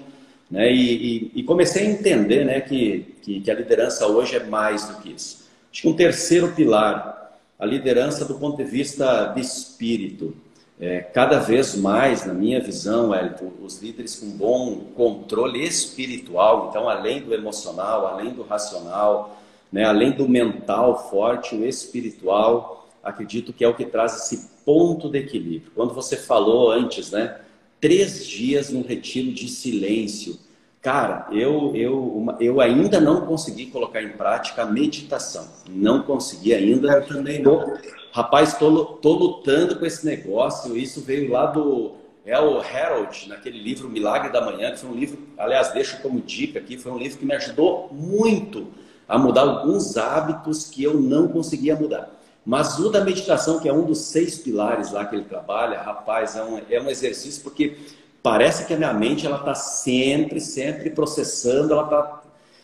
né? 0.50 0.70
E, 0.70 1.30
e, 1.32 1.32
e 1.36 1.42
comecei 1.42 1.86
a 1.86 1.90
entender, 1.90 2.44
né, 2.44 2.60
que, 2.60 3.14
que, 3.22 3.40
que 3.40 3.50
a 3.50 3.54
liderança 3.54 4.06
hoje 4.06 4.36
é 4.36 4.44
mais 4.44 4.86
do 4.86 5.00
que 5.00 5.12
isso. 5.12 5.48
Acho 5.72 5.82
que 5.82 5.88
um 5.88 5.96
terceiro 5.96 6.52
pilar 6.52 7.19
a 7.60 7.66
liderança 7.66 8.24
do 8.24 8.34
ponto 8.36 8.56
de 8.56 8.64
vista 8.64 9.26
de 9.26 9.40
espírito. 9.40 10.34
É, 10.80 11.00
cada 11.00 11.38
vez 11.38 11.76
mais, 11.76 12.24
na 12.24 12.32
minha 12.32 12.58
visão, 12.58 13.10
Wellington, 13.10 13.52
os 13.62 13.82
líderes 13.82 14.16
com 14.16 14.30
bom 14.30 14.76
controle 14.96 15.62
espiritual, 15.62 16.68
então, 16.70 16.88
além 16.88 17.20
do 17.20 17.34
emocional, 17.34 18.06
além 18.06 18.30
do 18.30 18.42
racional, 18.42 19.38
né, 19.70 19.84
além 19.84 20.12
do 20.12 20.26
mental 20.26 21.10
forte, 21.10 21.54
o 21.54 21.66
espiritual, 21.66 22.88
acredito 23.04 23.52
que 23.52 23.62
é 23.62 23.68
o 23.68 23.74
que 23.74 23.84
traz 23.84 24.16
esse 24.16 24.48
ponto 24.64 25.10
de 25.10 25.18
equilíbrio. 25.18 25.70
Quando 25.74 25.92
você 25.92 26.16
falou 26.16 26.70
antes, 26.70 27.10
né, 27.10 27.40
três 27.78 28.26
dias 28.26 28.70
num 28.70 28.82
retiro 28.82 29.32
de 29.32 29.48
silêncio, 29.48 30.38
Cara, 30.82 31.26
eu, 31.30 31.72
eu, 31.74 32.36
eu 32.40 32.60
ainda 32.60 32.98
não 32.98 33.26
consegui 33.26 33.66
colocar 33.66 34.02
em 34.02 34.12
prática 34.12 34.62
a 34.62 34.66
meditação. 34.66 35.46
Não 35.68 36.02
consegui 36.02 36.54
ainda. 36.54 36.90
Eu 36.92 37.06
também 37.06 37.42
não. 37.42 37.58
Tô, 37.58 37.78
rapaz, 38.12 38.54
tô, 38.54 38.84
tô 38.84 39.12
lutando 39.12 39.78
com 39.78 39.84
esse 39.84 40.06
negócio. 40.06 40.74
Isso 40.76 41.02
veio 41.02 41.30
lá 41.30 41.46
do 41.46 41.92
El 42.24 42.60
Harold, 42.60 43.28
naquele 43.28 43.62
livro 43.62 43.90
Milagre 43.90 44.32
da 44.32 44.40
Manhã, 44.40 44.70
que 44.70 44.78
foi 44.78 44.90
um 44.90 44.94
livro, 44.94 45.18
aliás, 45.36 45.72
deixo 45.72 46.00
como 46.00 46.20
dica 46.20 46.58
aqui, 46.58 46.78
foi 46.78 46.92
um 46.92 46.98
livro 46.98 47.18
que 47.18 47.26
me 47.26 47.34
ajudou 47.34 47.90
muito 47.92 48.68
a 49.06 49.18
mudar 49.18 49.42
alguns 49.42 49.96
hábitos 49.96 50.66
que 50.66 50.82
eu 50.82 50.94
não 50.94 51.28
conseguia 51.28 51.76
mudar. 51.76 52.10
Mas 52.44 52.78
o 52.78 52.88
da 52.88 53.04
meditação, 53.04 53.60
que 53.60 53.68
é 53.68 53.72
um 53.72 53.84
dos 53.84 53.98
seis 53.98 54.38
pilares 54.38 54.92
lá 54.92 55.04
que 55.04 55.14
ele 55.14 55.24
trabalha, 55.24 55.80
rapaz, 55.80 56.36
é 56.36 56.42
um, 56.42 56.60
é 56.70 56.80
um 56.80 56.88
exercício 56.88 57.42
porque 57.42 57.76
Parece 58.22 58.66
que 58.66 58.74
a 58.74 58.76
minha 58.76 58.92
mente 58.92 59.26
ela 59.26 59.38
está 59.38 59.54
sempre, 59.54 60.40
sempre 60.40 60.90
processando, 60.90 61.72
ela 61.72 61.84
está, 61.84 62.22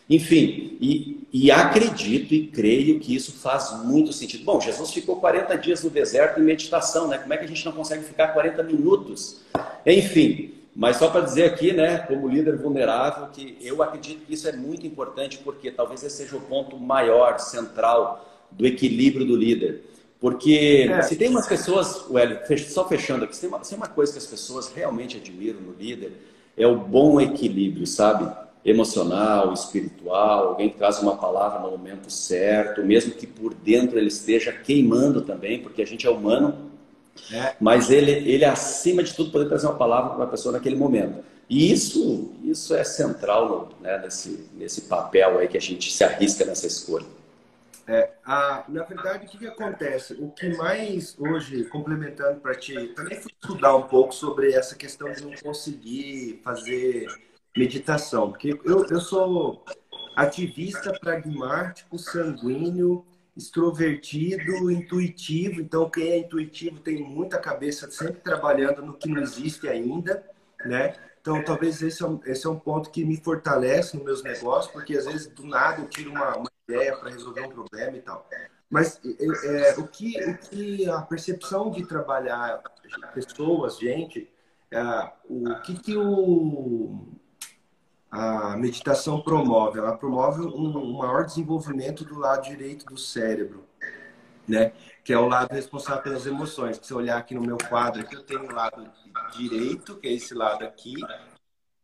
enfim, 0.09 0.77
e, 0.79 1.27
e 1.33 1.51
acredito 1.51 2.33
e 2.33 2.47
creio 2.47 2.99
que 2.99 3.15
isso 3.15 3.33
faz 3.39 3.83
muito 3.83 4.13
sentido. 4.13 4.43
Bom, 4.43 4.61
Jesus 4.61 4.91
ficou 4.91 5.15
40 5.15 5.57
dias 5.57 5.83
no 5.83 5.89
deserto 5.89 6.39
em 6.39 6.43
meditação, 6.43 7.07
né? 7.07 7.17
Como 7.17 7.33
é 7.33 7.37
que 7.37 7.45
a 7.45 7.47
gente 7.47 7.65
não 7.65 7.71
consegue 7.71 8.03
ficar 8.03 8.29
40 8.29 8.61
minutos? 8.63 9.41
Enfim, 9.85 10.53
mas 10.75 10.97
só 10.97 11.09
para 11.09 11.21
dizer 11.21 11.45
aqui, 11.45 11.73
né, 11.73 11.97
como 11.97 12.29
líder 12.29 12.55
vulnerável, 12.57 13.29
que 13.33 13.57
eu 13.59 13.81
acredito 13.81 14.27
que 14.27 14.33
isso 14.35 14.47
é 14.47 14.51
muito 14.51 14.85
importante, 14.85 15.39
porque 15.39 15.71
talvez 15.71 16.03
esse 16.03 16.17
seja 16.17 16.37
o 16.37 16.41
ponto 16.41 16.77
maior, 16.77 17.39
central 17.39 18.45
do 18.51 18.63
equilíbrio 18.63 19.25
do 19.25 19.35
líder. 19.35 19.83
Porque 20.19 20.87
é. 20.89 21.01
se 21.03 21.15
tem 21.15 21.29
umas 21.29 21.47
pessoas, 21.47 22.05
Hélio, 22.11 22.39
só 22.67 22.87
fechando 22.87 23.25
aqui, 23.25 23.35
se 23.35 23.41
tem, 23.41 23.49
uma, 23.49 23.63
se 23.63 23.69
tem 23.69 23.77
uma 23.77 23.87
coisa 23.87 24.11
que 24.11 24.17
as 24.17 24.25
pessoas 24.25 24.71
realmente 24.73 25.17
admiram 25.17 25.59
no 25.59 25.73
líder, 25.73 26.11
é 26.57 26.65
o 26.65 26.75
bom 26.75 27.21
equilíbrio, 27.21 27.85
sabe? 27.85 28.27
Emocional, 28.65 29.53
espiritual, 29.53 30.49
alguém 30.49 30.69
que 30.69 30.77
traz 30.77 30.99
uma 30.99 31.15
palavra 31.15 31.59
no 31.59 31.69
momento 31.69 32.11
certo, 32.11 32.83
mesmo 32.83 33.13
que 33.13 33.27
por 33.27 33.53
dentro 33.53 33.97
ele 33.97 34.07
esteja 34.07 34.51
queimando 34.51 35.21
também, 35.21 35.61
porque 35.61 35.81
a 35.81 35.85
gente 35.85 36.07
é 36.07 36.09
humano, 36.09 36.67
É. 37.31 37.55
Mas 37.59 37.89
ele, 37.89 38.11
ele, 38.11 38.45
acima 38.45 39.01
de 39.03 39.13
tudo, 39.13 39.31
poder 39.31 39.47
trazer 39.47 39.65
uma 39.65 39.75
palavra 39.75 40.13
para 40.15 40.23
a 40.25 40.27
pessoa 40.27 40.53
naquele 40.53 40.75
momento. 40.75 41.23
E 41.49 41.71
isso, 41.71 42.31
isso 42.43 42.75
é 42.75 42.83
central 42.83 43.69
né, 43.81 43.99
nesse, 44.03 44.47
nesse 44.55 44.81
papel 44.81 45.39
aí 45.39 45.47
que 45.47 45.57
a 45.57 45.61
gente 45.61 45.91
se 45.91 46.03
arrisca 46.03 46.45
nessa 46.45 46.67
escolha. 46.67 47.05
É, 47.87 48.11
a, 48.25 48.65
na 48.67 48.83
verdade, 48.83 49.25
o 49.25 49.29
que, 49.29 49.37
que 49.37 49.47
acontece? 49.47 50.13
O 50.15 50.29
que 50.29 50.49
mais 50.57 51.17
hoje, 51.17 51.63
complementando 51.65 52.41
para 52.41 52.53
ti, 52.53 52.89
também 52.89 53.21
fui 53.21 53.31
estudar 53.41 53.75
um 53.77 53.83
pouco 53.83 54.13
sobre 54.13 54.51
essa 54.51 54.75
questão 54.75 55.09
de 55.11 55.23
não 55.23 55.31
conseguir 55.41 56.41
fazer 56.43 57.07
meditação, 57.55 58.29
porque 58.29 58.59
eu, 58.65 58.85
eu 58.85 58.99
sou 58.99 59.63
ativista 60.17 60.91
pragmático, 60.99 61.97
sanguíneo, 61.97 63.05
extrovertido, 63.37 64.69
intuitivo. 64.69 65.61
Então, 65.61 65.89
quem 65.89 66.09
é 66.09 66.17
intuitivo 66.17 66.79
tem 66.79 67.01
muita 67.01 67.37
cabeça 67.37 67.89
sempre 67.89 68.19
trabalhando 68.19 68.81
no 68.81 68.95
que 68.95 69.07
não 69.07 69.21
existe 69.21 69.67
ainda, 69.69 70.25
né? 70.65 70.93
Então, 71.27 71.43
talvez 71.43 71.81
esse 71.81 72.01
é, 72.01 72.07
um, 72.07 72.21
esse 72.25 72.47
é 72.47 72.49
um 72.49 72.57
ponto 72.57 72.89
que 72.89 73.03
me 73.03 73.17
fortalece 73.17 73.97
nos 73.97 74.05
meus 74.05 74.23
negócios, 74.23 74.71
porque 74.71 74.95
às 74.95 75.05
vezes 75.05 75.27
do 75.27 75.45
nada 75.45 75.81
eu 75.81 75.89
tiro 75.89 76.09
uma, 76.09 76.37
uma 76.37 76.51
ideia 76.65 76.95
para 76.95 77.09
resolver 77.09 77.41
um 77.41 77.49
problema 77.49 77.97
e 77.97 78.01
tal. 78.01 78.25
Mas 78.69 79.01
é, 79.43 79.75
o, 79.77 79.85
que, 79.85 80.23
o 80.23 80.37
que 80.37 80.89
a 80.89 81.01
percepção 81.01 81.69
de 81.69 81.85
trabalhar 81.85 82.63
pessoas, 83.13 83.77
gente, 83.77 84.31
é, 84.71 85.11
o 85.29 85.61
que, 85.63 85.77
que 85.77 85.97
o, 85.97 87.05
a 88.09 88.55
meditação 88.55 89.19
promove? 89.19 89.79
Ela 89.79 89.97
promove 89.97 90.39
um, 90.43 90.77
um 90.77 90.97
maior 90.97 91.25
desenvolvimento 91.25 92.05
do 92.05 92.17
lado 92.17 92.43
direito 92.43 92.85
do 92.85 92.97
cérebro, 92.97 93.66
né? 94.47 94.71
que 95.07 95.13
é 95.13 95.17
o 95.17 95.25
lado 95.25 95.53
responsável 95.53 96.03
pelas 96.03 96.25
emoções. 96.25 96.75
Se 96.75 96.87
você 96.87 96.93
olhar 96.93 97.17
aqui 97.17 97.33
no 97.33 97.39
meu 97.39 97.57
quadro, 97.57 98.01
aqui 98.01 98.13
eu 98.13 98.23
tenho 98.23 98.41
o 98.41 98.51
lado 98.51 98.91
direito, 99.37 99.95
que 99.95 100.05
é 100.05 100.11
esse 100.11 100.33
lado 100.33 100.65
aqui, 100.65 100.95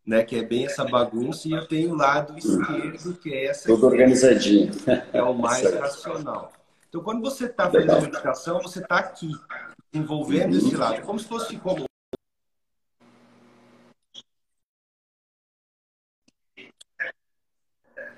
né, 0.06 0.22
que 0.22 0.36
é 0.36 0.42
bem 0.42 0.66
essa 0.66 0.84
bagunça, 0.84 1.48
e 1.48 1.52
eu 1.52 1.66
tenho 1.66 1.92
o 1.92 1.96
lado 1.96 2.36
esquerdo, 2.36 3.14
que 3.14 3.32
é 3.32 3.46
essa. 3.46 3.66
Tudo 3.66 3.86
organizadinho. 3.86 4.72
é 5.10 5.22
o 5.22 5.32
mais 5.32 5.72
racional. 5.74 6.52
Então, 6.86 7.02
quando 7.02 7.22
você 7.22 7.46
está 7.46 7.70
fazendo 7.70 8.02
meditação, 8.02 8.60
você 8.60 8.80
está 8.80 8.98
aqui, 8.98 9.30
envolvendo 9.94 10.52
uhum. 10.52 10.58
esse 10.58 10.76
lado, 10.76 11.00
como 11.00 11.18
se 11.18 11.26
fosse 11.26 11.56
como 11.56 11.86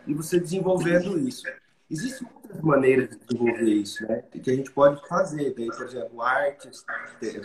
e 0.04 0.14
você 0.14 0.40
desenvolvendo 0.40 1.16
isso. 1.16 1.44
Existem 1.88 2.26
outras 2.46 2.62
maneiras 2.62 3.10
de 3.10 3.16
desenvolver 3.16 3.72
isso, 3.72 4.06
né? 4.06 4.22
Que 4.42 4.50
a 4.50 4.54
gente 4.54 4.70
pode 4.70 5.06
fazer. 5.08 5.50
Tem, 5.52 5.66
por 5.66 5.84
exemplo, 5.84 6.22
artes, 6.22 6.84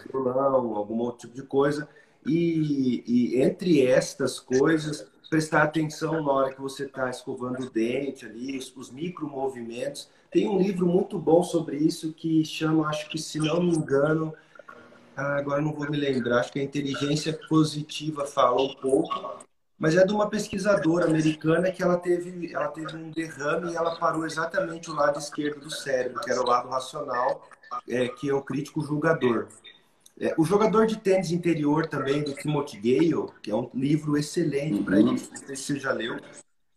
violão, 0.09 0.75
algum 0.75 0.99
outro 0.99 1.27
tipo 1.27 1.41
de 1.41 1.47
coisa. 1.47 1.87
E, 2.25 3.03
e, 3.07 3.41
entre 3.41 3.85
estas 3.85 4.39
coisas, 4.39 5.07
prestar 5.29 5.63
atenção 5.63 6.23
na 6.23 6.31
hora 6.31 6.53
que 6.53 6.61
você 6.61 6.85
está 6.85 7.09
escovando 7.09 7.63
o 7.63 7.69
dente 7.69 8.25
ali, 8.25 8.57
os, 8.57 8.75
os 8.75 8.91
micromovimentos. 8.91 10.09
Tem 10.29 10.47
um 10.47 10.59
livro 10.59 10.85
muito 10.85 11.17
bom 11.17 11.43
sobre 11.43 11.77
isso 11.77 12.13
que 12.13 12.45
chama, 12.45 12.87
acho 12.87 13.09
que 13.09 13.17
se 13.17 13.39
não 13.39 13.61
me 13.61 13.75
engano, 13.75 14.33
ah, 15.15 15.37
agora 15.37 15.61
não 15.61 15.73
vou 15.73 15.89
me 15.89 15.97
lembrar, 15.97 16.39
acho 16.39 16.53
que 16.53 16.59
a 16.59 16.63
inteligência 16.63 17.37
positiva 17.49 18.25
fala 18.25 18.61
um 18.61 18.73
pouco, 18.75 19.39
mas 19.81 19.97
é 19.97 20.05
de 20.05 20.13
uma 20.13 20.29
pesquisadora 20.29 21.07
americana 21.07 21.71
que 21.71 21.81
ela 21.81 21.97
teve, 21.97 22.53
ela 22.53 22.67
teve 22.67 22.95
um 22.95 23.09
derrame 23.09 23.71
e 23.71 23.75
ela 23.75 23.95
parou 23.95 24.27
exatamente 24.27 24.91
o 24.91 24.93
lado 24.93 25.17
esquerdo 25.17 25.59
do 25.59 25.71
cérebro, 25.71 26.21
que 26.21 26.29
era 26.29 26.39
o 26.39 26.45
lado 26.45 26.69
racional, 26.69 27.49
é, 27.89 28.07
que 28.07 28.29
é 28.29 28.33
o 28.33 28.43
crítico 28.43 28.79
julgador. 28.83 29.47
É, 30.19 30.35
o 30.37 30.45
jogador 30.45 30.85
de 30.85 30.99
tênis 30.99 31.31
interior 31.31 31.87
também, 31.87 32.21
do 32.21 32.35
Timothy 32.35 32.77
Gale, 32.77 33.31
que 33.41 33.49
é 33.49 33.55
um 33.55 33.71
livro 33.73 34.15
excelente 34.15 34.75
uhum. 34.75 34.83
para 34.83 34.99
isso, 34.99 35.31
não 35.31 35.37
sei 35.37 35.55
se 35.55 35.63
você 35.63 35.79
já 35.79 35.91
leu. 35.91 36.19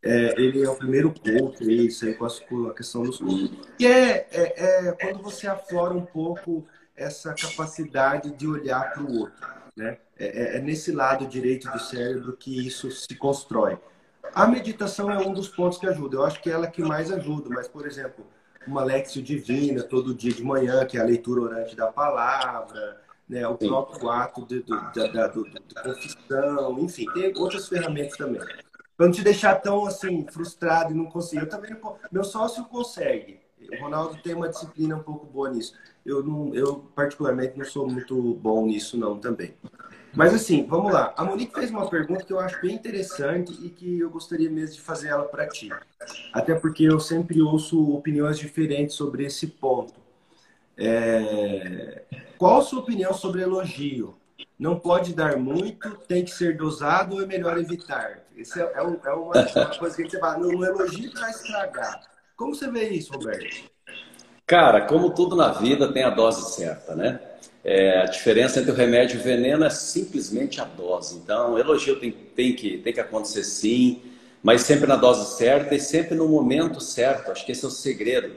É, 0.03 0.41
ele 0.41 0.65
é 0.65 0.71
o 0.71 0.75
primeiro 0.75 1.13
ponto, 1.13 1.63
isso 1.63 2.07
aí 2.07 2.15
com 2.15 2.25
a, 2.25 2.75
questão 2.75 3.03
dos. 3.03 3.21
E 3.79 3.87
é, 3.87 4.27
é, 4.33 4.89
é 4.89 4.93
quando 4.93 5.23
você 5.23 5.47
aflora 5.47 5.93
um 5.93 6.07
pouco 6.07 6.67
essa 6.97 7.35
capacidade 7.35 8.31
de 8.31 8.47
olhar 8.47 8.95
para 8.95 9.03
o 9.03 9.19
outro. 9.19 9.47
Né? 9.77 9.99
É, 10.19 10.27
é, 10.27 10.57
é, 10.57 10.61
nesse 10.61 10.93
lado 10.93 11.27
direito 11.27 11.69
do 11.71 11.79
cérebro 11.79 12.37
que 12.37 12.67
isso 12.67 12.91
se 12.91 13.15
constrói. 13.17 13.79
A 14.35 14.47
meditação 14.47 15.11
é 15.11 15.19
um 15.19 15.33
dos 15.33 15.49
pontos 15.49 15.79
que 15.79 15.87
ajuda. 15.87 16.17
Eu 16.17 16.25
acho 16.25 16.41
que 16.41 16.51
é 16.51 16.53
ela 16.53 16.67
que 16.67 16.83
mais 16.83 17.11
ajuda, 17.11 17.49
mas, 17.51 17.69
por 17.69 17.87
exemplo, 17.87 18.25
uma 18.67 18.85
Lexio 18.85 19.23
Divina 19.23 19.83
todo 19.83 20.15
dia 20.15 20.33
de 20.33 20.43
manhã, 20.43 20.85
que 20.87 20.97
é 20.97 21.01
a 21.01 21.05
leitura 21.05 21.43
orante 21.43 21.77
da 21.77 21.89
palavra, 21.89 23.01
né? 23.29 23.47
o 23.47 23.57
próprio 23.57 24.11
ato 24.11 24.47
de, 24.47 24.61
do, 24.61 24.77
da, 25.13 25.27
do, 25.29 25.45
de 25.45 25.75
confissão, 25.83 26.79
enfim, 26.79 27.07
tem 27.13 27.33
outras 27.37 27.69
ferramentas 27.69 28.17
também. 28.17 28.41
Para 28.97 29.07
não 29.07 29.13
te 29.13 29.23
deixar 29.23 29.57
tão 29.57 29.85
assim, 29.87 30.25
frustrado 30.31 30.93
e 30.93 30.97
não 30.97 31.07
conseguir. 31.07 31.43
Eu 31.43 31.49
também 31.49 31.71
não, 31.71 31.97
Meu 32.13 32.23
sócio 32.23 32.65
consegue. 32.67 33.41
O 33.73 33.83
Ronaldo 33.83 34.17
tem 34.23 34.35
uma 34.35 34.49
disciplina 34.49 34.97
um 34.97 35.03
pouco 35.03 35.27
boa 35.27 35.51
nisso. 35.51 35.75
Eu, 36.07 36.23
não, 36.23 36.55
eu 36.55 36.77
particularmente, 36.95 37.59
não 37.59 37.65
sou 37.65 37.89
muito 37.89 38.35
bom 38.35 38.67
nisso, 38.67 38.97
não, 38.97 39.19
também. 39.19 39.55
Mas 40.15 40.33
assim, 40.33 40.65
vamos 40.67 40.93
lá. 40.93 41.13
A 41.17 41.25
Monique 41.25 41.55
fez 41.55 41.71
uma 41.71 41.89
pergunta 41.89 42.25
que 42.25 42.33
eu 42.33 42.39
acho 42.39 42.61
bem 42.61 42.75
interessante 42.75 43.53
e 43.65 43.69
que 43.69 43.99
eu 44.01 44.11
gostaria 44.11 44.49
mesmo 44.49 44.77
de 44.77 44.81
fazer 44.81 45.09
ela 45.09 45.25
para 45.25 45.49
ti. 45.49 45.71
Até 46.33 46.55
porque 46.55 46.85
eu 46.85 47.01
sempre 47.01 47.43
ouço 47.43 47.93
opiniões 47.93 48.39
diferentes 48.39 48.95
sobre 48.95 49.25
esse 49.25 49.47
ponto. 49.47 49.95
É... 50.77 52.03
Qual 52.39 52.59
a 52.59 52.63
sua 52.63 52.81
opinião 52.81 53.13
sobre 53.13 53.43
elogio? 53.43 54.15
Não 54.59 54.79
pode 54.79 55.15
dar 55.15 55.37
muito, 55.37 55.91
tem 56.07 56.25
que 56.25 56.31
ser 56.31 56.57
dosado 56.57 57.17
ou 57.17 57.23
é 57.23 57.27
melhor 57.27 57.59
evitar? 57.59 58.21
Isso 58.37 58.59
é, 58.59 58.73
é, 58.75 58.83
um, 58.83 58.99
é 59.05 59.13
uma, 59.13 59.33
coisa 59.79 59.97
que 59.97 60.03
gente 60.03 60.19
fala, 60.19 60.39
no 60.39 60.65
elogio 60.65 61.13
vai 61.13 61.31
estragar. 61.31 62.03
Como 62.37 62.55
você 62.55 62.71
vê 62.71 62.89
isso, 62.91 63.13
Roberto? 63.13 63.65
Cara, 64.47 64.87
como 64.87 65.11
tudo 65.11 65.35
na 65.35 65.53
vida 65.53 65.93
tem 65.93 66.05
a 66.05 66.11
dose 66.11 66.55
certa, 66.55 66.95
né? 66.95 67.21
É, 67.65 68.01
a 68.01 68.05
diferença 68.05 68.61
entre 68.61 68.71
o 68.71 68.75
remédio 68.75 69.17
e 69.17 69.21
o 69.21 69.23
veneno 69.23 69.65
é 69.65 69.71
simplesmente 69.71 70.61
a 70.61 70.65
dose. 70.65 71.17
Então, 71.17 71.59
elogio 71.59 71.99
tem, 71.99 72.13
tem, 72.13 72.55
que, 72.55 72.79
tem 72.79 72.93
que 72.93 73.01
acontecer 73.01 73.43
sim, 73.43 74.03
mas 74.43 74.61
sempre 74.63 74.87
na 74.87 74.97
dose 74.97 75.37
certa 75.37 75.75
e 75.75 75.81
sempre 75.81 76.15
no 76.15 76.29
momento 76.29 76.81
certo. 76.81 77.31
Acho 77.31 77.45
que 77.47 77.53
esse 77.53 77.65
é 77.65 77.69
o 77.69 77.71
segredo. 77.71 78.33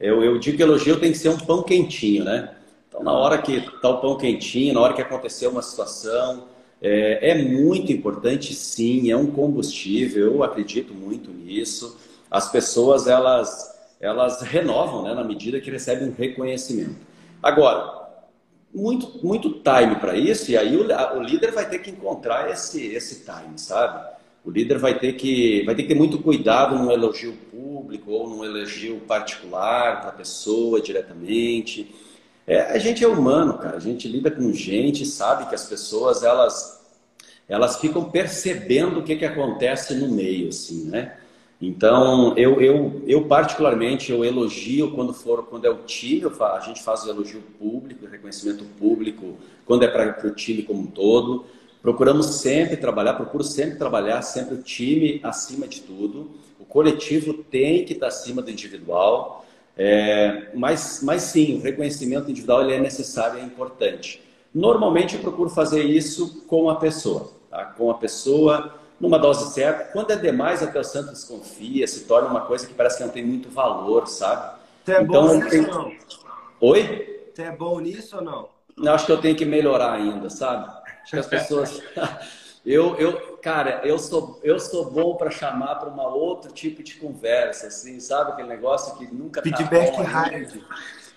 Eu, 0.00 0.24
eu 0.24 0.36
digo 0.38 0.56
que 0.56 0.62
elogio 0.62 0.98
tem 0.98 1.12
que 1.12 1.18
ser 1.18 1.28
um 1.28 1.38
pão 1.38 1.62
quentinho, 1.62 2.24
né? 2.24 2.56
Então, 2.88 3.04
na 3.04 3.12
hora 3.12 3.38
que 3.38 3.58
está 3.58 3.88
o 3.88 4.00
pão 4.00 4.18
quentinho, 4.18 4.74
na 4.74 4.80
hora 4.80 4.94
que 4.94 5.00
aconteceu 5.00 5.50
uma 5.50 5.62
situação, 5.62 6.48
é, 6.82 7.30
é 7.30 7.42
muito 7.42 7.92
importante 7.92 8.52
sim, 8.52 9.10
é 9.10 9.16
um 9.16 9.26
combustível, 9.26 10.34
eu 10.34 10.42
acredito 10.42 10.92
muito 10.92 11.30
nisso. 11.30 11.96
As 12.28 12.50
pessoas, 12.50 13.06
elas 13.06 13.72
elas 14.02 14.42
renovam 14.42 15.04
né, 15.04 15.14
na 15.14 15.22
medida 15.22 15.60
que 15.60 15.70
recebem 15.70 16.08
um 16.08 16.12
reconhecimento. 16.12 16.96
Agora, 17.40 18.01
muito, 18.74 19.24
muito 19.24 19.50
time 19.50 19.96
para 20.00 20.16
isso, 20.16 20.50
e 20.50 20.56
aí 20.56 20.76
o, 20.76 20.86
o, 21.18 21.22
líder 21.22 21.52
vai 21.52 21.68
ter 21.68 21.78
que 21.80 21.90
encontrar 21.90 22.50
esse, 22.50 22.86
esse 22.86 23.24
time, 23.24 23.58
sabe? 23.58 24.12
O 24.44 24.50
líder 24.50 24.78
vai 24.78 24.98
ter, 24.98 25.12
que, 25.12 25.62
vai 25.64 25.74
ter 25.74 25.82
que 25.82 25.88
ter 25.88 25.94
muito 25.94 26.18
cuidado 26.18 26.76
no 26.78 26.90
elogio 26.90 27.34
público 27.50 28.10
ou 28.10 28.28
no 28.28 28.44
elogio 28.44 29.00
particular 29.00 30.00
para 30.00 30.08
a 30.08 30.14
pessoa 30.14 30.80
diretamente. 30.80 31.94
É, 32.46 32.62
a 32.62 32.78
gente 32.78 33.04
é 33.04 33.06
humano, 33.06 33.58
cara. 33.58 33.76
A 33.76 33.80
gente 33.80 34.08
lida 34.08 34.30
com 34.30 34.52
gente, 34.52 35.06
sabe 35.06 35.48
que 35.48 35.54
as 35.54 35.64
pessoas 35.66 36.24
elas 36.24 36.80
elas 37.48 37.76
ficam 37.76 38.10
percebendo 38.10 39.00
o 39.00 39.02
que, 39.02 39.16
que 39.16 39.24
acontece 39.24 39.94
no 39.94 40.08
meio, 40.08 40.48
assim, 40.48 40.84
né? 40.84 41.16
Então, 41.62 42.36
eu, 42.36 42.60
eu, 42.60 43.02
eu 43.06 43.24
particularmente, 43.26 44.10
eu 44.10 44.24
elogio 44.24 44.90
quando 44.90 45.14
for, 45.14 45.44
quando 45.44 45.64
é 45.64 45.70
o 45.70 45.84
time, 45.84 46.24
a 46.40 46.58
gente 46.58 46.82
faz 46.82 47.04
o 47.04 47.10
elogio 47.10 47.40
público, 47.56 48.04
reconhecimento 48.04 48.64
público, 48.80 49.36
quando 49.64 49.84
é 49.84 49.88
para 49.88 50.26
o 50.26 50.34
time 50.34 50.64
como 50.64 50.80
um 50.80 50.86
todo. 50.86 51.44
Procuramos 51.80 52.26
sempre 52.26 52.76
trabalhar, 52.76 53.14
procuro 53.14 53.44
sempre 53.44 53.78
trabalhar, 53.78 54.22
sempre 54.22 54.56
o 54.56 54.62
time 54.62 55.20
acima 55.22 55.68
de 55.68 55.82
tudo. 55.82 56.32
O 56.58 56.64
coletivo 56.64 57.32
tem 57.32 57.84
que 57.84 57.92
estar 57.92 58.08
acima 58.08 58.42
do 58.42 58.50
individual. 58.50 59.46
É, 59.76 60.48
mas, 60.54 61.00
mas 61.04 61.22
sim, 61.22 61.58
o 61.58 61.62
reconhecimento 61.62 62.28
individual 62.28 62.62
ele 62.62 62.74
é 62.74 62.80
necessário, 62.80 63.38
é 63.38 63.42
importante. 63.42 64.20
Normalmente 64.52 65.14
eu 65.14 65.20
procuro 65.20 65.48
fazer 65.48 65.84
isso 65.84 66.44
com 66.48 66.68
a 66.68 66.74
pessoa, 66.74 67.30
tá? 67.48 67.66
com 67.66 67.88
a 67.88 67.94
pessoa 67.94 68.81
numa 69.02 69.18
dose 69.18 69.52
certa. 69.52 69.92
Quando 69.92 70.12
é 70.12 70.16
demais, 70.16 70.62
até 70.62 70.78
o 70.78 70.84
santo 70.84 71.10
desconfia, 71.10 71.84
se 71.88 72.04
torna 72.04 72.28
uma 72.28 72.42
coisa 72.42 72.64
que 72.64 72.72
parece 72.72 72.98
que 72.98 73.02
não 73.02 73.10
tem 73.10 73.26
muito 73.26 73.50
valor, 73.50 74.06
sabe? 74.06 74.60
Você 74.84 74.92
é 74.92 75.02
então, 75.02 75.26
bom 75.26 75.34
nisso 75.34 75.50
tenho... 75.50 75.68
ou 75.68 75.74
não? 75.74 75.92
Oi? 76.60 77.30
Você 77.34 77.42
é 77.42 77.50
bom 77.50 77.80
nisso 77.80 78.16
ou 78.16 78.22
não? 78.22 78.48
Acho 78.92 79.06
que 79.06 79.12
eu 79.12 79.20
tenho 79.20 79.36
que 79.36 79.44
melhorar 79.44 79.94
ainda, 79.94 80.30
sabe? 80.30 80.70
Acho 81.02 81.10
que 81.10 81.18
as 81.18 81.26
pessoas. 81.26 81.82
eu, 82.64 82.96
eu, 82.96 83.38
cara, 83.42 83.80
eu 83.84 83.98
sou, 83.98 84.38
eu 84.44 84.60
sou 84.60 84.88
bom 84.88 85.16
para 85.16 85.30
chamar 85.30 85.74
para 85.76 85.88
uma 85.88 86.06
outro 86.06 86.52
tipo 86.52 86.80
de 86.80 86.94
conversa, 86.94 87.66
assim, 87.66 87.98
sabe? 87.98 88.32
Aquele 88.32 88.48
negócio 88.48 88.96
que 88.96 89.12
nunca. 89.12 89.42
Feedback 89.42 89.96
tá 89.96 90.02
hard. 90.02 90.62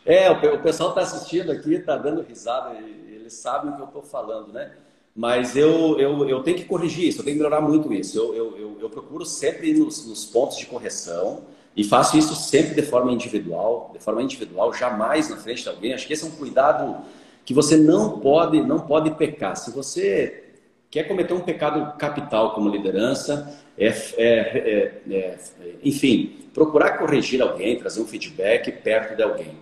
É, 0.03 0.29
o 0.31 0.61
pessoal 0.61 0.89
está 0.89 1.01
assistindo 1.01 1.51
aqui, 1.51 1.75
está 1.75 1.95
dando 1.95 2.21
risada, 2.21 2.75
eles 2.75 3.33
sabem 3.33 3.71
o 3.71 3.75
que 3.75 3.81
eu 3.81 3.87
estou 3.87 4.03
falando, 4.03 4.51
né? 4.51 4.71
Mas 5.15 5.55
eu, 5.55 5.97
eu, 5.97 6.27
eu 6.27 6.43
tenho 6.43 6.57
que 6.57 6.65
corrigir 6.65 7.07
isso, 7.07 7.21
eu 7.21 7.23
tenho 7.23 7.37
que 7.37 7.43
melhorar 7.43 7.61
muito 7.61 7.93
isso. 7.93 8.17
Eu, 8.17 8.35
eu, 8.35 8.57
eu, 8.57 8.77
eu 8.81 8.89
procuro 8.89 9.25
sempre 9.25 9.73
nos, 9.73 10.05
nos 10.05 10.25
pontos 10.25 10.57
de 10.57 10.65
correção 10.65 11.43
e 11.73 11.85
faço 11.85 12.17
isso 12.17 12.35
sempre 12.35 12.75
de 12.75 12.81
forma 12.81 13.11
individual, 13.13 13.91
de 13.93 14.03
forma 14.03 14.21
individual, 14.21 14.73
jamais 14.73 15.29
na 15.29 15.37
frente 15.37 15.63
de 15.63 15.69
alguém. 15.69 15.93
Acho 15.93 16.05
que 16.05 16.11
esse 16.11 16.25
é 16.25 16.27
um 16.27 16.31
cuidado 16.31 16.97
que 17.45 17.53
você 17.53 17.77
não 17.77 18.19
pode, 18.19 18.61
não 18.61 18.79
pode 18.79 19.11
pecar. 19.11 19.55
Se 19.55 19.71
você 19.71 20.43
quer 20.91 21.03
cometer 21.03 21.33
um 21.33 21.41
pecado 21.41 21.97
capital 21.97 22.53
como 22.53 22.69
liderança, 22.69 23.57
é, 23.77 23.87
é, 23.87 23.93
é, 24.17 25.01
é, 25.11 25.37
enfim, 25.81 26.49
procurar 26.53 26.97
corrigir 26.97 27.41
alguém, 27.41 27.77
trazer 27.77 28.01
um 28.01 28.07
feedback 28.07 28.71
perto 28.71 29.15
de 29.15 29.23
alguém. 29.23 29.57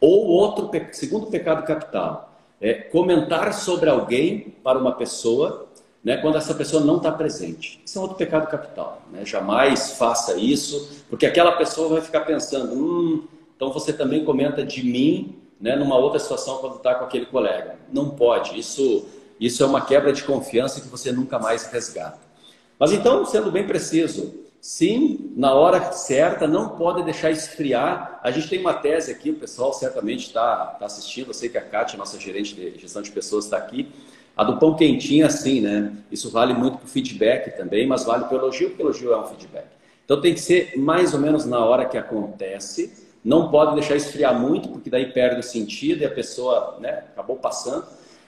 Ou 0.00 0.26
outro, 0.26 0.70
segundo 0.92 1.26
pecado 1.26 1.66
capital, 1.66 2.27
é 2.60 2.74
comentar 2.74 3.52
sobre 3.54 3.88
alguém 3.88 4.54
para 4.62 4.78
uma 4.78 4.92
pessoa 4.92 5.68
né, 6.02 6.16
quando 6.16 6.36
essa 6.38 6.54
pessoa 6.54 6.82
não 6.82 6.96
está 6.96 7.12
presente. 7.12 7.80
Isso 7.84 7.98
é 7.98 8.02
outro 8.02 8.16
pecado 8.16 8.48
capital. 8.48 9.02
Né? 9.12 9.24
Jamais 9.24 9.92
faça 9.92 10.36
isso, 10.36 11.04
porque 11.08 11.26
aquela 11.26 11.52
pessoa 11.52 11.88
vai 11.88 12.00
ficar 12.00 12.20
pensando, 12.20 12.74
hum, 12.74 13.24
então 13.56 13.72
você 13.72 13.92
também 13.92 14.24
comenta 14.24 14.64
de 14.64 14.84
mim 14.84 15.36
né, 15.60 15.76
numa 15.76 15.96
outra 15.96 16.18
situação 16.18 16.58
quando 16.58 16.76
está 16.76 16.94
com 16.94 17.04
aquele 17.04 17.26
colega. 17.26 17.76
Não 17.92 18.10
pode. 18.10 18.58
Isso, 18.58 19.06
isso 19.40 19.62
é 19.62 19.66
uma 19.66 19.80
quebra 19.80 20.12
de 20.12 20.22
confiança 20.22 20.80
que 20.80 20.88
você 20.88 21.12
nunca 21.12 21.38
mais 21.38 21.66
resgata. 21.66 22.20
Mas 22.78 22.92
então, 22.92 23.24
sendo 23.24 23.50
bem 23.50 23.66
preciso, 23.66 24.32
sim, 24.60 25.32
na 25.36 25.54
hora 25.54 25.92
certa, 25.92 26.46
não 26.46 26.70
pode 26.70 27.02
deixar 27.02 27.30
esfriar. 27.30 28.20
A 28.22 28.30
gente 28.30 28.48
tem 28.48 28.60
uma 28.60 28.74
tese 28.74 29.10
aqui, 29.10 29.30
o 29.30 29.34
pessoal 29.34 29.72
certamente 29.72 30.26
está 30.26 30.66
tá 30.78 30.86
assistindo. 30.86 31.28
Eu 31.28 31.34
sei 31.34 31.48
que 31.48 31.58
a 31.58 31.62
Kátia, 31.62 31.98
nossa 31.98 32.18
gerente 32.18 32.54
de 32.54 32.78
gestão 32.78 33.02
de 33.02 33.10
pessoas, 33.10 33.44
está 33.44 33.56
aqui. 33.56 33.88
A 34.36 34.44
do 34.44 34.58
pão 34.58 34.76
quentinho, 34.76 35.26
assim, 35.26 35.60
né? 35.60 35.92
Isso 36.12 36.30
vale 36.30 36.54
muito 36.54 36.78
para 36.78 36.86
o 36.86 36.88
feedback 36.88 37.56
também, 37.56 37.86
mas 37.86 38.04
vale 38.04 38.24
para 38.24 38.36
o 38.36 38.40
elogio, 38.40 38.70
porque 38.70 38.82
o 38.82 38.86
elogio 38.86 39.12
é 39.12 39.20
um 39.20 39.26
feedback. 39.26 39.66
Então 40.04 40.20
tem 40.20 40.32
que 40.32 40.40
ser 40.40 40.76
mais 40.76 41.12
ou 41.12 41.20
menos 41.20 41.44
na 41.44 41.64
hora 41.64 41.84
que 41.84 41.98
acontece 41.98 43.08
não 43.24 43.50
pode 43.50 43.74
deixar 43.74 43.96
esfriar 43.96 44.38
muito, 44.38 44.68
porque 44.68 44.88
daí 44.88 45.12
perde 45.12 45.40
o 45.40 45.42
sentido 45.42 46.02
e 46.02 46.06
a 46.06 46.10
pessoa 46.10 46.78
né, 46.80 47.04
acabou 47.12 47.36
passando. 47.36 47.84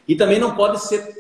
E 0.07 0.15
também 0.15 0.39
não 0.39 0.55
pode 0.55 0.83
ser 0.83 1.20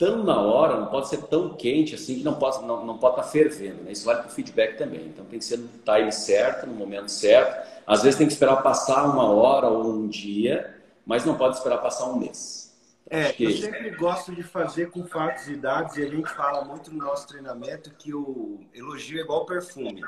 tão 0.00 0.24
na 0.24 0.40
hora, 0.40 0.80
não 0.80 0.86
pode 0.86 1.10
ser 1.10 1.18
tão 1.24 1.50
quente 1.50 1.94
assim 1.94 2.16
que 2.16 2.24
não 2.24 2.34
pode, 2.34 2.64
não, 2.64 2.86
não 2.86 2.96
pode 2.96 3.16
estar 3.16 3.26
tá 3.26 3.28
fervendo. 3.28 3.82
Né? 3.82 3.92
Isso 3.92 4.06
vale 4.06 4.20
para 4.20 4.28
o 4.28 4.32
feedback 4.32 4.78
também. 4.78 5.04
Então 5.06 5.26
tem 5.26 5.38
que 5.38 5.44
ser 5.44 5.58
no 5.58 5.68
time 5.68 6.10
certo, 6.10 6.66
no 6.66 6.72
momento 6.72 7.10
certo. 7.10 7.68
Às 7.86 8.02
vezes 8.02 8.16
tem 8.16 8.26
que 8.26 8.32
esperar 8.32 8.62
passar 8.62 9.04
uma 9.04 9.30
hora 9.30 9.68
ou 9.68 9.92
um 9.92 10.08
dia, 10.08 10.74
mas 11.04 11.26
não 11.26 11.36
pode 11.36 11.58
esperar 11.58 11.78
passar 11.78 12.06
um 12.06 12.18
mês. 12.18 12.74
É, 13.10 13.30
que... 13.30 13.44
eu 13.44 13.50
sempre 13.50 13.90
gosto 13.90 14.34
de 14.34 14.42
fazer 14.42 14.90
com 14.90 15.04
fatos 15.04 15.48
e 15.48 15.56
dados, 15.56 15.98
e 15.98 16.02
a 16.02 16.08
gente 16.08 16.30
fala 16.30 16.64
muito 16.64 16.90
no 16.90 17.04
nosso 17.04 17.26
treinamento 17.28 17.90
que 17.90 18.14
o 18.14 18.60
elogio 18.72 19.18
é 19.18 19.22
igual 19.22 19.44
perfume. 19.44 20.02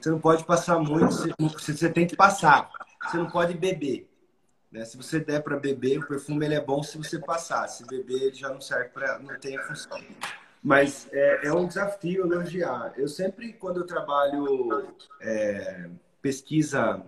Você 0.00 0.08
não 0.08 0.18
pode 0.18 0.44
passar 0.44 0.78
muito, 0.78 1.14
você 1.38 1.90
tem 1.90 2.06
que 2.06 2.16
passar. 2.16 2.70
Você 3.04 3.18
não 3.18 3.28
pode 3.28 3.52
beber. 3.52 4.07
Né? 4.70 4.84
Se 4.84 4.96
você 4.96 5.20
der 5.20 5.42
para 5.42 5.56
beber, 5.56 5.98
o 5.98 6.06
perfume 6.06 6.44
ele 6.44 6.54
é 6.54 6.60
bom 6.60 6.82
se 6.82 6.98
você 6.98 7.18
passar. 7.18 7.66
Se 7.68 7.86
beber, 7.86 8.22
ele 8.22 8.34
já 8.34 8.48
não 8.48 8.60
serve 8.60 8.90
para. 8.90 9.18
não 9.18 9.38
tem 9.38 9.56
a 9.56 9.62
função. 9.62 10.00
Mas 10.62 11.08
é, 11.12 11.46
é, 11.46 11.52
um 11.52 11.66
desafio 11.66 12.24
elogiar. 12.24 12.92
Eu 12.96 13.08
sempre, 13.08 13.52
quando 13.52 13.80
eu 13.80 13.86
trabalho 13.86 14.94
é, 15.20 15.88
pesquisa. 16.20 17.02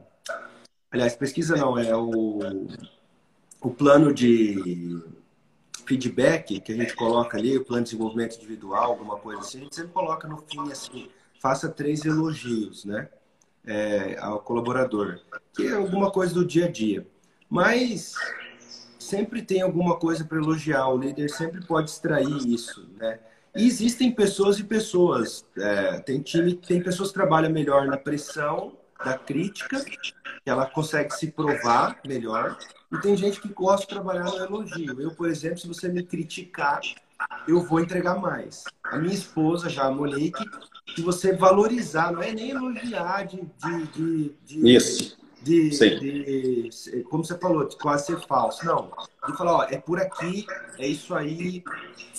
Aliás, 0.90 1.14
pesquisa 1.14 1.56
não, 1.56 1.78
é 1.78 1.94
o, 1.94 2.40
o 3.61 3.70
plano 3.70 4.12
de 4.12 5.00
feedback 5.86 6.61
que 6.61 6.72
a 6.72 6.76
gente 6.76 6.94
coloca 6.94 7.36
ali, 7.36 7.56
o 7.56 7.64
plano 7.64 7.84
de 7.84 7.90
desenvolvimento 7.90 8.36
individual, 8.36 8.92
alguma 8.92 9.18
coisa 9.18 9.40
assim, 9.40 9.58
a 9.58 9.62
gente 9.62 9.76
sempre 9.76 9.92
coloca 9.92 10.26
no 10.26 10.38
fim 10.38 10.70
assim 10.70 11.08
faça 11.40 11.68
três 11.68 12.04
elogios, 12.04 12.84
né? 12.84 13.08
É, 13.64 14.18
ao 14.18 14.40
colaborador, 14.40 15.20
que 15.54 15.66
é 15.66 15.74
alguma 15.74 16.11
coisa 16.11 16.32
do 16.32 16.44
dia 16.44 16.66
a 16.66 16.70
dia. 16.70 17.06
Mas 17.51 18.14
sempre 18.98 19.42
tem 19.42 19.61
alguma 19.61 19.96
coisa 19.98 20.24
para 20.24 20.38
elogiar, 20.38 20.88
o 20.88 20.96
líder 20.96 21.28
sempre 21.28 21.66
pode 21.66 21.90
extrair 21.90 22.46
isso, 22.46 22.88
né? 22.96 23.18
E 23.57 23.66
existem 23.66 24.12
pessoas 24.12 24.61
e 24.61 24.64
pessoas. 24.64 25.44
É, 25.59 25.98
tem 25.98 26.20
time, 26.20 26.55
tem 26.55 26.80
pessoas 26.80 27.09
que 27.09 27.14
trabalham 27.14 27.51
melhor 27.51 27.86
na 27.86 27.96
pressão 27.96 28.78
da 29.05 29.18
crítica, 29.18 29.84
que 29.84 30.12
ela 30.46 30.66
consegue 30.66 31.12
se 31.14 31.32
provar 31.32 31.98
melhor, 32.07 32.57
e 32.92 32.98
tem 32.98 33.16
gente 33.16 33.40
que 33.40 33.48
gosta 33.48 33.86
de 33.86 33.94
trabalhar 33.94 34.24
no 34.24 34.36
elogio. 34.36 35.01
Eu, 35.01 35.11
por 35.12 35.28
exemplo, 35.28 35.59
se 35.59 35.66
você 35.66 35.88
me 35.88 36.05
criticar, 36.05 36.80
eu 37.48 37.62
vou 37.66 37.80
entregar 37.80 38.20
mais. 38.20 38.64
A 38.84 38.96
minha 38.96 39.14
esposa, 39.14 39.68
já 39.68 39.84
a 39.84 39.90
Monique, 39.90 40.44
que 40.86 41.03
você 41.03 41.32
valorizar, 41.32 42.12
não 42.12 42.22
é 42.22 42.32
nem 42.32 42.51
elogiar 42.51 43.26
de. 43.26 43.40
de, 43.40 43.86
de, 43.86 44.34
de 44.44 44.76
Isso. 44.76 45.18
De, 45.43 45.70
de, 45.70 47.03
como 47.09 47.24
você 47.24 47.36
falou, 47.38 47.66
de 47.66 47.76
quase 47.76 48.07
ser 48.07 48.20
falso. 48.26 48.64
Não. 48.64 48.91
De 49.26 49.36
falar, 49.36 49.57
ó, 49.57 49.62
é 49.64 49.78
por 49.78 49.99
aqui, 49.99 50.47
é 50.78 50.86
isso 50.86 51.14
aí, 51.14 51.64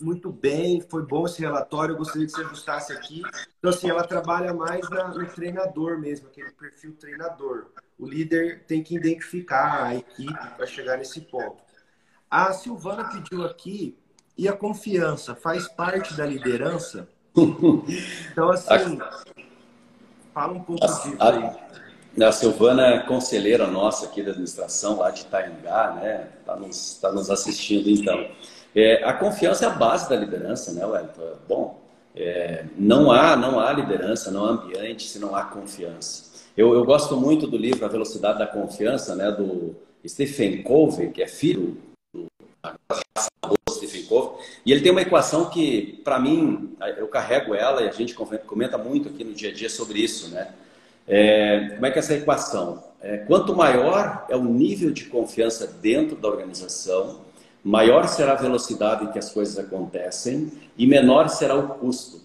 muito 0.01 0.31
bem, 0.31 0.81
foi 0.81 1.03
bom 1.03 1.25
esse 1.25 1.39
relatório, 1.39 1.93
eu 1.93 1.97
gostaria 1.97 2.25
que 2.25 2.33
você 2.33 2.41
ajustasse 2.41 2.93
aqui. 2.93 3.21
Então, 3.59 3.69
assim, 3.69 3.89
ela 3.89 4.03
trabalha 4.03 4.53
mais 4.53 4.89
na, 4.89 5.09
no 5.09 5.25
treinador 5.27 5.99
mesmo, 5.99 6.27
aquele 6.27 6.51
perfil 6.51 6.93
treinador. 6.93 7.67
O 7.97 8.07
líder 8.07 8.63
tem 8.65 8.81
que 8.81 8.95
identificar 8.95 9.83
a 9.83 9.95
equipe 9.95 10.47
para 10.55 10.65
chegar 10.65 10.97
nesse 10.97 11.21
ponto. 11.21 11.61
A 12.29 12.53
Silvana 12.53 13.09
pediu 13.09 13.45
aqui 13.45 13.95
e 14.37 14.47
a 14.47 14.53
confiança 14.53 15.35
faz 15.35 15.67
parte 15.67 16.15
da 16.15 16.25
liderança? 16.25 17.07
Então, 18.31 18.49
assim, 18.49 18.99
fala 20.33 20.53
um 20.53 20.63
pouco 20.63 20.83
a, 20.83 20.87
disso 20.87 21.07
aí. 21.07 21.17
A 21.19 21.80
Silvana 22.31 22.87
é 22.87 22.99
conselheira 22.99 23.67
nossa 23.67 24.05
aqui 24.05 24.21
da 24.21 24.31
administração, 24.31 24.97
lá 24.97 25.11
de 25.11 25.21
Itaiangá, 25.21 25.97
né? 26.01 26.27
Está 26.39 26.55
nos, 26.55 26.93
tá 26.95 27.11
nos 27.11 27.29
assistindo, 27.29 27.89
então. 27.89 28.27
É, 28.75 29.03
a 29.03 29.13
confiança 29.13 29.65
é 29.65 29.67
a 29.67 29.71
base 29.71 30.09
da 30.09 30.15
liderança, 30.15 30.71
né, 30.73 30.85
Wellington? 30.85 31.35
Bom, 31.47 31.81
é, 32.15 32.65
não, 32.77 33.11
há, 33.11 33.35
não 33.35 33.59
há 33.59 33.71
liderança, 33.71 34.31
não 34.31 34.45
há 34.45 34.49
ambiente 34.49 35.07
se 35.07 35.19
não 35.19 35.35
há 35.35 35.43
confiança. 35.43 36.31
Eu, 36.55 36.73
eu 36.73 36.83
gosto 36.83 37.15
muito 37.15 37.47
do 37.47 37.57
livro 37.57 37.85
A 37.85 37.89
Velocidade 37.89 38.39
da 38.39 38.47
Confiança, 38.47 39.15
né, 39.15 39.31
do 39.31 39.75
Stephen 40.05 40.63
Covey, 40.63 41.09
que 41.11 41.21
é 41.21 41.27
filho 41.27 41.77
do 42.13 42.27
Stephen 43.71 44.03
Covey, 44.03 44.45
e 44.65 44.71
ele 44.71 44.81
tem 44.81 44.91
uma 44.91 45.01
equação 45.01 45.49
que, 45.49 46.01
para 46.03 46.19
mim, 46.19 46.75
eu 46.97 47.07
carrego 47.07 47.55
ela 47.55 47.81
e 47.81 47.89
a 47.89 47.91
gente 47.91 48.13
comenta 48.13 48.77
muito 48.77 49.09
aqui 49.09 49.23
no 49.23 49.33
dia 49.33 49.49
a 49.49 49.53
dia 49.53 49.69
sobre 49.69 49.99
isso, 49.99 50.29
né? 50.29 50.53
É, 51.13 51.71
como 51.73 51.85
é 51.85 51.91
que 51.91 51.97
é 51.97 51.99
essa 51.99 52.13
equação? 52.13 52.81
É, 53.01 53.17
quanto 53.17 53.53
maior 53.53 54.25
é 54.29 54.35
o 54.37 54.45
nível 54.45 54.91
de 54.91 55.03
confiança 55.05 55.67
dentro 55.67 56.15
da 56.15 56.29
organização, 56.29 57.19
maior 57.61 58.07
será 58.07 58.31
a 58.31 58.35
velocidade 58.35 59.03
em 59.03 59.11
que 59.11 59.19
as 59.19 59.29
coisas 59.29 59.59
acontecem 59.59 60.49
e 60.77 60.87
menor 60.87 61.27
será 61.27 61.53
o 61.53 61.67
custo. 61.67 62.21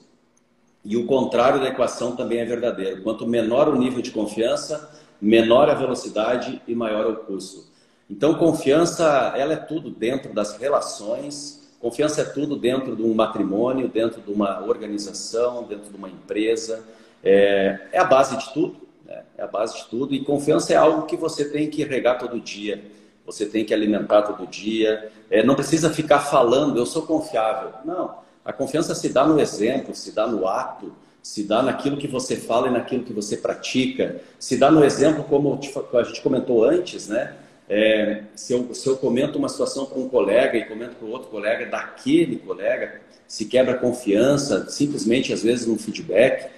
E 0.84 0.96
o 0.96 1.04
contrário 1.04 1.58
da 1.58 1.66
equação 1.66 2.14
também 2.14 2.38
é 2.38 2.44
verdadeiro. 2.44 3.02
Quanto 3.02 3.26
menor 3.26 3.68
o 3.68 3.76
nível 3.76 4.00
de 4.00 4.12
confiança, 4.12 4.88
menor 5.20 5.68
a 5.68 5.74
velocidade 5.74 6.62
e 6.64 6.72
maior 6.72 7.10
o 7.10 7.16
custo. 7.16 7.64
Então, 8.08 8.34
confiança, 8.34 9.34
ela 9.36 9.54
é 9.54 9.56
tudo 9.56 9.90
dentro 9.90 10.32
das 10.32 10.56
relações, 10.58 11.74
confiança 11.80 12.20
é 12.20 12.24
tudo 12.24 12.54
dentro 12.54 12.94
de 12.94 13.02
um 13.02 13.12
matrimônio, 13.14 13.88
dentro 13.88 14.20
de 14.20 14.30
uma 14.30 14.62
organização, 14.62 15.64
dentro 15.64 15.90
de 15.90 15.96
uma 15.96 16.08
empresa. 16.08 16.84
É, 17.22 17.78
é 17.92 17.98
a 17.98 18.04
base 18.04 18.36
de 18.36 18.52
tudo, 18.52 18.76
né? 19.04 19.22
é 19.36 19.42
a 19.42 19.46
base 19.46 19.76
de 19.76 19.84
tudo. 19.86 20.14
E 20.14 20.24
confiança 20.24 20.72
é 20.72 20.76
algo 20.76 21.06
que 21.06 21.16
você 21.16 21.44
tem 21.44 21.68
que 21.68 21.84
regar 21.84 22.18
todo 22.18 22.40
dia, 22.40 22.82
você 23.24 23.46
tem 23.46 23.64
que 23.64 23.74
alimentar 23.74 24.22
todo 24.22 24.46
dia. 24.46 25.10
É, 25.30 25.42
não 25.42 25.54
precisa 25.54 25.90
ficar 25.90 26.20
falando, 26.20 26.78
eu 26.78 26.86
sou 26.86 27.02
confiável. 27.02 27.70
Não, 27.84 28.14
a 28.44 28.52
confiança 28.52 28.94
se 28.94 29.08
dá 29.08 29.26
no 29.26 29.40
exemplo, 29.40 29.94
se 29.94 30.12
dá 30.12 30.26
no 30.26 30.46
ato, 30.46 30.92
se 31.22 31.42
dá 31.42 31.60
naquilo 31.60 31.96
que 31.96 32.06
você 32.06 32.36
fala 32.36 32.68
e 32.68 32.70
naquilo 32.70 33.02
que 33.02 33.12
você 33.12 33.36
pratica, 33.36 34.20
se 34.38 34.56
dá 34.56 34.70
no 34.70 34.84
exemplo, 34.84 35.24
como 35.24 35.58
a 35.92 36.02
gente 36.04 36.20
comentou 36.20 36.64
antes, 36.64 37.08
né? 37.08 37.34
É, 37.68 38.22
se, 38.36 38.52
eu, 38.52 38.72
se 38.72 38.86
eu 38.86 38.96
comento 38.96 39.36
uma 39.36 39.48
situação 39.48 39.86
com 39.86 40.04
um 40.04 40.08
colega 40.08 40.56
e 40.56 40.64
comento 40.64 40.94
com 41.00 41.06
outro 41.06 41.28
colega 41.28 41.66
daquele 41.66 42.36
colega, 42.36 43.00
se 43.26 43.46
quebra 43.46 43.74
a 43.74 43.78
confiança, 43.78 44.68
simplesmente 44.68 45.32
às 45.32 45.42
vezes 45.42 45.66
um 45.66 45.76
feedback. 45.76 46.48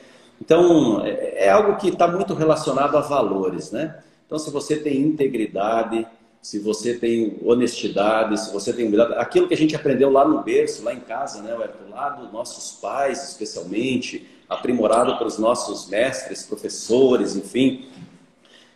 Então, 0.40 1.04
é, 1.04 1.46
é 1.46 1.50
algo 1.50 1.76
que 1.76 1.88
está 1.88 2.06
muito 2.06 2.34
relacionado 2.34 2.96
a 2.96 3.00
valores, 3.00 3.70
né? 3.70 4.02
Então, 4.26 4.38
se 4.38 4.50
você 4.50 4.76
tem 4.76 5.00
integridade, 5.00 6.06
se 6.40 6.58
você 6.58 6.94
tem 6.94 7.38
honestidade, 7.44 8.38
se 8.38 8.52
você 8.52 8.72
tem 8.72 8.86
humildade, 8.86 9.14
aquilo 9.14 9.48
que 9.48 9.54
a 9.54 9.56
gente 9.56 9.74
aprendeu 9.74 10.10
lá 10.10 10.26
no 10.26 10.42
berço, 10.42 10.84
lá 10.84 10.94
em 10.94 11.00
casa, 11.00 11.42
né, 11.42 11.52
Everton? 11.52 11.90
Lá 11.90 12.10
dos 12.10 12.32
nossos 12.32 12.78
pais, 12.80 13.30
especialmente, 13.30 14.28
aprimorado 14.48 15.18
pelos 15.18 15.38
nossos 15.38 15.88
mestres, 15.88 16.42
professores, 16.42 17.36
enfim, 17.36 17.86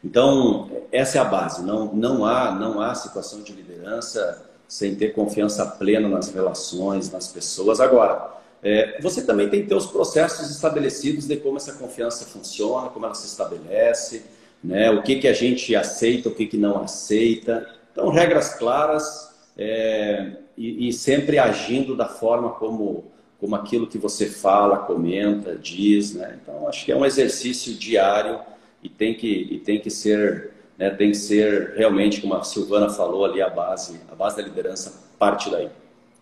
Então, 0.05 0.69
essa 0.91 1.19
é 1.19 1.21
a 1.21 1.25
base. 1.25 1.63
Não, 1.63 1.95
não, 1.95 2.27
há, 2.27 2.51
não 2.51 2.81
há 2.81 2.93
situação 2.95 3.41
de 3.41 3.53
liderança 3.53 4.51
sem 4.67 4.97
ter 4.97 5.15
confiança 5.15 5.65
plena 5.65 6.09
nas 6.09 6.33
relações, 6.33 7.11
nas 7.13 7.29
pessoas. 7.29 7.79
Agora, 7.79 8.42
é, 8.63 9.01
você 9.01 9.23
também 9.23 9.49
tem 9.49 9.63
que 9.63 9.69
ter 9.69 9.75
os 9.75 9.87
processos 9.87 10.49
estabelecidos 10.51 11.27
de 11.27 11.37
como 11.37 11.57
essa 11.57 11.73
confiança 11.73 12.25
funciona, 12.25 12.89
como 12.89 13.05
ela 13.05 13.15
se 13.15 13.27
estabelece, 13.27 14.23
né? 14.63 14.91
o 14.91 15.03
que, 15.03 15.17
que 15.17 15.27
a 15.27 15.33
gente 15.33 15.75
aceita, 15.75 16.29
o 16.29 16.35
que, 16.35 16.47
que 16.47 16.57
não 16.57 16.79
aceita. 16.79 17.69
Então, 17.91 18.09
regras 18.09 18.55
claras 18.55 19.35
é, 19.59 20.37
e, 20.57 20.89
e 20.89 20.93
sempre 20.93 21.39
agindo 21.39 21.97
da 21.97 22.09
forma 22.09 22.51
como 22.51 23.11
como 23.43 23.57
aquilo 23.57 23.89
que 23.89 23.99
você 23.99 24.27
fala, 24.27 24.79
comenta, 24.79 25.57
diz, 25.57 26.15
né? 26.15 26.39
Então 26.41 26.69
acho 26.69 26.85
que 26.85 26.93
é 26.93 26.97
um 26.97 27.05
exercício 27.05 27.75
diário 27.75 28.39
e 28.81 28.89
tem 28.89 29.15
que 29.15 29.27
e 29.27 29.59
tem 29.59 29.81
que 29.81 29.91
ser 29.91 30.53
né, 30.79 30.91
tem 30.91 31.11
que 31.11 31.17
ser 31.17 31.75
realmente 31.77 32.21
como 32.21 32.35
a 32.35 32.45
Silvana 32.45 32.89
falou 32.89 33.25
ali 33.25 33.43
a 33.43 33.51
base 33.51 34.01
a 34.09 34.15
base 34.15 34.37
da 34.37 34.43
liderança 34.45 34.95
parte 35.19 35.51
daí. 35.51 35.69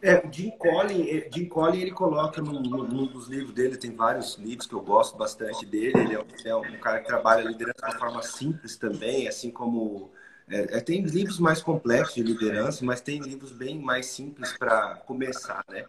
É, 0.02 0.22
Jim 0.32 0.50
Collin, 0.52 1.08
é, 1.08 1.30
Jim 1.32 1.46
Collin 1.46 1.80
ele 1.80 1.90
coloca 1.90 2.40
num, 2.40 2.60
num, 2.62 3.06
dos 3.06 3.28
livros 3.28 3.52
dele, 3.52 3.76
tem 3.76 3.94
vários 3.94 4.36
livros 4.36 4.66
que 4.66 4.74
eu 4.74 4.80
gosto 4.80 5.16
bastante 5.16 5.66
dele. 5.66 5.98
Ele 5.98 6.14
é 6.14 6.20
um, 6.20 6.26
é 6.44 6.56
um 6.56 6.80
cara 6.80 7.00
que 7.00 7.06
trabalha 7.06 7.46
liderança 7.46 7.86
de 7.86 7.98
forma 7.98 8.22
simples 8.22 8.76
também, 8.76 9.28
assim 9.28 9.50
como 9.50 10.10
é, 10.48 10.78
é, 10.78 10.80
tem 10.80 11.02
livros 11.02 11.38
mais 11.38 11.62
complexos 11.62 12.14
de 12.14 12.22
liderança, 12.22 12.84
mas 12.84 13.00
tem 13.00 13.20
livros 13.20 13.52
bem 13.52 13.78
mais 13.78 14.06
simples 14.06 14.52
para 14.58 14.96
começar, 15.06 15.64
né? 15.68 15.84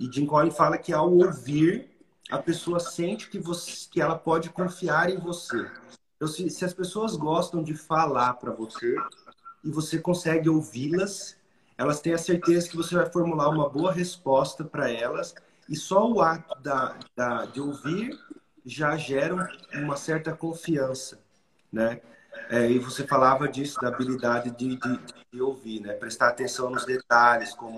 E 0.00 0.10
Jim 0.10 0.26
Collin 0.26 0.50
fala 0.50 0.78
que 0.78 0.92
ao 0.92 1.12
ouvir, 1.12 1.90
a 2.30 2.38
pessoa 2.38 2.80
sente 2.80 3.28
que, 3.28 3.38
você, 3.38 3.88
que 3.90 4.00
ela 4.00 4.16
pode 4.16 4.50
confiar 4.50 5.10
em 5.10 5.18
você. 5.18 5.66
Então, 6.16 6.26
se, 6.26 6.48
se 6.50 6.64
as 6.64 6.72
pessoas 6.72 7.14
gostam 7.14 7.62
de 7.62 7.74
falar 7.74 8.34
para 8.34 8.52
você 8.52 8.96
e 9.62 9.70
você 9.70 9.98
consegue 9.98 10.48
ouvi-las, 10.48 11.35
elas 11.78 12.00
têm 12.00 12.14
a 12.14 12.18
certeza 12.18 12.68
que 12.68 12.76
você 12.76 12.94
vai 12.94 13.06
formular 13.10 13.48
uma 13.48 13.68
boa 13.68 13.92
resposta 13.92 14.64
para 14.64 14.90
elas 14.90 15.34
e 15.68 15.76
só 15.76 16.10
o 16.10 16.20
ato 16.20 16.60
da, 16.60 16.96
da, 17.14 17.44
de 17.44 17.60
ouvir 17.60 18.18
já 18.64 18.96
gera 18.96 19.48
uma 19.74 19.96
certa 19.96 20.32
confiança, 20.32 21.20
né? 21.72 22.00
É, 22.50 22.70
e 22.70 22.78
você 22.78 23.06
falava 23.06 23.48
disso, 23.48 23.80
da 23.80 23.88
habilidade 23.88 24.50
de, 24.50 24.76
de, 24.76 25.00
de, 25.32 25.40
ouvir, 25.40 25.80
né? 25.80 25.94
Prestar 25.94 26.28
atenção 26.28 26.70
nos 26.70 26.84
detalhes, 26.84 27.54
como 27.54 27.76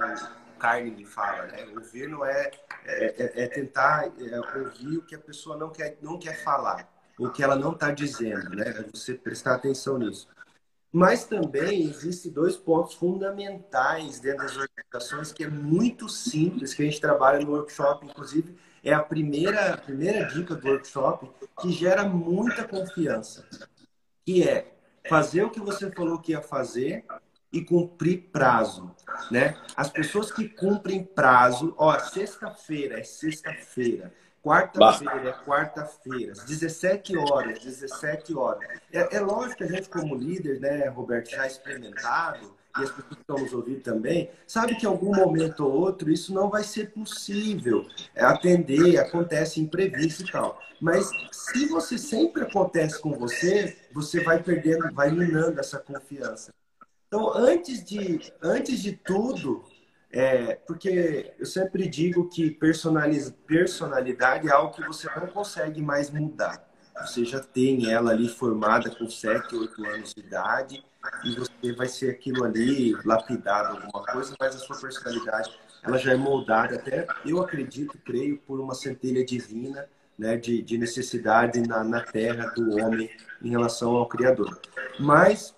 Carnegie 0.58 1.04
fala, 1.04 1.46
né? 1.46 1.66
Ouvir 1.74 2.08
não 2.08 2.24
é, 2.24 2.50
é, 2.84 3.04
é, 3.06 3.44
é 3.44 3.46
tentar 3.48 4.06
é, 4.06 4.58
ouvir 4.58 4.98
o 4.98 5.02
que 5.02 5.14
a 5.14 5.18
pessoa 5.18 5.56
não 5.56 5.70
quer, 5.70 5.96
não 6.02 6.18
quer 6.18 6.42
falar, 6.42 6.88
o 7.18 7.30
que 7.30 7.42
ela 7.42 7.56
não 7.56 7.72
está 7.72 7.90
dizendo, 7.90 8.50
né? 8.50 8.68
É 8.68 8.82
você 8.82 9.14
prestar 9.14 9.54
atenção 9.54 9.98
nisso. 9.98 10.28
Mas 10.90 11.24
também 11.24 11.82
existem 11.82 12.32
dois 12.32 12.56
pontos 12.56 12.94
fundamentais 12.94 14.20
dentro 14.20 14.46
das 14.46 14.56
organizações 14.56 15.32
que 15.32 15.44
é 15.44 15.48
muito 15.48 16.08
simples, 16.08 16.72
que 16.72 16.82
a 16.82 16.84
gente 16.86 17.00
trabalha 17.00 17.44
no 17.44 17.52
workshop, 17.52 18.06
inclusive 18.06 18.56
é 18.82 18.92
a 18.92 19.02
primeira, 19.02 19.74
a 19.74 19.76
primeira 19.76 20.24
dica 20.24 20.54
do 20.54 20.66
workshop, 20.66 21.28
que 21.60 21.70
gera 21.70 22.04
muita 22.04 22.64
confiança, 22.64 23.46
que 24.24 24.48
é 24.48 24.74
fazer 25.08 25.42
o 25.42 25.50
que 25.50 25.60
você 25.60 25.90
falou 25.90 26.18
que 26.18 26.32
ia 26.32 26.40
fazer 26.40 27.04
e 27.52 27.62
cumprir 27.62 28.28
prazo, 28.30 28.94
né? 29.30 29.56
As 29.76 29.90
pessoas 29.90 30.30
que 30.30 30.48
cumprem 30.48 31.02
prazo, 31.02 31.74
ó, 31.78 31.98
sexta-feira 31.98 33.00
é 33.00 33.04
sexta-feira, 33.04 34.12
quarta-feira 34.48 35.28
é 35.28 35.44
quarta-feira, 35.44 36.32
17 36.46 37.16
horas, 37.16 37.58
17 37.60 38.34
horas. 38.34 38.66
É, 38.92 39.16
é 39.16 39.20
lógico 39.20 39.58
que 39.58 39.64
a 39.64 39.68
gente 39.68 39.88
como 39.88 40.14
líder, 40.14 40.60
né, 40.60 40.88
Roberto, 40.88 41.30
já 41.30 41.46
experimentado, 41.46 42.56
e 42.78 42.82
as 42.82 42.90
pessoas 42.90 43.14
que 43.14 43.20
estão 43.20 43.38
nos 43.38 43.52
ouvindo 43.52 43.80
também, 43.80 44.30
sabe 44.46 44.76
que 44.76 44.86
em 44.86 44.88
algum 44.88 45.14
momento 45.14 45.66
ou 45.66 45.72
outro 45.72 46.10
isso 46.10 46.32
não 46.32 46.48
vai 46.48 46.62
ser 46.62 46.90
possível 46.92 47.86
é, 48.14 48.24
atender, 48.24 48.98
acontece 48.98 49.60
imprevisto 49.60 50.22
e 50.22 50.32
tal. 50.32 50.58
Mas 50.80 51.10
se 51.32 51.66
você 51.66 51.98
sempre 51.98 52.42
acontece 52.42 53.00
com 53.00 53.12
você, 53.12 53.76
você 53.92 54.22
vai 54.22 54.42
perdendo, 54.42 54.92
vai 54.92 55.10
minando 55.10 55.58
essa 55.58 55.78
confiança. 55.78 56.52
Então, 57.08 57.32
antes 57.34 57.82
de, 57.84 58.32
antes 58.42 58.80
de 58.80 58.92
tudo, 58.92 59.64
é, 60.10 60.54
porque 60.66 61.34
eu 61.38 61.46
sempre 61.46 61.86
digo 61.86 62.28
que 62.28 62.50
personalidade 62.50 64.48
é 64.48 64.50
algo 64.50 64.74
que 64.74 64.82
você 64.82 65.08
não 65.16 65.26
consegue 65.26 65.82
mais 65.82 66.10
mudar. 66.10 66.66
Você 67.00 67.24
já 67.24 67.40
tem 67.40 67.92
ela 67.92 68.10
ali 68.10 68.28
formada 68.28 68.90
com 68.90 69.08
7, 69.08 69.54
8 69.54 69.86
anos 69.86 70.14
de 70.14 70.20
idade 70.20 70.84
e 71.24 71.34
você 71.36 71.72
vai 71.72 71.86
ser 71.86 72.10
aquilo 72.10 72.44
ali 72.44 72.92
lapidado 73.04 73.76
alguma 73.76 74.04
coisa, 74.04 74.34
mas 74.40 74.56
a 74.56 74.58
sua 74.58 74.80
personalidade 74.80 75.56
ela 75.82 75.96
já 75.96 76.12
é 76.12 76.16
moldada 76.16 76.74
até, 76.74 77.06
eu 77.24 77.40
acredito, 77.40 77.96
creio, 78.04 78.38
por 78.38 78.58
uma 78.58 78.74
centelha 78.74 79.24
divina 79.24 79.88
né, 80.18 80.36
de, 80.36 80.60
de 80.60 80.76
necessidade 80.76 81.60
na, 81.60 81.84
na 81.84 82.00
terra 82.00 82.46
do 82.48 82.76
homem 82.78 83.08
em 83.40 83.50
relação 83.50 83.94
ao 83.94 84.08
Criador. 84.08 84.60
Mas 84.98 85.54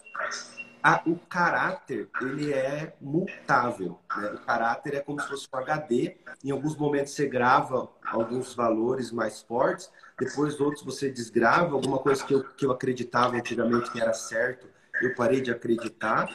a, 0.83 1.03
o 1.07 1.16
caráter 1.16 2.09
ele 2.20 2.53
é 2.53 2.95
mutável. 3.01 3.99
Né? 4.16 4.31
O 4.31 4.39
caráter 4.39 4.95
é 4.95 5.01
como 5.01 5.20
se 5.20 5.28
fosse 5.28 5.49
um 5.53 5.57
HD. 5.59 6.16
Em 6.43 6.51
alguns 6.51 6.76
momentos 6.76 7.12
você 7.12 7.26
grava 7.26 7.89
alguns 8.05 8.55
valores 8.55 9.12
mais 9.12 9.43
fortes, 9.43 9.91
depois 10.18 10.61
outros 10.61 10.85
você 10.85 11.11
desgrava. 11.11 11.74
Alguma 11.74 11.99
coisa 11.99 12.24
que 12.24 12.35
eu, 12.35 12.45
que 12.45 12.64
eu 12.64 12.72
acreditava 12.72 13.37
antigamente 13.37 13.91
que 13.91 14.01
era 14.01 14.14
certo, 14.14 14.66
eu 15.03 15.14
parei 15.14 15.41
de 15.41 15.51
acreditar. 15.51 16.28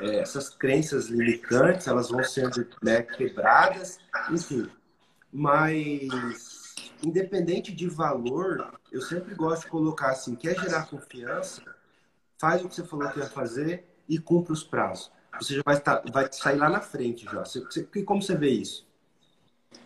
É, 0.00 0.20
essas 0.20 0.48
crenças 0.48 1.06
limitantes 1.06 1.86
elas 1.88 2.08
vão 2.08 2.22
sendo 2.22 2.66
né, 2.82 3.02
quebradas, 3.02 3.98
enfim. 4.30 4.70
Mas 5.32 6.08
independente 7.02 7.72
de 7.72 7.88
valor, 7.88 8.78
eu 8.92 9.00
sempre 9.00 9.34
gosto 9.34 9.64
de 9.64 9.70
colocar 9.70 10.10
assim: 10.10 10.34
quer 10.34 10.58
gerar 10.58 10.86
confiança? 10.86 11.62
Faz 12.42 12.64
o 12.64 12.68
que 12.68 12.74
você 12.74 12.82
falou 12.82 13.08
que 13.10 13.20
ia 13.20 13.26
fazer 13.26 13.84
e 14.08 14.18
cumpre 14.18 14.52
os 14.52 14.64
prazos. 14.64 15.12
Você 15.40 15.54
já 15.54 15.62
vai, 15.64 15.76
estar, 15.76 16.02
vai 16.12 16.28
sair 16.32 16.56
lá 16.56 16.68
na 16.68 16.80
frente 16.80 17.24
já. 17.24 17.44
Você, 17.44 17.60
você, 17.60 17.84
como 18.04 18.20
você 18.20 18.34
vê 18.34 18.50
isso? 18.50 18.84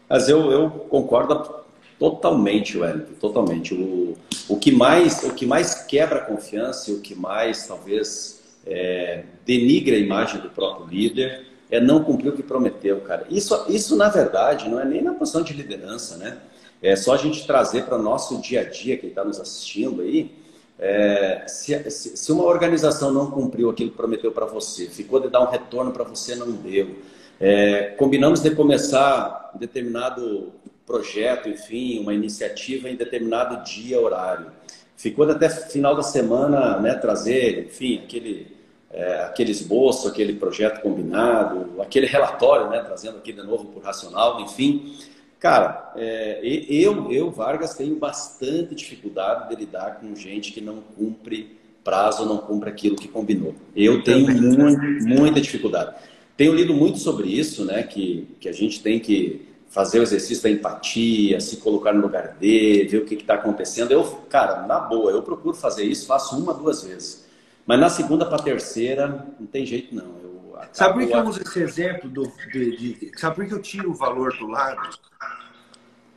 Mas 0.08 0.26
eu, 0.30 0.50
eu 0.50 0.70
concordo 0.70 1.66
totalmente, 1.98 2.78
Wellington, 2.78 3.12
totalmente. 3.20 3.74
O, 3.74 4.16
o, 4.48 4.58
que 4.58 4.72
mais, 4.72 5.22
o 5.22 5.34
que 5.34 5.44
mais 5.44 5.84
quebra 5.84 6.20
a 6.20 6.24
confiança 6.24 6.90
e 6.90 6.94
o 6.94 7.00
que 7.02 7.14
mais 7.14 7.66
talvez 7.66 8.42
é, 8.64 9.24
denigre 9.44 9.94
a 9.94 9.98
imagem 9.98 10.40
do 10.40 10.48
próprio 10.48 10.86
líder 10.86 11.46
é 11.70 11.78
não 11.78 12.02
cumprir 12.02 12.30
o 12.30 12.36
que 12.36 12.42
prometeu, 12.42 13.02
cara. 13.02 13.26
Isso, 13.28 13.66
isso 13.68 13.94
na 13.96 14.08
verdade, 14.08 14.66
não 14.66 14.80
é 14.80 14.84
nem 14.86 15.02
na 15.02 15.12
posição 15.12 15.42
de 15.42 15.52
liderança, 15.52 16.16
né? 16.16 16.38
É 16.80 16.96
só 16.96 17.12
a 17.12 17.18
gente 17.18 17.46
trazer 17.46 17.84
para 17.84 17.98
o 17.98 18.02
nosso 18.02 18.40
dia 18.40 18.62
a 18.62 18.64
dia, 18.64 18.96
quem 18.96 19.10
está 19.10 19.22
nos 19.24 19.38
assistindo 19.38 20.00
aí, 20.00 20.45
é, 20.78 21.44
se, 21.46 21.90
se, 21.90 22.32
uma 22.32 22.44
organização 22.44 23.10
não 23.10 23.30
cumpriu 23.30 23.70
aquilo 23.70 23.90
que 23.90 23.96
prometeu 23.96 24.30
para 24.30 24.44
você, 24.44 24.86
ficou 24.86 25.20
de 25.20 25.28
dar 25.28 25.40
um 25.40 25.50
retorno 25.50 25.90
para 25.90 26.04
você, 26.04 26.34
não 26.34 26.50
deu. 26.52 26.96
É, 27.40 27.94
combinamos 27.98 28.40
de 28.40 28.50
começar 28.50 29.52
um 29.54 29.58
determinado 29.58 30.52
projeto, 30.86 31.48
enfim, 31.48 31.98
uma 31.98 32.14
iniciativa 32.14 32.88
em 32.88 32.96
determinado 32.96 33.64
dia, 33.64 34.00
horário. 34.00 34.52
Ficou 34.96 35.28
até 35.28 35.48
final 35.48 35.94
da 35.94 36.02
semana 36.02 36.78
né, 36.78 36.94
trazer, 36.94 37.66
enfim, 37.66 38.02
aquele, 38.04 38.56
é, 38.90 39.24
aquele 39.24 39.50
esboço, 39.50 40.08
aquele 40.08 40.34
projeto 40.34 40.80
combinado, 40.80 41.80
aquele 41.82 42.06
relatório, 42.06 42.70
né, 42.70 42.80
trazendo 42.80 43.18
aqui 43.18 43.32
de 43.32 43.42
novo 43.42 43.66
por 43.66 43.82
racional, 43.82 44.40
enfim. 44.40 44.96
Cara, 45.38 45.92
é, 45.96 46.40
eu, 46.42 47.12
eu, 47.12 47.30
Vargas, 47.30 47.74
tenho 47.74 47.96
bastante 47.96 48.74
dificuldade 48.74 49.48
de 49.48 49.56
lidar 49.56 50.00
com 50.00 50.14
gente 50.14 50.52
que 50.52 50.60
não 50.60 50.80
cumpre 50.96 51.56
prazo, 51.84 52.26
não 52.26 52.38
cumpre 52.38 52.70
aquilo 52.70 52.96
que 52.96 53.06
combinou. 53.06 53.54
Eu 53.74 54.02
tenho 54.02 54.26
muito, 54.28 54.80
muita 55.06 55.40
dificuldade. 55.40 55.94
Tenho 56.36 56.54
lido 56.54 56.74
muito 56.74 56.98
sobre 56.98 57.28
isso, 57.28 57.64
né? 57.64 57.82
Que, 57.82 58.28
que 58.40 58.48
a 58.48 58.52
gente 58.52 58.82
tem 58.82 58.98
que 58.98 59.46
fazer 59.68 60.00
o 60.00 60.02
exercício 60.02 60.42
da 60.42 60.50
empatia, 60.50 61.38
se 61.38 61.58
colocar 61.58 61.92
no 61.92 62.00
lugar 62.00 62.36
dele, 62.40 62.88
ver 62.88 62.98
o 62.98 63.04
que 63.04 63.14
está 63.14 63.34
acontecendo. 63.34 63.90
Eu, 63.92 64.04
cara, 64.28 64.66
na 64.66 64.80
boa, 64.80 65.10
eu 65.10 65.22
procuro 65.22 65.54
fazer 65.54 65.84
isso, 65.84 66.06
faço 66.06 66.36
uma, 66.36 66.54
duas 66.54 66.82
vezes. 66.82 67.26
Mas 67.66 67.78
na 67.78 67.88
segunda 67.88 68.24
para 68.24 68.42
terceira, 68.42 69.26
não 69.38 69.46
tem 69.46 69.66
jeito 69.66 69.94
não. 69.94 70.25
Sabe 70.72 70.94
por 70.94 71.06
que 71.06 71.14
eu 71.14 71.24
uso 71.24 71.42
esse 71.42 71.60
exemplo? 71.60 72.08
Do, 72.08 72.32
de, 72.50 72.76
de, 72.76 73.18
sabe 73.18 73.36
por 73.36 73.46
que 73.46 73.54
eu 73.54 73.62
tiro 73.62 73.90
o 73.90 73.94
valor 73.94 74.36
do 74.36 74.46
lado? 74.46 74.98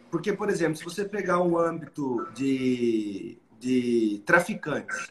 Porque, 0.09 0.33
por 0.33 0.49
exemplo, 0.49 0.75
se 0.75 0.83
você 0.83 1.05
pegar 1.05 1.39
o 1.39 1.57
âmbito 1.57 2.27
de, 2.33 3.37
de 3.59 4.21
traficantes, 4.25 5.09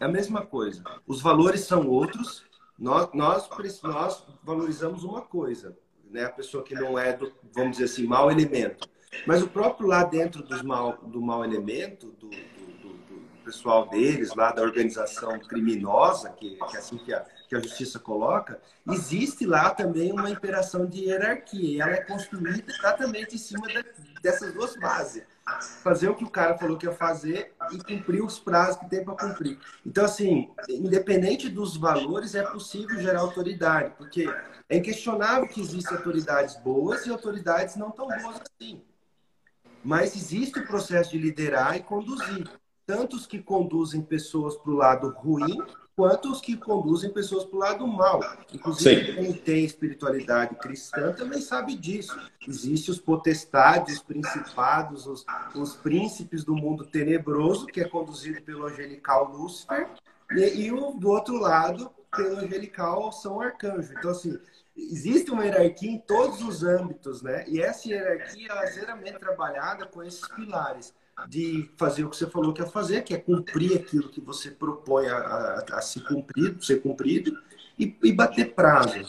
é 0.00 0.04
a 0.04 0.08
mesma 0.08 0.44
coisa. 0.44 0.82
Os 1.06 1.20
valores 1.20 1.60
são 1.62 1.86
outros. 1.88 2.44
Nós, 2.78 3.08
nós, 3.14 3.48
nós 3.82 4.26
valorizamos 4.42 5.04
uma 5.04 5.22
coisa, 5.22 5.76
né? 6.10 6.24
A 6.24 6.30
pessoa 6.30 6.64
que 6.64 6.74
não 6.74 6.98
é, 6.98 7.12
do, 7.12 7.32
vamos 7.52 7.72
dizer 7.72 7.84
assim, 7.84 8.06
mau 8.06 8.30
elemento. 8.30 8.88
Mas 9.26 9.42
o 9.42 9.48
próprio 9.48 9.86
lá 9.86 10.02
dentro 10.02 10.42
dos 10.42 10.62
mal, 10.62 10.98
do 11.02 11.20
mau 11.20 11.44
elemento, 11.44 12.08
do, 12.18 12.28
do, 12.28 12.88
do, 12.88 13.24
pessoal 13.44 13.88
deles, 13.88 14.34
lá 14.34 14.50
da 14.50 14.62
organização 14.62 15.38
criminosa, 15.38 16.30
que, 16.30 16.56
que 16.56 16.76
é 16.76 16.78
assim 16.78 16.96
que 16.96 17.12
a, 17.12 17.24
que 17.48 17.54
a 17.54 17.60
justiça 17.60 17.98
coloca, 17.98 18.60
existe 18.90 19.46
lá 19.46 19.70
também 19.70 20.12
uma 20.12 20.30
imperação 20.30 20.86
de 20.86 21.04
hierarquia. 21.04 21.68
E 21.68 21.80
ela 21.80 21.92
é 21.92 22.02
construída 22.02 22.72
exatamente 22.72 23.34
em 23.34 23.38
cima 23.38 23.66
de, 23.66 23.84
dessas 24.22 24.52
duas 24.52 24.76
bases. 24.76 25.22
Fazer 25.82 26.08
o 26.08 26.14
que 26.14 26.24
o 26.24 26.30
cara 26.30 26.56
falou 26.56 26.78
que 26.78 26.86
ia 26.86 26.92
fazer 26.92 27.54
e 27.70 27.78
cumprir 27.78 28.24
os 28.24 28.38
prazos 28.38 28.78
que 28.78 28.88
tem 28.88 29.04
para 29.04 29.14
cumprir. 29.14 29.58
Então, 29.84 30.04
assim, 30.04 30.50
independente 30.68 31.50
dos 31.50 31.76
valores, 31.76 32.34
é 32.34 32.42
possível 32.42 32.98
gerar 32.98 33.20
autoridade, 33.20 33.92
porque 33.98 34.26
é 34.68 34.78
inquestionável 34.78 35.46
que 35.46 35.60
existem 35.60 35.96
autoridades 35.96 36.56
boas 36.56 37.04
e 37.04 37.10
autoridades 37.10 37.76
não 37.76 37.90
tão 37.90 38.08
boas 38.08 38.40
assim. 38.40 38.82
Mas 39.84 40.16
existe 40.16 40.58
o 40.58 40.66
processo 40.66 41.10
de 41.10 41.18
liderar 41.18 41.76
e 41.76 41.82
conduzir. 41.82 42.48
Tanto 42.86 43.16
os 43.16 43.26
que 43.26 43.38
conduzem 43.38 44.00
pessoas 44.00 44.56
para 44.56 44.70
o 44.70 44.76
lado 44.76 45.10
ruim, 45.10 45.58
quanto 45.96 46.30
os 46.30 46.40
que 46.40 46.56
conduzem 46.56 47.10
pessoas 47.10 47.44
para 47.44 47.56
o 47.56 47.58
lado 47.58 47.86
mal. 47.86 48.20
Inclusive, 48.52 49.06
Sim. 49.06 49.14
quem 49.14 49.32
tem 49.32 49.64
espiritualidade 49.64 50.56
cristã 50.56 51.12
também 51.12 51.40
sabe 51.40 51.76
disso. 51.76 52.18
Existem 52.46 52.92
os 52.92 53.00
potestades, 53.00 53.96
os 53.96 54.02
principados, 54.02 55.06
os, 55.06 55.24
os 55.54 55.76
príncipes 55.76 56.44
do 56.44 56.54
mundo 56.54 56.84
tenebroso, 56.84 57.66
que 57.66 57.80
é 57.80 57.88
conduzido 57.88 58.42
pelo 58.42 58.66
angelical 58.66 59.30
Lúcifer, 59.30 59.88
e, 60.32 60.66
e 60.66 60.72
o, 60.72 60.92
do 60.92 61.10
outro 61.10 61.36
lado, 61.38 61.90
pelo 62.14 62.38
angelical 62.38 63.12
São 63.12 63.40
Arcanjo. 63.40 63.92
Então, 63.96 64.10
assim, 64.10 64.38
existe 64.76 65.30
uma 65.30 65.44
hierarquia 65.44 65.90
em 65.90 65.98
todos 65.98 66.42
os 66.42 66.64
âmbitos, 66.64 67.22
né? 67.22 67.44
E 67.46 67.60
essa 67.60 67.88
hierarquia 67.88 68.48
ela 68.50 68.64
é 68.64 68.70
zeramente 68.70 69.18
trabalhada 69.18 69.86
com 69.86 70.02
esses 70.02 70.26
pilares 70.28 70.92
de 71.28 71.70
fazer 71.76 72.04
o 72.04 72.10
que 72.10 72.16
você 72.16 72.26
falou 72.26 72.52
que 72.52 72.60
ia 72.60 72.66
fazer, 72.66 73.02
que 73.02 73.14
é 73.14 73.18
cumprir 73.18 73.76
aquilo 73.76 74.08
que 74.08 74.20
você 74.20 74.50
propõe 74.50 75.06
a, 75.06 75.16
a, 75.16 75.64
a 75.78 75.80
se 75.80 76.00
cumprir, 76.00 76.56
ser 76.60 76.82
cumprido, 76.82 77.36
e, 77.78 77.96
e, 78.02 78.12
bater 78.12 78.54
prazo. 78.54 79.00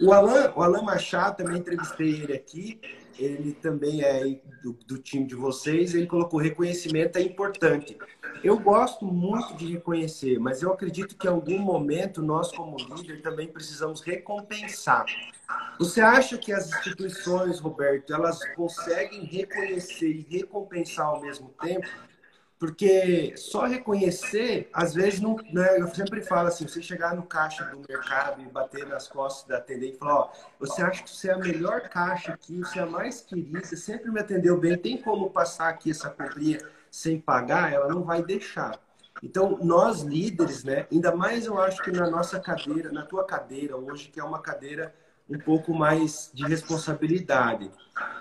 O 0.00 0.12
Alan, 0.12 0.52
o 0.56 0.62
Alan 0.62 0.82
Machado, 0.82 1.36
também 1.36 1.58
entrevistei 1.58 2.22
ele 2.22 2.32
aqui, 2.32 2.80
ele 3.20 3.52
também 3.52 4.02
é 4.02 4.40
do, 4.62 4.72
do, 4.86 4.98
time 4.98 5.26
de 5.26 5.34
vocês, 5.34 5.94
ele 5.94 6.06
colocou 6.06 6.40
reconhecimento 6.40 7.16
é 7.16 7.22
importante. 7.22 7.96
Eu 8.42 8.58
gosto 8.58 9.04
muito 9.04 9.54
de 9.54 9.72
reconhecer, 9.72 10.38
mas 10.38 10.62
eu 10.62 10.72
acredito 10.72 11.16
que 11.16 11.26
em 11.26 11.30
algum 11.30 11.58
momento 11.58 12.22
nós, 12.22 12.50
como 12.50 12.76
líder, 12.76 13.20
também 13.20 13.48
precisamos 13.48 14.00
recompensar. 14.00 15.04
Você 15.78 16.00
acha 16.00 16.38
que 16.38 16.52
as 16.52 16.68
instituições, 16.68 17.60
Roberto, 17.60 18.12
elas 18.12 18.42
conseguem 18.54 19.24
reconhecer 19.24 20.08
e 20.08 20.26
recompensar 20.38 21.06
ao 21.06 21.20
mesmo 21.20 21.52
tempo? 21.60 21.88
Porque 22.60 23.32
só 23.38 23.64
reconhecer, 23.64 24.68
às 24.70 24.92
vezes, 24.92 25.18
não, 25.18 25.34
né, 25.50 25.80
eu 25.80 25.88
sempre 25.94 26.20
falo 26.20 26.48
assim, 26.48 26.68
você 26.68 26.82
chegar 26.82 27.16
no 27.16 27.22
caixa 27.22 27.64
do 27.64 27.80
mercado 27.88 28.42
e 28.42 28.44
bater 28.44 28.86
nas 28.86 29.08
costas 29.08 29.48
da 29.48 29.56
atendente 29.56 29.96
e 29.96 29.98
falar, 29.98 30.14
ó, 30.14 30.32
você 30.58 30.82
acha 30.82 31.02
que 31.02 31.08
você 31.08 31.30
é 31.30 31.32
a 31.32 31.38
melhor 31.38 31.88
caixa 31.88 32.34
aqui, 32.34 32.58
você 32.58 32.78
é 32.78 32.82
a 32.82 32.86
mais 32.86 33.22
querida, 33.22 33.64
sempre 33.64 34.10
me 34.10 34.20
atendeu 34.20 34.60
bem, 34.60 34.76
tem 34.76 34.98
como 34.98 35.30
passar 35.30 35.70
aqui 35.70 35.90
essa 35.90 36.10
comprinha 36.10 36.60
sem 36.90 37.18
pagar? 37.18 37.72
Ela 37.72 37.88
não 37.88 38.02
vai 38.02 38.22
deixar. 38.22 38.78
Então, 39.22 39.58
nós 39.62 40.02
líderes, 40.02 40.62
né, 40.62 40.86
ainda 40.92 41.16
mais 41.16 41.46
eu 41.46 41.58
acho 41.58 41.82
que 41.82 41.90
na 41.90 42.10
nossa 42.10 42.38
cadeira, 42.38 42.92
na 42.92 43.06
tua 43.06 43.24
cadeira 43.24 43.74
hoje, 43.74 44.08
que 44.08 44.20
é 44.20 44.24
uma 44.24 44.38
cadeira 44.38 44.94
um 45.30 45.38
pouco 45.38 45.72
mais 45.72 46.30
de 46.34 46.44
responsabilidade. 46.44 47.70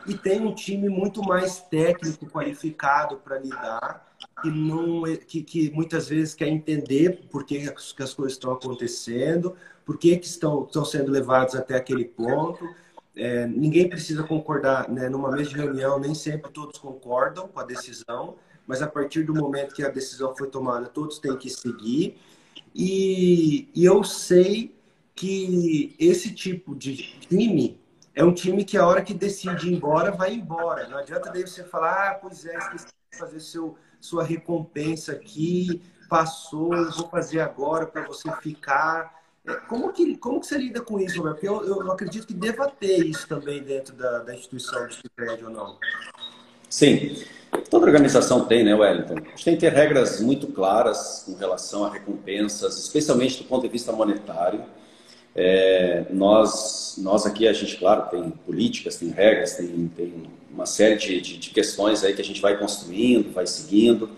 E 0.07 0.13
tem 0.13 0.39
um 0.39 0.55
time 0.55 0.87
muito 0.87 1.21
mais 1.21 1.59
técnico, 1.59 2.25
qualificado 2.25 3.17
para 3.17 3.37
lidar, 3.37 4.08
que, 4.41 4.49
não, 4.49 5.05
é, 5.05 5.17
que, 5.17 5.41
que, 5.41 5.71
muitas 5.71 6.07
vezes 6.07 6.33
quer 6.33 6.47
entender 6.47 7.27
por 7.29 7.43
que, 7.43 7.69
que 7.69 8.03
as 8.03 8.13
coisas 8.13 8.33
estão 8.33 8.51
acontecendo, 8.51 9.55
por 9.85 9.97
que, 9.97 10.17
que 10.17 10.27
estão, 10.27 10.63
estão 10.65 10.85
sendo 10.85 11.11
levados 11.11 11.55
até 11.55 11.75
aquele 11.75 12.05
ponto. 12.05 12.67
É, 13.15 13.45
ninguém 13.47 13.89
precisa 13.89 14.23
concordar, 14.23 14.89
né? 14.89 15.09
numa 15.09 15.31
mesa 15.31 15.49
de 15.49 15.55
reunião, 15.55 15.99
nem 15.99 16.13
sempre 16.13 16.51
todos 16.51 16.77
concordam 16.77 17.47
com 17.47 17.59
a 17.59 17.63
decisão, 17.63 18.35
mas 18.65 18.81
a 18.81 18.87
partir 18.87 19.23
do 19.23 19.33
momento 19.33 19.73
que 19.73 19.83
a 19.83 19.89
decisão 19.89 20.35
foi 20.35 20.47
tomada, 20.47 20.87
todos 20.87 21.19
têm 21.19 21.35
que 21.35 21.49
seguir. 21.49 22.17
E, 22.73 23.67
e 23.73 23.83
eu 23.83 24.03
sei 24.03 24.75
que 25.15 25.95
esse 25.99 26.31
tipo 26.33 26.75
de 26.75 26.95
time 27.27 27.79
é 28.15 28.23
um 28.23 28.33
time 28.33 28.63
que 28.63 28.77
a 28.77 28.85
hora 28.85 29.01
que 29.01 29.13
decide 29.13 29.69
ir 29.69 29.73
embora, 29.73 30.11
vai 30.11 30.33
embora. 30.33 30.87
Não 30.87 30.97
adianta 30.97 31.31
daí 31.31 31.41
você 31.41 31.63
falar, 31.63 32.11
ah, 32.11 32.13
pois 32.15 32.45
é, 32.45 32.57
esqueci 32.57 32.87
de 33.11 33.17
fazer 33.17 33.39
seu, 33.39 33.77
sua 33.99 34.23
recompensa 34.23 35.13
aqui, 35.13 35.81
passou, 36.09 36.73
eu 36.73 36.91
vou 36.91 37.07
fazer 37.07 37.39
agora 37.39 37.85
para 37.85 38.05
você 38.07 38.31
ficar. 38.41 39.19
É, 39.45 39.53
como 39.53 39.93
que, 39.93 40.17
como 40.17 40.39
que 40.39 40.47
você 40.47 40.57
lida 40.57 40.81
com 40.81 40.99
isso, 40.99 41.17
Roberto? 41.19 41.35
Porque 41.35 41.47
eu, 41.47 41.83
eu 41.83 41.91
acredito 41.91 42.27
que 42.27 42.33
deva 42.33 42.67
ter 42.67 43.05
isso 43.05 43.27
também 43.27 43.61
dentro 43.61 43.95
da, 43.95 44.19
da 44.19 44.33
instituição 44.33 44.87
de 44.87 45.09
prédio 45.15 45.47
ou 45.47 45.53
não. 45.53 45.77
Sim, 46.69 47.23
toda 47.69 47.85
organização 47.85 48.45
tem, 48.45 48.63
né, 48.63 48.75
Wellington? 48.75 49.13
A 49.13 49.29
gente 49.29 49.45
tem 49.45 49.55
que 49.55 49.61
ter 49.61 49.73
regras 49.73 50.19
muito 50.19 50.47
claras 50.47 51.23
com 51.25 51.35
relação 51.35 51.85
a 51.85 51.91
recompensas, 51.91 52.77
especialmente 52.77 53.41
do 53.41 53.47
ponto 53.47 53.63
de 53.63 53.69
vista 53.69 53.91
monetário. 53.91 54.63
É, 55.35 56.05
nós, 56.09 56.95
nós 56.97 57.25
aqui, 57.25 57.47
a 57.47 57.53
gente, 57.53 57.77
claro, 57.77 58.09
tem 58.09 58.29
políticas, 58.29 58.97
tem 58.97 59.09
regras, 59.09 59.55
tem, 59.55 59.91
tem 59.95 60.29
uma 60.51 60.65
série 60.65 60.95
de, 60.95 61.21
de, 61.21 61.37
de, 61.37 61.49
questões 61.51 62.03
aí 62.03 62.13
que 62.13 62.21
a 62.21 62.25
gente 62.25 62.41
vai 62.41 62.57
construindo, 62.57 63.31
vai 63.31 63.45
seguindo. 63.45 64.09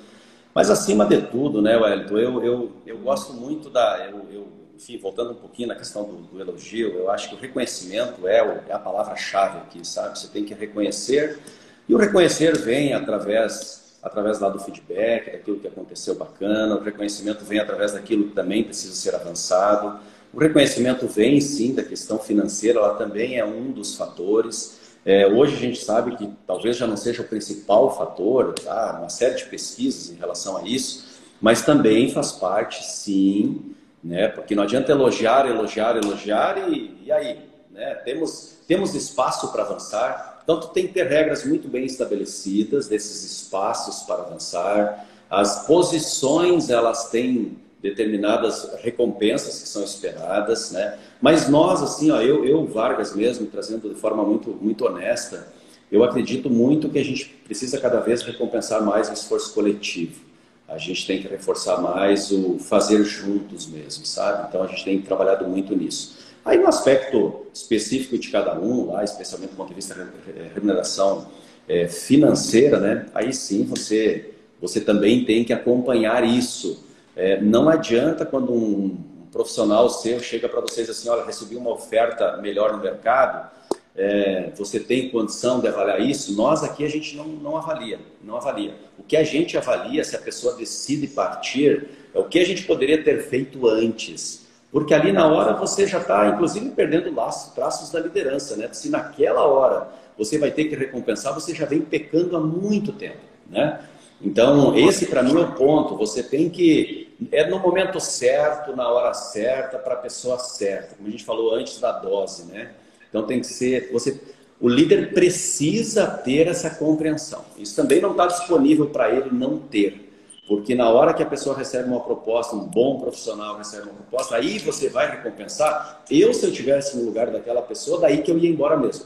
Mas 0.53 0.69
acima 0.69 1.05
de 1.05 1.21
tudo, 1.21 1.61
né, 1.61 1.77
Wellington, 1.77 2.17
eu, 2.17 2.43
eu, 2.43 2.71
eu 2.85 2.97
gosto 2.97 3.33
muito 3.33 3.69
da. 3.69 4.05
Eu, 4.09 4.25
eu, 4.31 4.47
enfim, 4.75 4.97
voltando 4.97 5.31
um 5.31 5.35
pouquinho 5.35 5.67
na 5.67 5.75
questão 5.75 6.03
do, 6.03 6.15
do 6.23 6.41
elogio, 6.41 6.89
eu 6.89 7.11
acho 7.11 7.29
que 7.29 7.35
o 7.35 7.37
reconhecimento 7.37 8.27
é, 8.27 8.63
é 8.67 8.73
a 8.73 8.79
palavra-chave 8.79 9.59
aqui, 9.59 9.85
sabe? 9.85 10.17
Você 10.17 10.27
tem 10.27 10.43
que 10.43 10.53
reconhecer, 10.53 11.39
e 11.87 11.93
o 11.93 11.97
reconhecer 11.97 12.57
vem 12.57 12.93
através, 12.93 13.99
através 14.01 14.39
lá 14.39 14.49
do 14.49 14.59
feedback, 14.59 15.31
daquilo 15.31 15.59
que 15.59 15.67
aconteceu 15.67 16.15
bacana, 16.15 16.75
o 16.75 16.81
reconhecimento 16.81 17.45
vem 17.45 17.59
através 17.59 17.91
daquilo 17.91 18.29
que 18.29 18.33
também 18.33 18.63
precisa 18.63 18.95
ser 18.95 19.13
avançado. 19.13 19.99
O 20.33 20.39
reconhecimento 20.39 21.07
vem 21.07 21.41
sim 21.41 21.75
da 21.75 21.83
questão 21.83 22.17
financeira, 22.17 22.79
ela 22.79 22.93
também 22.95 23.37
é 23.37 23.45
um 23.45 23.71
dos 23.71 23.95
fatores. 23.95 24.79
É, 25.05 25.27
hoje 25.27 25.55
a 25.55 25.59
gente 25.59 25.83
sabe 25.83 26.15
que 26.15 26.29
talvez 26.47 26.77
já 26.77 26.87
não 26.87 26.95
seja 26.95 27.21
o 27.21 27.27
principal 27.27 27.97
fator, 27.97 28.53
tá? 28.53 28.97
uma 28.99 29.09
série 29.09 29.35
de 29.35 29.45
pesquisas 29.45 30.09
em 30.09 30.15
relação 30.15 30.55
a 30.55 30.63
isso, 30.63 31.05
mas 31.41 31.63
também 31.63 32.09
faz 32.11 32.31
parte, 32.31 32.81
sim, 32.85 33.75
né? 34.01 34.29
porque 34.29 34.55
não 34.55 34.63
adianta 34.63 34.91
elogiar, 34.91 35.45
elogiar, 35.47 35.97
elogiar 35.97 36.69
e, 36.71 36.97
e 37.03 37.11
aí? 37.11 37.39
Né? 37.69 37.95
Temos, 38.05 38.59
temos 38.65 38.95
espaço 38.95 39.51
para 39.51 39.63
avançar, 39.63 40.39
então 40.43 40.61
tu 40.61 40.67
tem 40.67 40.87
que 40.87 40.93
ter 40.93 41.07
regras 41.07 41.43
muito 41.43 41.67
bem 41.67 41.83
estabelecidas 41.83 42.87
desses 42.87 43.23
espaços 43.23 44.03
para 44.03 44.21
avançar. 44.21 45.05
As 45.29 45.65
posições, 45.65 46.69
elas 46.69 47.09
têm 47.09 47.57
determinadas 47.81 48.69
recompensas 48.81 49.61
que 49.61 49.67
são 49.67 49.83
esperadas, 49.83 50.71
né? 50.71 50.99
Mas 51.19 51.49
nós, 51.49 51.81
assim, 51.81 52.11
ó, 52.11 52.21
eu, 52.21 52.45
eu, 52.45 52.65
Vargas 52.65 53.15
mesmo, 53.15 53.47
trazendo 53.47 53.89
de 53.89 53.95
forma 53.95 54.23
muito, 54.23 54.51
muito 54.61 54.85
honesta, 54.85 55.47
eu 55.91 56.03
acredito 56.03 56.49
muito 56.49 56.89
que 56.89 56.99
a 56.99 57.03
gente 57.03 57.25
precisa 57.43 57.79
cada 57.79 57.99
vez 57.99 58.21
recompensar 58.21 58.83
mais 58.83 59.09
o 59.09 59.13
esforço 59.13 59.53
coletivo. 59.53 60.21
A 60.67 60.77
gente 60.77 61.05
tem 61.05 61.21
que 61.21 61.27
reforçar 61.27 61.81
mais 61.81 62.31
o 62.31 62.57
fazer 62.59 63.03
juntos 63.03 63.67
mesmo, 63.67 64.05
sabe? 64.05 64.47
Então 64.47 64.63
a 64.63 64.67
gente 64.67 64.85
tem 64.85 65.01
trabalhado 65.01 65.45
muito 65.45 65.75
nisso. 65.75 66.17
Aí 66.45 66.57
no 66.57 66.67
aspecto 66.67 67.45
específico 67.53 68.17
de 68.17 68.29
cada 68.29 68.57
um, 68.57 68.91
lá, 68.91 69.03
especialmente 69.03 69.51
do 69.51 69.57
ponto 69.57 69.67
de 69.69 69.75
vista 69.75 69.93
da 69.93 70.07
remuneração 70.53 71.27
é, 71.67 71.87
financeira, 71.87 72.79
né? 72.79 73.05
Aí 73.13 73.33
sim 73.33 73.65
você, 73.65 74.31
você 74.61 74.79
também 74.79 75.25
tem 75.25 75.43
que 75.43 75.51
acompanhar 75.51 76.23
isso 76.23 76.90
é, 77.21 77.39
não 77.39 77.69
adianta 77.69 78.25
quando 78.25 78.51
um 78.51 78.97
profissional 79.31 79.87
seu 79.91 80.19
chega 80.19 80.49
para 80.49 80.59
vocês 80.59 80.89
assim, 80.89 81.07
olha, 81.07 81.23
recebi 81.23 81.55
uma 81.55 81.69
oferta 81.69 82.37
melhor 82.37 82.73
no 82.73 82.79
mercado, 82.81 83.47
é, 83.95 84.49
você 84.57 84.79
tem 84.79 85.09
condição 85.09 85.59
de 85.59 85.67
avaliar 85.67 86.01
isso? 86.01 86.35
Nós 86.35 86.63
aqui 86.63 86.83
a 86.83 86.89
gente 86.89 87.15
não, 87.15 87.27
não 87.27 87.55
avalia, 87.55 87.99
não 88.23 88.37
avalia. 88.37 88.73
O 88.97 89.03
que 89.03 89.15
a 89.15 89.23
gente 89.23 89.55
avalia, 89.55 90.03
se 90.03 90.15
a 90.15 90.19
pessoa 90.19 90.55
decide 90.55 91.05
partir, 91.05 91.89
é 92.11 92.17
o 92.17 92.23
que 92.23 92.39
a 92.39 92.43
gente 92.43 92.63
poderia 92.63 93.03
ter 93.03 93.21
feito 93.21 93.67
antes. 93.67 94.47
Porque 94.71 94.91
ali 94.91 95.11
na 95.11 95.27
hora 95.27 95.53
você 95.53 95.85
já 95.85 95.99
está, 95.99 96.27
inclusive, 96.27 96.71
perdendo 96.71 97.13
laços, 97.13 97.53
traços 97.53 97.91
da 97.91 97.99
liderança, 97.99 98.55
né? 98.55 98.67
Se 98.71 98.89
naquela 98.89 99.45
hora 99.45 99.89
você 100.17 100.39
vai 100.39 100.49
ter 100.49 100.65
que 100.65 100.75
recompensar, 100.75 101.35
você 101.35 101.53
já 101.53 101.67
vem 101.67 101.81
pecando 101.81 102.35
há 102.35 102.39
muito 102.39 102.91
tempo, 102.91 103.19
né? 103.47 103.79
Então, 104.23 104.77
esse 104.77 105.07
para 105.07 105.23
mim 105.23 105.35
é 105.35 105.39
o 105.39 105.51
ponto. 105.53 105.97
Você 105.97 106.21
tem 106.21 106.49
que. 106.49 107.09
É 107.31 107.47
no 107.49 107.59
momento 107.59 107.99
certo, 107.99 108.75
na 108.75 108.87
hora 108.89 109.13
certa, 109.13 109.77
para 109.77 109.93
a 109.93 109.97
pessoa 109.97 110.39
certa. 110.39 110.95
Como 110.95 111.07
a 111.07 111.11
gente 111.11 111.23
falou 111.23 111.53
antes 111.53 111.79
da 111.79 111.91
dose, 111.91 112.45
né? 112.45 112.71
Então 113.09 113.23
tem 113.23 113.41
que 113.41 113.47
ser. 113.47 113.91
Você, 113.91 114.19
o 114.59 114.69
líder 114.69 115.13
precisa 115.13 116.07
ter 116.07 116.47
essa 116.47 116.69
compreensão. 116.69 117.43
Isso 117.57 117.75
também 117.75 118.01
não 118.01 118.11
está 118.11 118.27
disponível 118.27 118.89
para 118.89 119.09
ele 119.09 119.29
não 119.31 119.57
ter. 119.57 120.09
Porque 120.47 120.75
na 120.75 120.89
hora 120.89 121.13
que 121.13 121.23
a 121.23 121.25
pessoa 121.25 121.55
recebe 121.55 121.87
uma 121.87 122.01
proposta, 122.01 122.55
um 122.55 122.65
bom 122.65 122.99
profissional 122.99 123.57
recebe 123.57 123.83
uma 123.83 123.93
proposta, 123.93 124.35
aí 124.35 124.59
você 124.59 124.89
vai 124.89 125.09
recompensar. 125.09 126.03
Eu, 126.09 126.33
se 126.33 126.45
eu 126.45 126.51
tivesse 126.51 126.97
no 126.97 127.05
lugar 127.05 127.31
daquela 127.31 127.61
pessoa, 127.61 128.01
daí 128.01 128.21
que 128.21 128.31
eu 128.31 128.37
ia 128.37 128.49
embora 128.49 128.75
mesmo. 128.75 129.05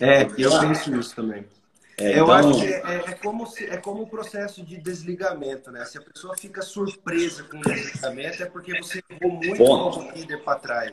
É, 0.00 0.24
eu 0.36 0.60
penso 0.60 0.94
isso 0.96 1.14
também. 1.14 1.44
É, 1.98 2.18
eu 2.18 2.24
então... 2.24 2.32
acho 2.32 2.60
que 2.60 2.66
é, 2.66 2.82
é, 2.82 2.96
é, 3.10 3.14
como 3.14 3.46
se, 3.46 3.64
é 3.66 3.76
como 3.76 4.02
o 4.02 4.06
processo 4.06 4.64
de 4.64 4.76
desligamento, 4.78 5.70
né? 5.70 5.84
Se 5.84 5.98
a 5.98 6.00
pessoa 6.00 6.36
fica 6.36 6.60
surpresa 6.62 7.44
com 7.44 7.58
o 7.58 7.62
desligamento, 7.62 8.42
é 8.42 8.46
porque 8.46 8.76
você 8.82 9.02
errou 9.08 9.32
muito 9.32 9.64
como 9.64 10.10
líder 10.12 10.42
para 10.42 10.58
trás. 10.58 10.92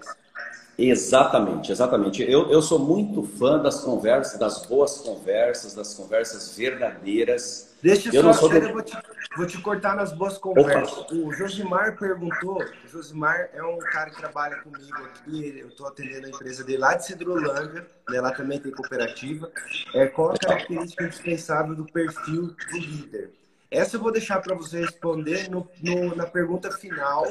Exatamente, 0.83 1.71
exatamente. 1.71 2.23
Eu, 2.23 2.49
eu 2.49 2.61
sou 2.61 2.79
muito 2.79 3.21
fã 3.23 3.61
das 3.61 3.81
conversas, 3.81 4.39
das 4.39 4.65
boas 4.65 4.97
conversas, 4.97 5.75
das 5.75 5.93
conversas 5.93 6.57
verdadeiras. 6.57 7.75
Deixa 7.83 8.09
eu 8.15 8.23
só, 8.23 8.33
sou... 8.33 8.53
eu 8.53 8.73
vou 8.73 8.81
te, 8.81 8.97
vou 9.37 9.45
te 9.45 9.61
cortar 9.61 9.95
nas 9.95 10.11
boas 10.11 10.37
conversas. 10.37 10.97
Opa. 10.97 11.13
O 11.13 11.31
Josimar 11.33 11.97
perguntou, 11.97 12.63
o 12.85 12.87
Josimar 12.87 13.49
é 13.53 13.63
um 13.63 13.77
cara 13.77 14.09
que 14.09 14.17
trabalha 14.17 14.57
comigo 14.57 14.97
aqui, 14.97 15.59
eu 15.59 15.67
estou 15.67 15.87
atendendo 15.87 16.27
a 16.27 16.29
empresa 16.29 16.63
dele 16.63 16.79
lá 16.79 16.95
de 16.95 17.05
Cidrolândia, 17.05 17.85
né, 18.09 18.21
lá 18.21 18.31
também 18.31 18.59
tem 18.59 18.71
cooperativa. 18.71 19.51
É, 19.93 20.07
qual 20.07 20.31
a 20.31 20.37
característica 20.37 21.03
indispensável 21.03 21.75
do 21.75 21.85
perfil 21.85 22.55
do 22.71 22.77
líder? 22.77 23.31
Essa 23.69 23.95
eu 23.95 24.01
vou 24.01 24.11
deixar 24.11 24.41
para 24.41 24.55
você 24.55 24.81
responder 24.81 25.49
no, 25.49 25.67
no, 25.81 26.15
na 26.15 26.25
pergunta 26.25 26.69
final 26.71 27.25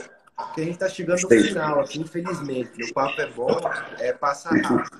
que 0.55 0.61
a 0.61 0.64
gente 0.64 0.74
está 0.74 0.88
chegando 0.88 1.22
no 1.22 1.28
final 1.28 1.80
aqui, 1.80 2.01
infelizmente. 2.01 2.82
O 2.82 2.95
papo 2.95 3.20
é 3.20 3.30
bom, 3.30 3.61
é 3.99 4.12
passa 4.12 4.51
rápido. 4.51 4.91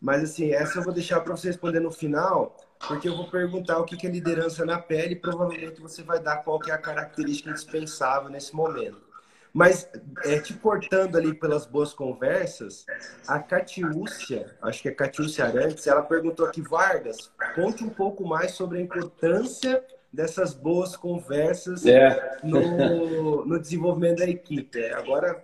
Mas 0.00 0.22
assim, 0.22 0.52
essa 0.52 0.78
eu 0.78 0.82
vou 0.82 0.94
deixar 0.94 1.20
para 1.20 1.36
você 1.36 1.48
responder 1.48 1.80
no 1.80 1.90
final, 1.90 2.56
porque 2.88 3.08
eu 3.08 3.16
vou 3.16 3.30
perguntar 3.30 3.78
o 3.78 3.84
que 3.84 4.06
é 4.06 4.10
liderança 4.10 4.64
na 4.64 4.78
pele 4.78 5.12
e 5.12 5.16
provavelmente 5.16 5.80
você 5.80 6.02
vai 6.02 6.18
dar 6.18 6.38
qual 6.38 6.58
que 6.58 6.70
é 6.70 6.74
a 6.74 6.78
característica 6.78 7.50
indispensável 7.50 8.30
nesse 8.30 8.54
momento. 8.54 9.10
Mas, 9.52 9.88
é, 10.24 10.38
te 10.38 10.54
cortando 10.54 11.16
ali 11.16 11.34
pelas 11.34 11.66
boas 11.66 11.92
conversas, 11.92 12.86
a 13.26 13.40
Catiúcia, 13.40 14.56
acho 14.62 14.80
que 14.80 14.88
é 14.88 14.92
Catiúcia 14.92 15.44
Arantes, 15.44 15.86
ela 15.86 16.02
perguntou 16.02 16.46
aqui, 16.46 16.62
Vargas, 16.62 17.32
conte 17.54 17.82
um 17.82 17.90
pouco 17.90 18.24
mais 18.24 18.52
sobre 18.52 18.78
a 18.78 18.80
importância 18.80 19.84
dessas 20.12 20.52
boas 20.52 20.96
conversas 20.96 21.86
é. 21.86 22.38
no, 22.42 23.46
no 23.46 23.60
desenvolvimento 23.60 24.18
da 24.18 24.28
equipe. 24.28 24.78
É, 24.78 24.94
agora. 24.94 25.40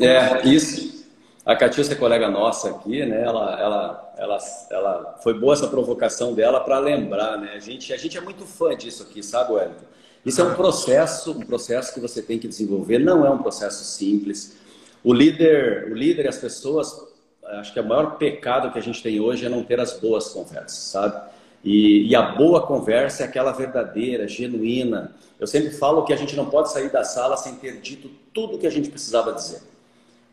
É, 0.00 0.46
isso. 0.46 1.04
A 1.44 1.54
Catiúcia 1.54 1.92
é 1.92 1.96
colega 1.96 2.30
nossa 2.30 2.70
aqui, 2.70 3.04
né? 3.04 3.22
Ela, 3.22 3.60
ela, 3.60 4.14
ela, 4.16 4.38
ela 4.70 5.18
foi 5.22 5.38
boa 5.38 5.52
essa 5.52 5.68
provocação 5.68 6.32
dela 6.32 6.60
para 6.60 6.78
lembrar, 6.78 7.36
né? 7.36 7.52
A 7.54 7.58
gente, 7.58 7.92
a 7.92 7.98
gente 7.98 8.16
é 8.16 8.20
muito 8.20 8.46
fã 8.46 8.74
disso 8.74 9.02
aqui, 9.02 9.22
sabe, 9.22 9.52
Wellington? 9.52 9.84
Isso 10.24 10.40
é 10.40 10.44
um 10.44 10.54
processo, 10.54 11.32
um 11.32 11.44
processo 11.44 11.92
que 11.92 12.00
você 12.00 12.22
tem 12.22 12.38
que 12.38 12.48
desenvolver. 12.48 12.98
Não 12.98 13.26
é 13.26 13.30
um 13.30 13.38
processo 13.38 13.84
simples. 13.84 14.56
O 15.02 15.12
líder, 15.12 15.92
o 15.92 15.94
líder 15.94 16.24
e 16.24 16.28
as 16.28 16.38
pessoas, 16.38 16.98
acho 17.44 17.74
que 17.74 17.80
o 17.80 17.84
maior 17.84 18.16
pecado 18.16 18.72
que 18.72 18.78
a 18.78 18.82
gente 18.82 19.02
tem 19.02 19.20
hoje 19.20 19.44
é 19.44 19.50
não 19.50 19.62
ter 19.62 19.78
as 19.78 20.00
boas 20.00 20.30
conversas, 20.30 20.78
sabe? 20.78 21.33
E, 21.64 22.06
e, 22.08 22.14
a 22.14 22.20
boa 22.20 22.66
conversa 22.66 23.22
é 23.22 23.26
aquela 23.26 23.50
verdadeira, 23.50 24.28
genuína. 24.28 25.14
Eu 25.40 25.46
sempre 25.46 25.70
falo 25.70 26.04
que 26.04 26.12
a 26.12 26.16
gente 26.16 26.36
não 26.36 26.46
pode 26.46 26.70
sair 26.70 26.90
da 26.90 27.02
sala 27.04 27.36
sem 27.38 27.54
ter 27.54 27.80
dito 27.80 28.10
tudo 28.34 28.56
o 28.56 28.58
que 28.58 28.66
a 28.66 28.70
gente 28.70 28.90
precisava 28.90 29.32
dizer. 29.32 29.62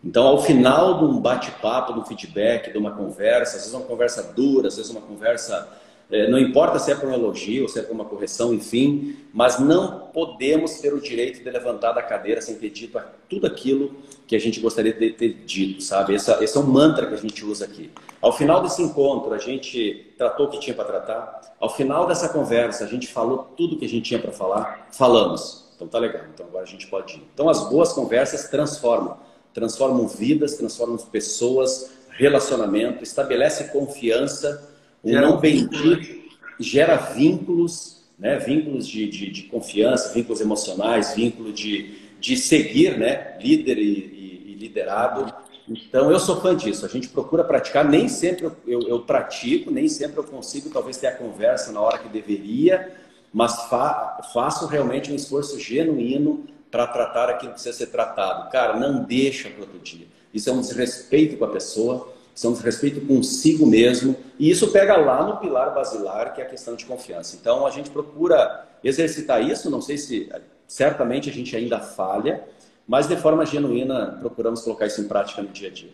Então, 0.03 0.27
ao 0.27 0.41
final 0.41 0.97
de 0.97 1.05
um 1.05 1.19
bate-papo, 1.19 1.93
de 1.93 1.99
um 1.99 2.05
feedback, 2.05 2.71
de 2.71 2.77
uma 2.77 2.91
conversa, 2.91 3.55
às 3.55 3.63
vezes 3.63 3.73
uma 3.73 3.85
conversa 3.85 4.33
dura, 4.35 4.67
às 4.67 4.75
vezes 4.75 4.91
uma 4.91 5.01
conversa 5.01 5.69
é, 6.11 6.29
não 6.29 6.37
importa 6.37 6.77
se 6.77 6.91
é 6.91 6.95
para 6.95 7.07
um 7.07 7.13
elogio, 7.13 7.69
se 7.69 7.79
é 7.79 7.81
para 7.81 7.93
uma 7.93 8.03
correção, 8.03 8.53
enfim, 8.53 9.15
mas 9.33 9.59
não 9.59 10.09
podemos 10.13 10.73
ter 10.79 10.93
o 10.93 10.99
direito 10.99 11.41
de 11.41 11.49
levantar 11.49 11.93
da 11.93 12.03
cadeira 12.03 12.41
sem 12.41 12.55
ter 12.55 12.69
dito 12.69 12.99
tudo 13.29 13.47
aquilo 13.47 13.95
que 14.27 14.35
a 14.35 14.39
gente 14.39 14.59
gostaria 14.59 14.91
de 14.91 15.11
ter 15.11 15.33
dito, 15.45 15.81
sabe? 15.81 16.13
Esse 16.13 16.57
é 16.57 16.59
um 16.59 16.63
mantra 16.63 17.07
que 17.07 17.13
a 17.13 17.17
gente 17.17 17.45
usa 17.45 17.63
aqui. 17.63 17.89
Ao 18.21 18.31
final 18.31 18.61
desse 18.61 18.81
encontro, 18.81 19.33
a 19.33 19.37
gente 19.37 20.13
tratou 20.17 20.45
o 20.45 20.49
que 20.49 20.59
tinha 20.59 20.75
para 20.75 20.85
tratar. 20.85 21.55
Ao 21.59 21.69
final 21.69 22.05
dessa 22.05 22.29
conversa, 22.29 22.83
a 22.83 22.87
gente 22.87 23.07
falou 23.07 23.49
tudo 23.57 23.77
que 23.77 23.85
a 23.85 23.89
gente 23.89 24.03
tinha 24.03 24.19
para 24.19 24.31
falar. 24.31 24.87
Falamos. 24.91 25.71
Então 25.75 25.87
tá 25.87 25.97
legal. 25.97 26.23
Então 26.33 26.45
agora 26.45 26.63
a 26.63 26.67
gente 26.67 26.87
pode 26.87 27.15
ir. 27.15 27.23
Então 27.33 27.49
as 27.49 27.67
boas 27.69 27.93
conversas 27.93 28.47
transformam. 28.49 29.17
Transformam 29.53 30.07
vidas, 30.07 30.55
transformam 30.55 30.97
pessoas, 30.97 31.91
relacionamento, 32.11 33.03
estabelece 33.03 33.65
confiança 33.65 34.69
o 35.03 35.11
não 35.11 35.39
bendito 35.39 36.21
gera 36.59 36.95
vínculos, 36.95 38.03
né? 38.19 38.37
vínculos 38.37 38.87
de, 38.87 39.07
de, 39.09 39.31
de, 39.31 39.43
confiança, 39.43 40.13
vínculos 40.13 40.41
emocionais, 40.41 41.15
vínculo 41.15 41.51
de, 41.51 41.95
de 42.19 42.37
seguir, 42.37 42.97
né? 42.97 43.35
líder 43.41 43.77
e, 43.79 43.81
e, 43.81 44.51
e, 44.51 44.55
liderado. 44.55 45.33
Então, 45.67 46.11
eu 46.11 46.19
sou 46.19 46.41
fã 46.41 46.55
disso. 46.55 46.85
A 46.85 46.89
gente 46.89 47.09
procura 47.09 47.43
praticar, 47.43 47.87
nem 47.87 48.07
sempre 48.07 48.45
eu, 48.45 48.55
eu, 48.67 48.81
eu, 48.81 48.99
pratico, 49.01 49.71
nem 49.71 49.87
sempre 49.87 50.19
eu 50.19 50.23
consigo, 50.23 50.69
talvez, 50.69 50.97
ter 50.97 51.07
a 51.07 51.15
conversa 51.15 51.71
na 51.71 51.81
hora 51.81 51.97
que 51.97 52.09
deveria, 52.09 52.91
mas 53.33 53.63
fa 53.69 54.21
faço 54.33 54.65
realmente 54.67 55.11
um 55.11 55.15
esforço 55.15 55.59
genuíno 55.59 56.45
para 56.69 56.87
tratar 56.87 57.29
aquilo 57.29 57.51
que 57.51 57.61
precisa 57.61 57.77
ser 57.77 57.87
tratado. 57.87 58.49
Cara, 58.49 58.77
não 58.77 59.03
deixa 59.03 59.49
para 59.49 59.61
outro 59.61 59.79
dia. 59.79 60.07
Isso 60.33 60.49
é 60.49 60.53
um 60.53 60.61
desrespeito 60.61 61.37
com 61.37 61.45
a 61.45 61.49
pessoa 61.49 62.11
são 62.33 62.53
desrespeito 62.53 63.01
consigo 63.01 63.65
mesmo, 63.65 64.15
e 64.39 64.49
isso 64.49 64.71
pega 64.71 64.95
lá 64.97 65.23
no 65.25 65.37
pilar 65.37 65.73
basilar, 65.73 66.33
que 66.33 66.41
é 66.41 66.43
a 66.43 66.47
questão 66.47 66.75
de 66.75 66.85
confiança. 66.85 67.37
Então, 67.39 67.65
a 67.65 67.69
gente 67.69 67.89
procura 67.89 68.65
exercitar 68.83 69.41
isso, 69.47 69.69
não 69.69 69.81
sei 69.81 69.97
se, 69.97 70.29
certamente 70.67 71.29
a 71.29 71.33
gente 71.33 71.55
ainda 71.55 71.79
falha, 71.79 72.43
mas 72.87 73.07
de 73.07 73.15
forma 73.15 73.45
genuína 73.45 74.17
procuramos 74.19 74.61
colocar 74.61 74.87
isso 74.87 75.01
em 75.01 75.07
prática 75.07 75.41
no 75.41 75.49
dia 75.49 75.69
a 75.69 75.71
dia. 75.71 75.91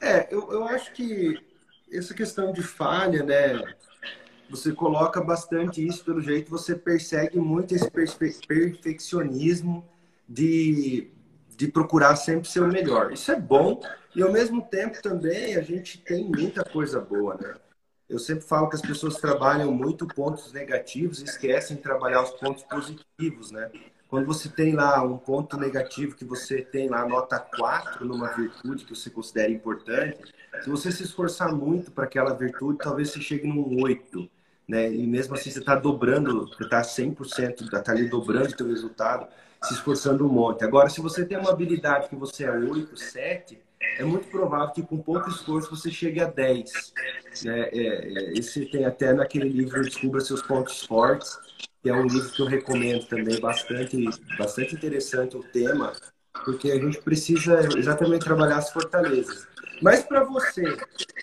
É, 0.00 0.32
eu, 0.32 0.52
eu 0.52 0.64
acho 0.64 0.92
que 0.92 1.38
essa 1.92 2.14
questão 2.14 2.52
de 2.52 2.62
falha, 2.62 3.22
né, 3.22 3.60
você 4.48 4.72
coloca 4.72 5.20
bastante 5.20 5.86
isso, 5.86 6.04
pelo 6.04 6.20
jeito 6.20 6.50
você 6.50 6.74
persegue 6.74 7.38
muito 7.38 7.74
esse 7.74 7.90
perfeccionismo 7.90 9.86
de, 10.28 11.10
de 11.56 11.68
procurar 11.68 12.16
sempre 12.16 12.48
ser 12.48 12.60
o 12.60 12.68
melhor. 12.68 13.12
Isso 13.12 13.30
é 13.30 13.40
bom, 13.40 13.80
e 14.14 14.22
ao 14.22 14.32
mesmo 14.32 14.62
tempo 14.62 15.02
também 15.02 15.56
a 15.56 15.62
gente 15.62 15.98
tem 15.98 16.24
muita 16.24 16.64
coisa 16.64 17.00
boa, 17.00 17.36
né? 17.36 17.54
Eu 18.08 18.18
sempre 18.18 18.44
falo 18.44 18.70
que 18.70 18.76
as 18.76 18.80
pessoas 18.80 19.16
trabalham 19.16 19.70
muito 19.70 20.06
pontos 20.06 20.50
negativos 20.50 21.20
e 21.20 21.24
esquecem 21.24 21.76
de 21.76 21.82
trabalhar 21.82 22.22
os 22.22 22.30
pontos 22.30 22.62
positivos, 22.62 23.50
né? 23.50 23.70
Quando 24.08 24.26
você 24.26 24.48
tem 24.48 24.74
lá 24.74 25.02
um 25.02 25.18
ponto 25.18 25.58
negativo 25.58 26.16
que 26.16 26.24
você 26.24 26.62
tem 26.62 26.88
lá 26.88 27.06
nota 27.06 27.38
4 27.38 28.06
numa 28.06 28.28
virtude 28.28 28.84
que 28.84 28.96
você 28.96 29.10
considera 29.10 29.52
importante, 29.52 30.18
se 30.62 30.70
você 30.70 30.90
se 30.90 31.02
esforçar 31.02 31.54
muito 31.54 31.90
para 31.90 32.04
aquela 32.04 32.32
virtude, 32.32 32.78
talvez 32.78 33.10
você 33.10 33.20
chegue 33.20 33.46
num 33.46 33.82
8, 33.82 34.28
né? 34.66 34.90
E 34.90 35.06
mesmo 35.06 35.34
assim 35.34 35.50
você 35.50 35.58
está 35.58 35.74
dobrando, 35.74 36.48
você 36.48 36.64
está 36.64 36.80
100%, 36.80 37.62
está 37.62 37.92
ali 37.92 38.08
dobrando 38.08 38.46
o 38.46 38.56
seu 38.56 38.66
resultado, 38.66 39.28
se 39.62 39.74
esforçando 39.74 40.26
um 40.26 40.32
monte. 40.32 40.64
Agora, 40.64 40.88
se 40.88 41.02
você 41.02 41.24
tem 41.26 41.36
uma 41.36 41.50
habilidade 41.50 42.08
que 42.08 42.16
você 42.16 42.44
é 42.44 42.50
8, 42.50 42.96
7, 42.96 43.60
é 43.98 44.04
muito 44.04 44.28
provável 44.28 44.72
que 44.72 44.82
com 44.82 44.96
pouco 44.98 45.28
esforço 45.28 45.70
você 45.70 45.90
chegue 45.90 46.20
a 46.20 46.26
10. 46.26 46.94
Né? 47.44 47.68
É, 47.72 48.38
é, 48.38 48.64
tem 48.70 48.84
até 48.84 49.12
naquele 49.12 49.48
livro 49.48 49.82
Descubra 49.82 50.20
Seus 50.20 50.42
Pontos 50.42 50.82
Fortes, 50.84 51.38
que 51.88 51.90
é 51.90 51.94
um 51.94 52.06
livro 52.06 52.30
que 52.30 52.42
eu 52.42 52.46
recomendo 52.46 53.06
também, 53.06 53.40
bastante, 53.40 53.96
bastante 54.36 54.74
interessante 54.74 55.38
o 55.38 55.42
tema, 55.42 55.94
porque 56.44 56.70
a 56.70 56.78
gente 56.78 57.00
precisa 57.00 57.66
exatamente 57.78 58.24
trabalhar 58.24 58.58
as 58.58 58.70
fortalezas. 58.70 59.46
Mas 59.80 60.02
para 60.02 60.22
você, 60.22 60.76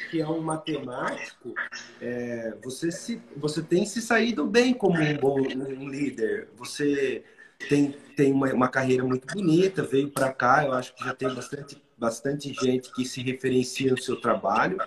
que 0.10 0.20
é 0.20 0.28
um 0.28 0.42
matemático, 0.42 1.54
é, 2.02 2.56
você, 2.64 2.92
se, 2.92 3.22
você 3.38 3.62
tem 3.62 3.86
se 3.86 4.02
saído 4.02 4.48
bem 4.48 4.74
como 4.74 5.00
um 5.00 5.18
bom 5.18 5.40
um 5.40 5.88
líder. 5.88 6.48
Você 6.58 7.24
tem, 7.70 7.92
tem 8.16 8.32
uma, 8.32 8.52
uma 8.52 8.68
carreira 8.68 9.04
muito 9.04 9.32
bonita, 9.32 9.84
veio 9.84 10.10
para 10.10 10.34
cá, 10.34 10.66
eu 10.66 10.74
acho 10.74 10.96
que 10.96 11.06
já 11.06 11.14
tem 11.14 11.32
bastante 11.32 11.80
bastante 11.98 12.54
gente 12.54 12.92
que 12.92 13.06
se 13.06 13.22
referencia 13.22 13.92
no 13.92 13.98
seu 13.98 14.20
trabalho. 14.20 14.78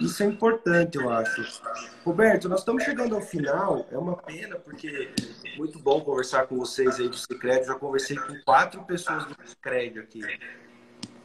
Isso 0.00 0.22
é 0.22 0.26
importante, 0.26 0.96
eu 0.96 1.10
acho. 1.10 1.62
Roberto, 2.04 2.48
nós 2.48 2.60
estamos 2.60 2.82
chegando 2.82 3.14
ao 3.14 3.20
final. 3.20 3.86
É 3.90 3.98
uma 3.98 4.16
pena, 4.16 4.56
porque 4.56 5.12
é 5.44 5.56
muito 5.56 5.78
bom 5.78 6.00
conversar 6.00 6.46
com 6.46 6.56
vocês 6.56 6.98
aí 6.98 7.08
do 7.08 7.16
Cicred. 7.16 7.66
Já 7.66 7.74
conversei 7.74 8.16
com 8.16 8.34
quatro 8.44 8.82
pessoas 8.84 9.26
do 9.26 9.36
Cicred 9.44 9.98
aqui. 9.98 10.20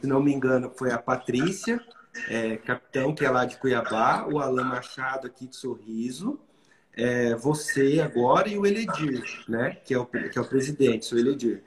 Se 0.00 0.06
não 0.06 0.22
me 0.22 0.32
engano, 0.32 0.70
foi 0.76 0.90
a 0.90 0.98
Patrícia, 0.98 1.80
é, 2.28 2.56
capitão, 2.56 3.14
que 3.14 3.24
é 3.24 3.30
lá 3.30 3.44
de 3.44 3.56
Cuiabá, 3.56 4.26
o 4.26 4.38
Alan 4.38 4.64
Machado 4.64 5.26
aqui 5.26 5.46
de 5.46 5.56
Sorriso, 5.56 6.40
é, 6.94 7.34
você 7.36 8.00
agora 8.00 8.48
e 8.48 8.58
o 8.58 8.66
Eledir, 8.66 9.22
né? 9.48 9.76
Que 9.84 9.94
é 9.94 9.98
o, 9.98 10.04
que 10.04 10.36
é 10.36 10.40
o 10.40 10.44
presidente, 10.44 11.06
sou 11.06 11.18
Eledir. 11.18 11.62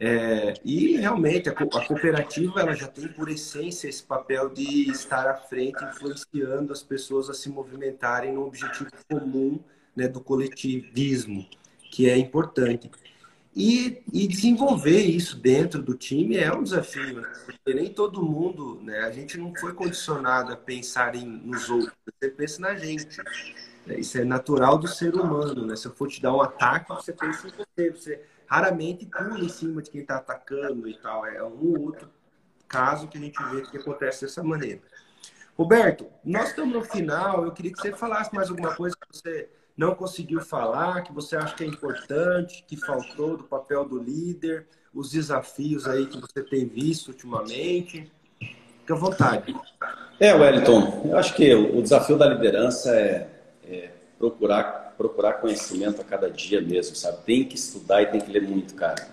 É, 0.00 0.54
e 0.64 0.96
realmente 0.96 1.48
a, 1.48 1.52
a, 1.52 1.54
cooperativa 1.86 2.60
ela 2.60 2.74
já 2.74 2.86
tem 2.86 3.08
por 3.08 3.28
essência 3.28 3.88
esse 3.88 4.02
papel 4.02 4.48
de 4.48 4.88
estar 4.90 5.26
à 5.26 5.34
frente, 5.34 5.82
influenciando 5.84 6.72
as 6.72 6.82
pessoas 6.82 7.28
a 7.28 7.34
se 7.34 7.48
movimentarem 7.48 8.32
no 8.32 8.46
objetivo 8.46 8.90
comum 9.10 9.58
né, 9.96 10.06
do 10.06 10.20
coletivismo, 10.20 11.44
que 11.90 12.08
é 12.08 12.16
importante. 12.16 12.88
E, 13.56 14.04
e, 14.12 14.28
desenvolver 14.28 15.00
isso 15.00 15.36
dentro 15.36 15.82
do 15.82 15.94
time 15.94 16.36
é 16.36 16.52
um 16.54 16.62
desafio, 16.62 17.20
né? 17.20 17.32
porque 17.44 17.74
nem 17.74 17.92
todo 17.92 18.24
mundo, 18.24 18.80
né? 18.80 19.00
A 19.00 19.10
gente 19.10 19.36
não 19.36 19.52
foi 19.52 19.74
condicionado 19.74 20.52
a 20.52 20.56
pensar 20.56 21.16
em, 21.16 21.26
nos 21.26 21.68
outros, 21.68 21.92
você 22.06 22.30
pensa 22.30 22.60
na 22.60 22.76
gente. 22.76 23.18
Né? 23.84 23.98
Isso 23.98 24.16
é 24.16 24.22
natural 24.22 24.78
do 24.78 24.86
ser 24.86 25.12
humano, 25.12 25.66
né? 25.66 25.74
Se 25.74 25.88
eu 25.88 25.92
for 25.92 26.06
te 26.06 26.22
dar 26.22 26.32
um 26.32 26.40
ataque, 26.40 26.90
você 26.90 27.12
pensa 27.12 27.48
em 27.48 27.50
você. 27.50 27.90
Você 27.90 28.20
raramente 28.48 29.06
pula 29.06 29.40
em 29.40 29.48
cima 29.48 29.82
de 29.82 29.90
quem 29.90 30.00
está 30.00 30.16
atacando 30.16 30.88
e 30.88 30.94
tal. 30.98 31.26
É 31.26 31.42
um 31.42 31.74
ou 31.74 31.80
outro 31.80 32.10
caso 32.66 33.08
que 33.08 33.18
a 33.18 33.20
gente 33.20 33.42
vê 33.44 33.62
que 33.62 33.76
acontece 33.76 34.24
dessa 34.24 34.42
maneira. 34.42 34.80
Roberto, 35.56 36.06
nós 36.24 36.50
estamos 36.50 36.74
no 36.74 36.84
final. 36.84 37.44
Eu 37.44 37.52
queria 37.52 37.72
que 37.72 37.80
você 37.80 37.92
falasse 37.92 38.34
mais 38.34 38.48
alguma 38.48 38.74
coisa 38.74 38.96
que 38.96 39.16
você 39.16 39.48
não 39.76 39.94
conseguiu 39.94 40.40
falar, 40.40 41.02
que 41.02 41.12
você 41.12 41.36
acha 41.36 41.54
que 41.54 41.64
é 41.64 41.66
importante, 41.66 42.64
que 42.66 42.76
faltou 42.76 43.36
do 43.36 43.44
papel 43.44 43.84
do 43.84 44.02
líder, 44.02 44.66
os 44.92 45.10
desafios 45.10 45.86
aí 45.86 46.06
que 46.06 46.20
você 46.20 46.42
tem 46.42 46.66
visto 46.66 47.08
ultimamente. 47.08 48.10
Fique 48.40 48.92
à 48.92 48.94
vontade. 48.96 49.54
É, 50.18 50.34
Wellington, 50.34 51.02
eu 51.10 51.16
acho 51.16 51.34
que 51.34 51.54
o 51.54 51.80
desafio 51.80 52.16
da 52.16 52.26
liderança 52.26 52.94
é, 52.94 53.28
é 53.64 53.90
procurar, 54.18 54.87
procurar 54.98 55.34
conhecimento 55.34 56.00
a 56.00 56.04
cada 56.04 56.28
dia 56.28 56.60
mesmo, 56.60 56.96
sabe? 56.96 57.18
Tem 57.24 57.44
que 57.44 57.54
estudar 57.54 58.02
e 58.02 58.06
tem 58.06 58.20
que 58.20 58.30
ler 58.30 58.42
muito, 58.42 58.74
cara. 58.74 59.08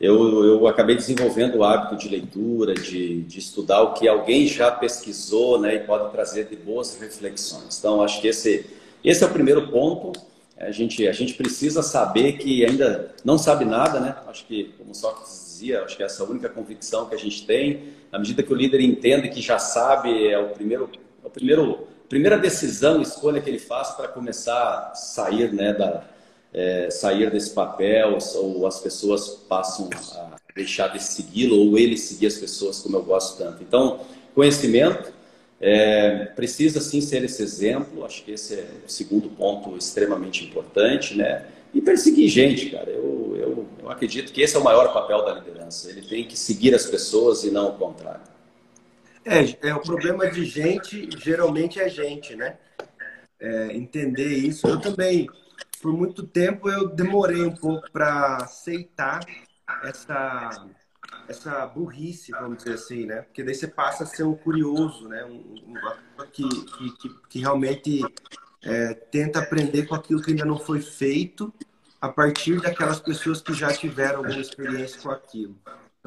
Eu, 0.00 0.44
eu 0.44 0.66
acabei 0.66 0.96
desenvolvendo 0.96 1.58
o 1.58 1.64
hábito 1.64 1.96
de 1.96 2.08
leitura, 2.08 2.74
de, 2.74 3.22
de 3.22 3.38
estudar 3.38 3.82
o 3.82 3.94
que 3.94 4.08
alguém 4.08 4.46
já 4.46 4.70
pesquisou 4.70 5.60
né, 5.60 5.76
e 5.76 5.80
pode 5.80 6.10
trazer 6.10 6.46
de 6.46 6.56
boas 6.56 6.98
reflexões. 6.98 7.78
Então, 7.78 8.02
acho 8.02 8.20
que 8.20 8.28
esse 8.28 8.66
esse 9.06 9.22
é 9.22 9.26
o 9.28 9.30
primeiro 9.30 9.68
ponto. 9.68 10.20
A 10.58 10.72
gente, 10.72 11.06
a 11.06 11.12
gente 11.12 11.34
precisa 11.34 11.80
saber 11.80 12.38
que 12.38 12.64
ainda 12.64 13.14
não 13.24 13.38
sabe 13.38 13.64
nada, 13.64 14.00
né? 14.00 14.16
Acho 14.26 14.44
que, 14.46 14.74
como 14.76 14.92
Sócrates 14.94 15.44
dizia, 15.44 15.82
acho 15.82 15.96
que 15.96 16.02
essa 16.02 16.22
é 16.22 16.26
a 16.26 16.28
única 16.28 16.48
convicção 16.48 17.06
que 17.06 17.14
a 17.14 17.18
gente 17.18 17.46
tem. 17.46 17.84
Na 18.10 18.18
medida 18.18 18.42
que 18.42 18.52
o 18.52 18.56
líder 18.56 18.80
entende 18.80 19.28
que 19.28 19.40
já 19.40 19.60
sabe, 19.60 20.26
é 20.26 20.36
o 20.38 20.48
primeiro, 20.48 20.90
é 21.22 21.26
o 21.26 21.30
primeiro, 21.30 21.86
primeira 22.08 22.38
decisão, 22.38 23.02
escolha 23.02 23.40
que 23.40 23.50
ele 23.50 23.58
faz 23.58 23.90
para 23.90 24.08
começar 24.08 24.90
a 24.92 24.94
sair, 24.94 25.52
né, 25.52 25.72
da, 25.72 26.04
é, 26.52 26.90
sair 26.90 27.30
desse 27.30 27.50
papel, 27.50 28.18
ou 28.36 28.66
as 28.66 28.80
pessoas 28.80 29.28
passam 29.48 29.90
a 30.16 30.36
deixar 30.54 30.88
de 30.88 31.02
segui-lo, 31.02 31.70
ou 31.70 31.78
ele 31.78 31.96
seguir 31.96 32.26
as 32.26 32.36
pessoas 32.36 32.80
como 32.80 32.96
eu 32.96 33.02
gosto 33.02 33.38
tanto. 33.38 33.62
Então, 33.62 34.00
conhecimento, 34.34 35.12
é, 35.60 36.26
precisa 36.36 36.80
sim 36.80 37.00
ser 37.00 37.24
esse 37.24 37.42
exemplo, 37.42 38.04
acho 38.04 38.22
que 38.24 38.32
esse 38.32 38.54
é 38.54 38.66
o 38.86 38.90
segundo 38.90 39.28
ponto 39.30 39.76
extremamente 39.76 40.44
importante, 40.44 41.14
né? 41.16 41.46
E 41.74 41.80
perseguir 41.80 42.28
gente, 42.28 42.70
cara. 42.70 42.90
Eu, 42.90 43.36
eu, 43.36 43.66
eu 43.82 43.90
acredito 43.90 44.32
que 44.32 44.40
esse 44.40 44.56
é 44.56 44.58
o 44.58 44.64
maior 44.64 44.92
papel 44.92 45.24
da 45.24 45.34
liderança. 45.34 45.90
Ele 45.90 46.02
tem 46.02 46.24
que 46.24 46.38
seguir 46.38 46.74
as 46.74 46.86
pessoas 46.86 47.44
e 47.44 47.50
não 47.50 47.68
o 47.68 47.72
contrário. 47.72 48.35
É, 49.26 49.68
é 49.68 49.74
o 49.74 49.80
problema 49.80 50.30
de 50.30 50.44
gente, 50.44 51.08
geralmente 51.18 51.80
é 51.80 51.88
gente, 51.88 52.36
né? 52.36 52.56
É, 53.40 53.76
entender 53.76 54.28
isso. 54.28 54.68
Eu 54.68 54.80
também, 54.80 55.26
por 55.82 55.92
muito 55.92 56.24
tempo, 56.24 56.70
eu 56.70 56.88
demorei 56.88 57.44
um 57.44 57.54
pouco 57.54 57.90
para 57.90 58.36
aceitar 58.36 59.20
essa 59.82 60.64
essa 61.28 61.66
burrice, 61.66 62.30
vamos 62.30 62.58
dizer 62.58 62.74
assim, 62.74 63.06
né? 63.06 63.22
Porque 63.22 63.42
daí 63.42 63.54
você 63.54 63.66
passa 63.66 64.04
a 64.04 64.06
ser 64.06 64.22
um 64.22 64.34
curioso, 64.34 65.08
né? 65.08 65.24
Um, 65.24 65.74
um 66.18 66.26
que, 66.32 66.48
que, 66.48 67.08
que, 67.28 67.38
realmente 67.40 68.04
é, 68.62 68.94
tenta 68.94 69.40
aprender 69.40 69.86
com 69.86 69.96
aquilo 69.96 70.22
que 70.22 70.30
ainda 70.30 70.44
não 70.44 70.58
foi 70.58 70.80
feito 70.80 71.52
a 72.00 72.08
partir 72.08 72.60
daquelas 72.60 73.00
pessoas 73.00 73.40
que 73.40 73.52
já 73.52 73.72
tiveram 73.72 74.18
alguma 74.18 74.40
experiência 74.40 75.00
com 75.00 75.10
aquilo. 75.10 75.56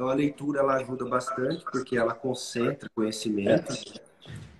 Então 0.00 0.08
a 0.08 0.14
leitura 0.14 0.60
ela 0.60 0.76
ajuda 0.76 1.04
bastante 1.04 1.62
porque 1.70 1.94
ela 1.94 2.14
concentra 2.14 2.88
conhecimento. 2.94 3.70
É. 3.70 4.00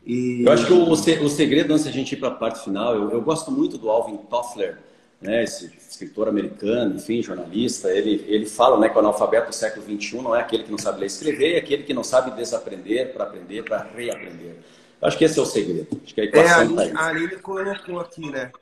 E... 0.05 0.45
Eu 0.45 0.53
acho 0.53 0.67
que 0.67 0.73
o, 0.75 0.91
o 0.91 1.31
segredo, 1.31 1.73
antes 1.73 1.85
de 1.85 1.89
a 1.89 1.93
gente 1.93 2.13
ir 2.13 2.19
para 2.19 2.29
a 2.29 2.33
parte 2.33 2.63
final, 2.63 2.95
eu, 2.95 3.11
eu 3.11 3.23
gosto 3.23 3.51
muito 3.51 3.79
do 3.79 3.89
Alvin 3.89 4.19
Toffler, 4.19 4.77
né, 5.19 5.43
esse 5.43 5.75
escritor 5.79 6.29
americano, 6.29 6.97
enfim, 6.97 7.23
jornalista, 7.23 7.91
ele, 7.91 8.23
ele 8.29 8.45
fala 8.45 8.79
né, 8.79 8.91
que 8.91 8.97
o 8.97 8.99
analfabeto 8.99 9.49
do 9.49 9.55
século 9.55 9.83
XXI 9.83 10.21
não 10.21 10.37
é 10.37 10.41
aquele 10.41 10.65
que 10.65 10.71
não 10.71 10.77
sabe 10.77 11.01
ler 11.01 11.07
e 11.07 11.09
escrever, 11.09 11.55
é 11.55 11.59
aquele 11.59 11.85
que 11.85 11.95
não 11.95 12.05
sabe 12.05 12.33
desaprender 12.33 13.15
para 13.15 13.25
aprender, 13.25 13.65
para 13.65 13.79
reaprender. 13.97 14.57
Eu 15.01 15.09
acho 15.09 15.17
que 15.17 15.25
esse 15.25 15.39
é 15.39 15.43
o 15.43 15.47
segredo. 15.47 15.89
Acho 16.05 16.15
que 16.15 16.21
a 16.21 16.25
equação 16.25 16.51
é, 16.51 16.53
a, 16.53 16.59
Aline, 16.59 16.93
tá 16.93 17.01
a 17.01 17.07
Aline 17.07 17.37
colocou 17.37 17.99
aqui, 17.99 18.31
né? 18.31 18.53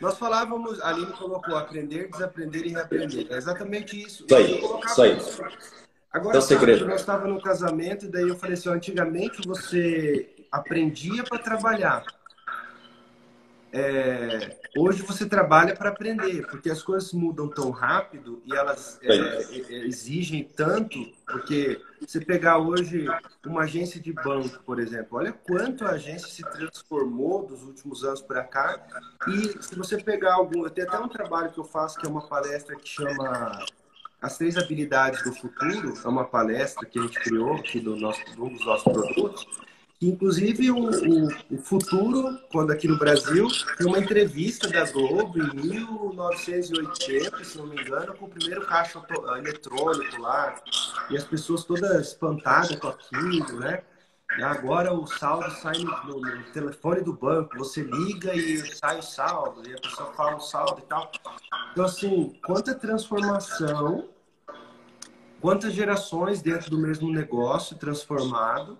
Nós 0.00 0.16
falávamos, 0.16 0.80
a 0.82 0.90
Aline 0.90 1.12
colocou 1.14 1.56
aprender, 1.56 2.08
desaprender 2.08 2.64
e 2.64 2.68
reaprender. 2.68 3.26
É 3.28 3.36
exatamente 3.36 4.00
isso. 4.00 4.24
Isso 4.24 4.36
aí, 4.36 4.62
isso 4.86 5.02
aí. 5.02 5.18
Agora, 6.12 6.36
é 6.36 6.38
o 6.38 6.42
segredo. 6.42 6.86
nós 6.86 7.00
estávamos 7.00 7.34
no 7.34 7.42
casamento 7.42 8.04
e 8.04 8.08
daí 8.08 8.28
eu 8.28 8.36
falei 8.36 8.54
assim, 8.54 8.68
antigamente 8.68 9.46
você 9.46 10.28
aprendia 10.50 11.24
para 11.24 11.38
trabalhar 11.38 12.04
é, 13.72 14.54
hoje 14.76 15.02
você 15.02 15.24
trabalha 15.24 15.74
para 15.74 15.88
aprender, 15.88 16.46
porque 16.46 16.68
as 16.68 16.82
coisas 16.82 17.10
mudam 17.14 17.48
tão 17.48 17.70
rápido 17.70 18.42
e 18.44 18.54
elas 18.54 18.98
é, 19.02 19.14
é, 19.14 19.86
exigem 19.86 20.44
tanto, 20.44 20.98
porque 21.26 21.80
você 21.98 22.20
pegar 22.20 22.58
hoje 22.58 23.06
uma 23.46 23.62
agência 23.62 23.98
de 23.98 24.12
banco, 24.12 24.62
por 24.64 24.78
exemplo, 24.78 25.16
olha 25.18 25.32
quanto 25.32 25.86
a 25.86 25.92
agência 25.92 26.28
se 26.28 26.42
transformou 26.42 27.46
dos 27.46 27.62
últimos 27.62 28.04
anos 28.04 28.20
para 28.20 28.44
cá. 28.44 28.78
E 29.28 29.62
se 29.62 29.74
você 29.74 29.96
pegar 29.96 30.34
algum, 30.34 30.64
eu 30.64 30.70
tenho 30.70 30.86
até 30.86 30.98
um 30.98 31.08
trabalho 31.08 31.50
que 31.50 31.58
eu 31.58 31.64
faço 31.64 31.98
que 31.98 32.06
é 32.06 32.10
uma 32.10 32.26
palestra 32.28 32.76
que 32.76 32.86
chama 32.86 33.64
as 34.22 34.38
três 34.38 34.56
habilidades 34.56 35.24
do 35.24 35.34
futuro, 35.34 35.94
é 36.02 36.08
uma 36.08 36.24
palestra 36.24 36.86
que 36.86 36.96
a 36.98 37.02
gente 37.02 37.18
criou 37.18 37.54
aqui 37.54 37.80
do 37.80 37.96
nosso, 37.96 38.20
um 38.38 38.48
dos 38.48 38.64
nossos 38.64 38.84
produtos. 38.84 39.46
Inclusive, 40.00 40.70
o, 40.70 40.90
o, 40.90 41.28
o, 41.50 41.58
Futuro, 41.58 42.38
quando 42.50 42.72
aqui 42.72 42.88
no 42.88 42.98
Brasil, 42.98 43.46
tem 43.78 43.86
uma 43.86 44.00
entrevista 44.00 44.68
da 44.68 44.84
Globo 44.90 45.38
em 45.38 45.54
1980, 45.54 47.44
se 47.44 47.58
não 47.58 47.66
me 47.68 47.80
engano, 47.80 48.12
com 48.14 48.24
o 48.26 48.28
primeiro 48.28 48.66
caixa 48.66 49.00
eletrônico 49.38 50.20
lá, 50.20 50.60
e 51.08 51.16
as 51.16 51.22
pessoas 51.22 51.64
todas 51.64 52.08
espantadas 52.08 52.74
com 52.76 52.88
aquilo, 52.88 53.60
né? 53.60 53.82
Agora 54.40 54.94
o 54.94 55.06
saldo 55.06 55.50
sai 55.50 55.78
no, 55.78 56.04
no, 56.04 56.20
no, 56.20 56.42
telefone 56.52 57.02
do 57.02 57.12
banco, 57.12 57.58
você 57.58 57.82
liga 57.82 58.34
e 58.34 58.58
sai 58.76 58.98
o 58.98 59.02
saldo, 59.02 59.68
e 59.68 59.74
a 59.74 59.78
pessoa 59.78 60.12
fala 60.14 60.36
o 60.36 60.40
saldo 60.40 60.78
e 60.78 60.82
tal. 60.82 61.10
Então, 61.72 61.84
assim, 61.84 62.34
quanta 62.44 62.74
transformação, 62.74 64.08
quantas 65.40 65.74
gerações 65.74 66.40
dentro 66.40 66.70
do 66.70 66.78
mesmo 66.78 67.12
negócio 67.12 67.76
transformado, 67.76 68.78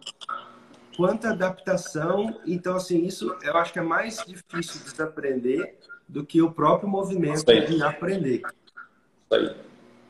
quanta 0.96 1.30
adaptação. 1.30 2.40
Então, 2.46 2.76
assim, 2.76 3.04
isso 3.04 3.36
eu 3.42 3.56
acho 3.56 3.72
que 3.72 3.78
é 3.78 3.82
mais 3.82 4.24
difícil 4.24 4.80
de 4.80 4.90
desaprender 4.90 5.76
do 6.08 6.24
que 6.24 6.40
o 6.40 6.50
próprio 6.50 6.88
movimento 6.88 7.44
de 7.44 7.82
aprender. 7.82 8.42
Isso 8.42 9.34
aí. 9.34 9.56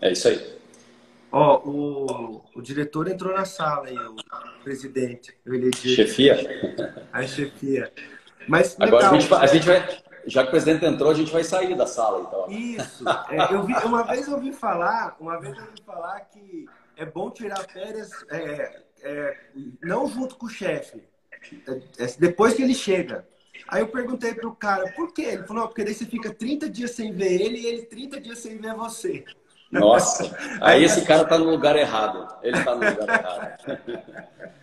É 0.00 0.12
isso 0.12 0.28
aí. 0.28 0.61
Ó, 1.32 1.62
o, 1.64 2.44
o 2.54 2.60
diretor 2.60 3.08
entrou 3.08 3.34
na 3.34 3.46
sala 3.46 3.88
aí, 3.88 3.96
o 3.96 4.16
presidente. 4.62 5.34
Eu 5.46 5.54
elegi. 5.54 5.94
Chefia? 5.94 6.38
A 7.10 7.22
chefia. 7.22 7.90
Mas, 8.46 8.76
Agora 8.78 9.08
a, 9.08 9.18
gente, 9.18 9.32
a 9.32 9.46
gente 9.46 9.66
vai. 9.66 10.02
Já 10.26 10.42
que 10.42 10.48
o 10.48 10.50
presidente 10.50 10.84
entrou, 10.84 11.10
a 11.10 11.14
gente 11.14 11.32
vai 11.32 11.42
sair 11.42 11.74
da 11.74 11.86
sala, 11.86 12.20
então. 12.20 12.50
Isso. 12.50 13.04
É, 13.30 13.54
eu 13.54 13.64
vi, 13.64 13.72
uma 13.84 14.02
vez 14.04 14.28
eu 14.28 14.34
ouvi 14.34 14.52
falar, 14.52 15.16
uma 15.18 15.40
vez 15.40 15.56
eu 15.56 15.64
ouvi 15.64 15.82
falar 15.84 16.20
que 16.20 16.66
é 16.96 17.06
bom 17.06 17.30
tirar 17.30 17.64
férias 17.64 18.10
é, 18.30 18.82
é, 19.02 19.36
não 19.82 20.06
junto 20.08 20.36
com 20.36 20.46
o 20.46 20.50
chefe, 20.50 21.02
é, 21.66 22.04
é, 22.04 22.06
depois 22.18 22.54
que 22.54 22.62
ele 22.62 22.74
chega. 22.74 23.26
Aí 23.68 23.80
eu 23.80 23.88
perguntei 23.88 24.34
pro 24.34 24.54
cara, 24.54 24.92
por 24.92 25.12
quê? 25.12 25.22
Ele 25.22 25.44
falou, 25.44 25.66
porque 25.66 25.82
daí 25.82 25.94
você 25.94 26.04
fica 26.04 26.32
30 26.32 26.68
dias 26.68 26.90
sem 26.92 27.12
ver 27.12 27.40
ele 27.40 27.58
e 27.58 27.66
ele 27.66 27.82
30 27.82 28.20
dias 28.20 28.38
sem 28.38 28.58
ver 28.58 28.74
você. 28.74 29.24
Nossa, 29.72 30.36
aí 30.60 30.84
esse 30.84 31.04
cara 31.04 31.24
tá 31.24 31.38
no 31.38 31.50
lugar 31.50 31.76
errado. 31.76 32.28
Ele 32.42 32.62
tá 32.62 32.74
no 32.74 32.84
lugar 32.84 33.08
errado. 33.08 34.22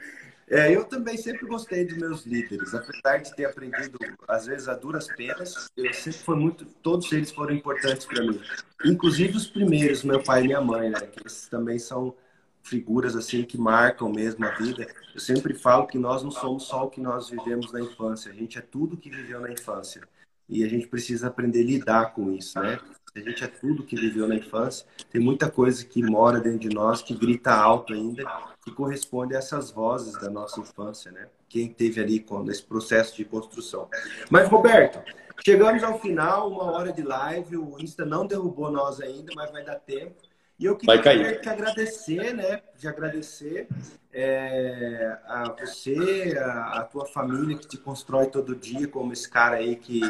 É, 0.51 0.75
eu 0.75 0.83
também 0.83 1.15
sempre 1.15 1.45
gostei 1.45 1.85
dos 1.85 1.95
meus 1.95 2.25
líderes, 2.25 2.73
apesar 2.73 3.19
de 3.19 3.35
ter 3.35 3.45
aprendido, 3.45 3.99
às 4.27 4.47
vezes, 4.47 4.67
a 4.67 4.73
duras 4.73 5.07
penas, 5.07 5.69
eu 5.77 5.93
sempre 5.93 6.19
foi 6.21 6.35
muito, 6.35 6.65
todos 6.81 7.11
eles 7.11 7.29
foram 7.29 7.53
importantes 7.53 8.07
para 8.07 8.23
mim. 8.23 8.41
Inclusive 8.83 9.37
os 9.37 9.45
primeiros, 9.45 10.03
meu 10.03 10.23
pai 10.23 10.41
e 10.41 10.47
minha 10.47 10.59
mãe, 10.59 10.89
né? 10.89 11.01
Que 11.01 11.19
eles 11.19 11.47
também 11.47 11.77
são 11.77 12.15
figuras 12.63 13.15
assim 13.15 13.43
que 13.43 13.59
marcam 13.59 14.09
mesmo 14.09 14.43
a 14.43 14.49
vida. 14.55 14.87
Eu 15.13 15.19
sempre 15.19 15.53
falo 15.53 15.85
que 15.85 15.99
nós 15.99 16.23
não 16.23 16.31
somos 16.31 16.63
só 16.63 16.85
o 16.85 16.89
que 16.89 16.99
nós 16.99 17.29
vivemos 17.29 17.71
na 17.71 17.81
infância, 17.81 18.31
a 18.31 18.35
gente 18.35 18.57
é 18.57 18.61
tudo 18.61 18.97
que 18.97 19.11
viveu 19.11 19.39
na 19.39 19.51
infância. 19.51 20.01
E 20.47 20.63
a 20.63 20.67
gente 20.67 20.87
precisa 20.87 21.27
aprender 21.27 21.61
a 21.61 21.65
lidar 21.65 22.13
com 22.13 22.33
isso, 22.33 22.59
né? 22.59 22.79
A 23.15 23.19
gente 23.19 23.43
é 23.43 23.47
tudo 23.47 23.83
que 23.83 23.95
viveu 23.95 24.27
na 24.27 24.35
infância, 24.35 24.85
tem 25.09 25.19
muita 25.21 25.49
coisa 25.49 25.83
que 25.83 26.01
mora 26.01 26.39
dentro 26.39 26.59
de 26.59 26.69
nós, 26.69 27.01
que 27.01 27.15
grita 27.15 27.51
alto 27.51 27.93
ainda, 27.93 28.23
que 28.63 28.71
corresponde 28.71 29.35
a 29.35 29.39
essas 29.39 29.71
vozes 29.71 30.13
da 30.13 30.29
nossa 30.29 30.59
infância, 30.59 31.11
né? 31.11 31.27
Quem 31.47 31.67
teve 31.67 31.99
ali 31.99 32.23
nesse 32.43 32.63
processo 32.63 33.15
de 33.15 33.25
construção. 33.25 33.89
Mas, 34.29 34.47
Roberto, 34.47 35.01
chegamos 35.43 35.83
ao 35.83 35.99
final, 35.99 36.51
uma 36.51 36.71
hora 36.71 36.93
de 36.93 37.01
live, 37.01 37.57
o 37.57 37.79
Insta 37.79 38.05
não 38.05 38.27
derrubou 38.27 38.71
nós 38.71 39.01
ainda, 39.01 39.31
mas 39.35 39.51
vai 39.51 39.63
dar 39.63 39.79
tempo. 39.79 40.21
E 40.59 40.65
eu 40.65 40.75
queria 40.75 41.39
te 41.39 41.47
agradecer, 41.47 42.33
né? 42.33 42.61
De 42.77 42.85
agradecer 42.85 43.69
é, 44.11 45.17
a 45.25 45.55
você, 45.57 46.37
a, 46.37 46.79
a, 46.79 46.83
tua 46.83 47.05
família 47.05 47.57
que 47.57 47.65
te 47.65 47.77
constrói 47.77 48.27
todo 48.27 48.53
dia 48.53 48.85
como 48.85 49.13
esse 49.13 49.29
cara 49.29 49.55
aí 49.55 49.77
que 49.77 50.01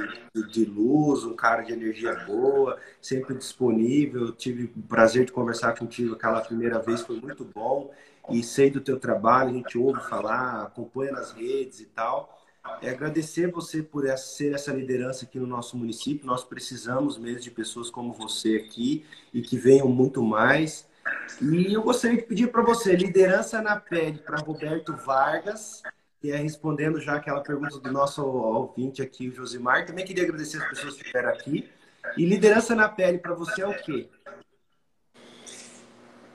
de 0.51 0.65
luz, 0.65 1.23
um 1.23 1.35
cara 1.35 1.61
de 1.61 1.71
energia 1.71 2.15
boa, 2.25 2.79
sempre 2.99 3.35
disponível. 3.35 4.27
Eu 4.27 4.31
tive 4.31 4.71
o 4.75 4.81
prazer 4.81 5.25
de 5.25 5.31
conversar 5.31 5.77
contigo 5.77 6.15
aquela 6.15 6.41
primeira 6.41 6.79
vez, 6.79 7.01
foi 7.01 7.19
muito 7.19 7.45
bom. 7.45 7.91
E 8.31 8.41
sei 8.41 8.71
do 8.71 8.81
teu 8.81 8.99
trabalho, 8.99 9.49
a 9.49 9.53
gente 9.53 9.77
ouve 9.77 10.01
falar, 10.01 10.63
acompanha 10.63 11.11
nas 11.11 11.31
redes 11.31 11.79
e 11.79 11.85
tal. 11.85 12.38
É 12.81 12.89
agradecer 12.89 13.51
você 13.51 13.83
por 13.83 14.05
essa, 14.05 14.35
ser 14.35 14.53
essa 14.53 14.71
liderança 14.71 15.25
aqui 15.25 15.39
no 15.39 15.47
nosso 15.47 15.77
município. 15.77 16.25
Nós 16.25 16.43
precisamos 16.43 17.17
mesmo 17.17 17.41
de 17.41 17.51
pessoas 17.51 17.89
como 17.89 18.13
você 18.13 18.55
aqui 18.55 19.05
e 19.33 19.41
que 19.41 19.57
venham 19.57 19.87
muito 19.87 20.23
mais. 20.23 20.87
E 21.41 21.73
eu 21.73 21.81
gostaria 21.81 22.17
de 22.17 22.23
pedir 22.23 22.51
para 22.51 22.61
você, 22.61 22.95
liderança 22.95 23.61
na 23.61 23.75
pele, 23.75 24.19
para 24.19 24.37
Roberto 24.37 24.95
Vargas, 24.95 25.81
que 26.21 26.31
é 26.31 26.35
respondendo 26.35 26.99
já 26.99 27.15
aquela 27.15 27.41
pergunta 27.41 27.79
do 27.79 27.91
nosso 27.91 28.25
ouvinte 28.25 29.01
aqui, 29.01 29.29
o 29.29 29.33
Josimar. 29.33 29.85
Também 29.85 30.05
queria 30.05 30.23
agradecer 30.23 30.57
as 30.57 30.69
pessoas 30.69 30.95
que 30.95 31.01
estiveram 31.01 31.29
aqui. 31.29 31.69
E 32.17 32.25
liderança 32.25 32.75
na 32.75 32.89
pele 32.89 33.17
para 33.17 33.33
você 33.33 33.61
é 33.61 33.67
o 33.67 33.73
quê? 33.73 34.09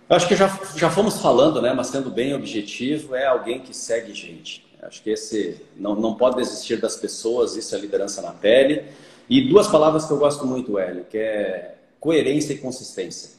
Acho 0.09 0.29
que 0.29 0.37
já, 0.37 0.49
já 0.77 0.91
fomos 0.91 1.21
falando, 1.21 1.63
né? 1.63 1.73
Mas 1.73 1.89
sendo 1.89 2.11
bem 2.11 2.35
objetivo, 2.35 3.15
é 3.15 3.27
alguém 3.27 3.61
que 3.61 3.75
segue 3.75 4.13
gente. 4.13 4.65
Acho 4.87 5.03
que 5.03 5.11
esse 5.11 5.57
não, 5.77 5.95
não 5.95 6.15
pode 6.15 6.37
desistir 6.37 6.77
das 6.77 6.97
pessoas, 6.97 7.57
isso 7.57 7.75
é 7.75 7.79
liderança 7.79 8.21
na 8.21 8.33
pele. 8.33 8.85
E 9.29 9.49
duas 9.49 9.67
palavras 9.67 10.05
que 10.05 10.13
eu 10.13 10.19
gosto 10.19 10.47
muito, 10.47 10.79
Hélio, 10.79 11.07
que 11.11 11.17
é 11.17 11.77
coerência 11.99 12.53
e 12.53 12.59
consistência. 12.59 13.31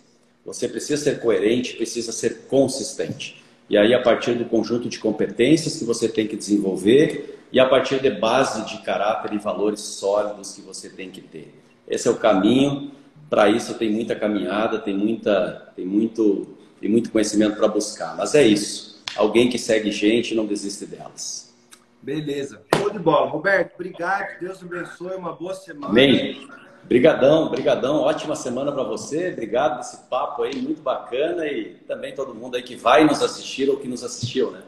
Você 0.43 0.68
precisa 0.68 1.04
ser 1.04 1.20
coerente, 1.20 1.76
precisa 1.76 2.12
ser 2.12 2.48
consistente. 2.48 3.43
E 3.70 3.78
aí, 3.78 3.93
a 3.93 4.02
partir 4.02 4.34
do 4.34 4.46
conjunto 4.46 4.89
de 4.89 4.98
competências 5.00 5.78
que 5.78 5.86
você 5.86 6.10
tem 6.10 6.28
que 6.28 6.36
desenvolver 6.36 7.39
e 7.52 7.60
a 7.60 7.68
partir 7.68 8.02
de 8.02 8.10
base 8.10 8.66
de 8.66 8.82
caráter 8.82 9.34
e 9.34 9.38
valores 9.38 9.82
sólidos 9.82 10.54
que 10.54 10.62
você 10.62 10.89
tem 10.89 11.12
que 11.12 11.22
ter. 11.22 11.54
Esse 11.88 12.08
é 12.08 12.12
o 12.12 12.16
caminho. 12.16 12.91
Para 13.30 13.50
isso, 13.50 13.74
tem 13.76 13.91
muita 13.91 14.16
caminhada, 14.16 14.80
tem, 14.80 14.96
muita, 14.96 15.72
tem, 15.76 15.86
muito, 15.86 16.48
tem 16.80 16.89
muito 16.89 17.12
conhecimento 17.12 17.56
para 17.56 17.68
buscar. 17.68 18.16
Mas 18.16 18.34
é 18.36 18.46
isso 18.46 18.95
alguém 19.16 19.49
que 19.49 19.57
segue 19.57 19.91
gente 19.91 20.36
não 20.36 20.45
desiste 20.45 20.86
delas. 20.86 21.53
Beleza. 22.01 22.61
Show 22.76 22.89
de 22.91 22.99
bola. 22.99 23.30
Roberto, 23.30 23.74
obrigado. 23.74 24.39
Deus 24.39 24.61
abençoe. 24.61 25.16
Uma 25.16 25.34
boa 25.34 25.55
semana. 25.55 25.88
Amém. 25.88 26.47
Brigadão, 26.84 27.49
brigadão. 27.49 28.01
Ótima 28.01 28.36
semana 28.36 28.72
para 28.72 28.84
você. 28.84 29.32
Obrigado 29.32 29.78
desse 29.78 29.97
papo 30.07 30.43
aí, 30.43 30.55
muito 30.61 30.82
bacana. 30.82 31.47
E 31.47 31.76
também 31.88 32.13
todo 32.13 32.36
mundo 32.36 32.55
aí 32.55 32.61
que 32.61 32.76
vai 32.76 33.03
nos 33.03 33.24
assistir 33.24 33.70
ou 33.70 33.78
que 33.78 33.88
nos 33.88 34.03
assistiu, 34.03 34.51
né? 34.51 34.61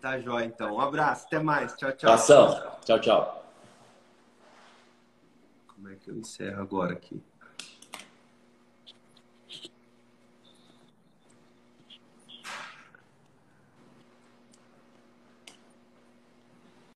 Tá 0.00 0.18
jóia, 0.18 0.46
então. 0.46 0.74
Um 0.74 0.80
abraço. 0.80 1.26
Até 1.26 1.38
mais. 1.38 1.72
Tchau, 1.76 1.92
tchau. 1.92 2.12
Ação. 2.12 2.62
Tchau, 2.84 2.98
tchau. 2.98 3.46
Como 5.68 5.88
é 5.88 5.94
que 5.94 6.10
eu 6.10 6.16
encerro 6.16 6.60
agora 6.60 6.94
aqui? 6.94 7.22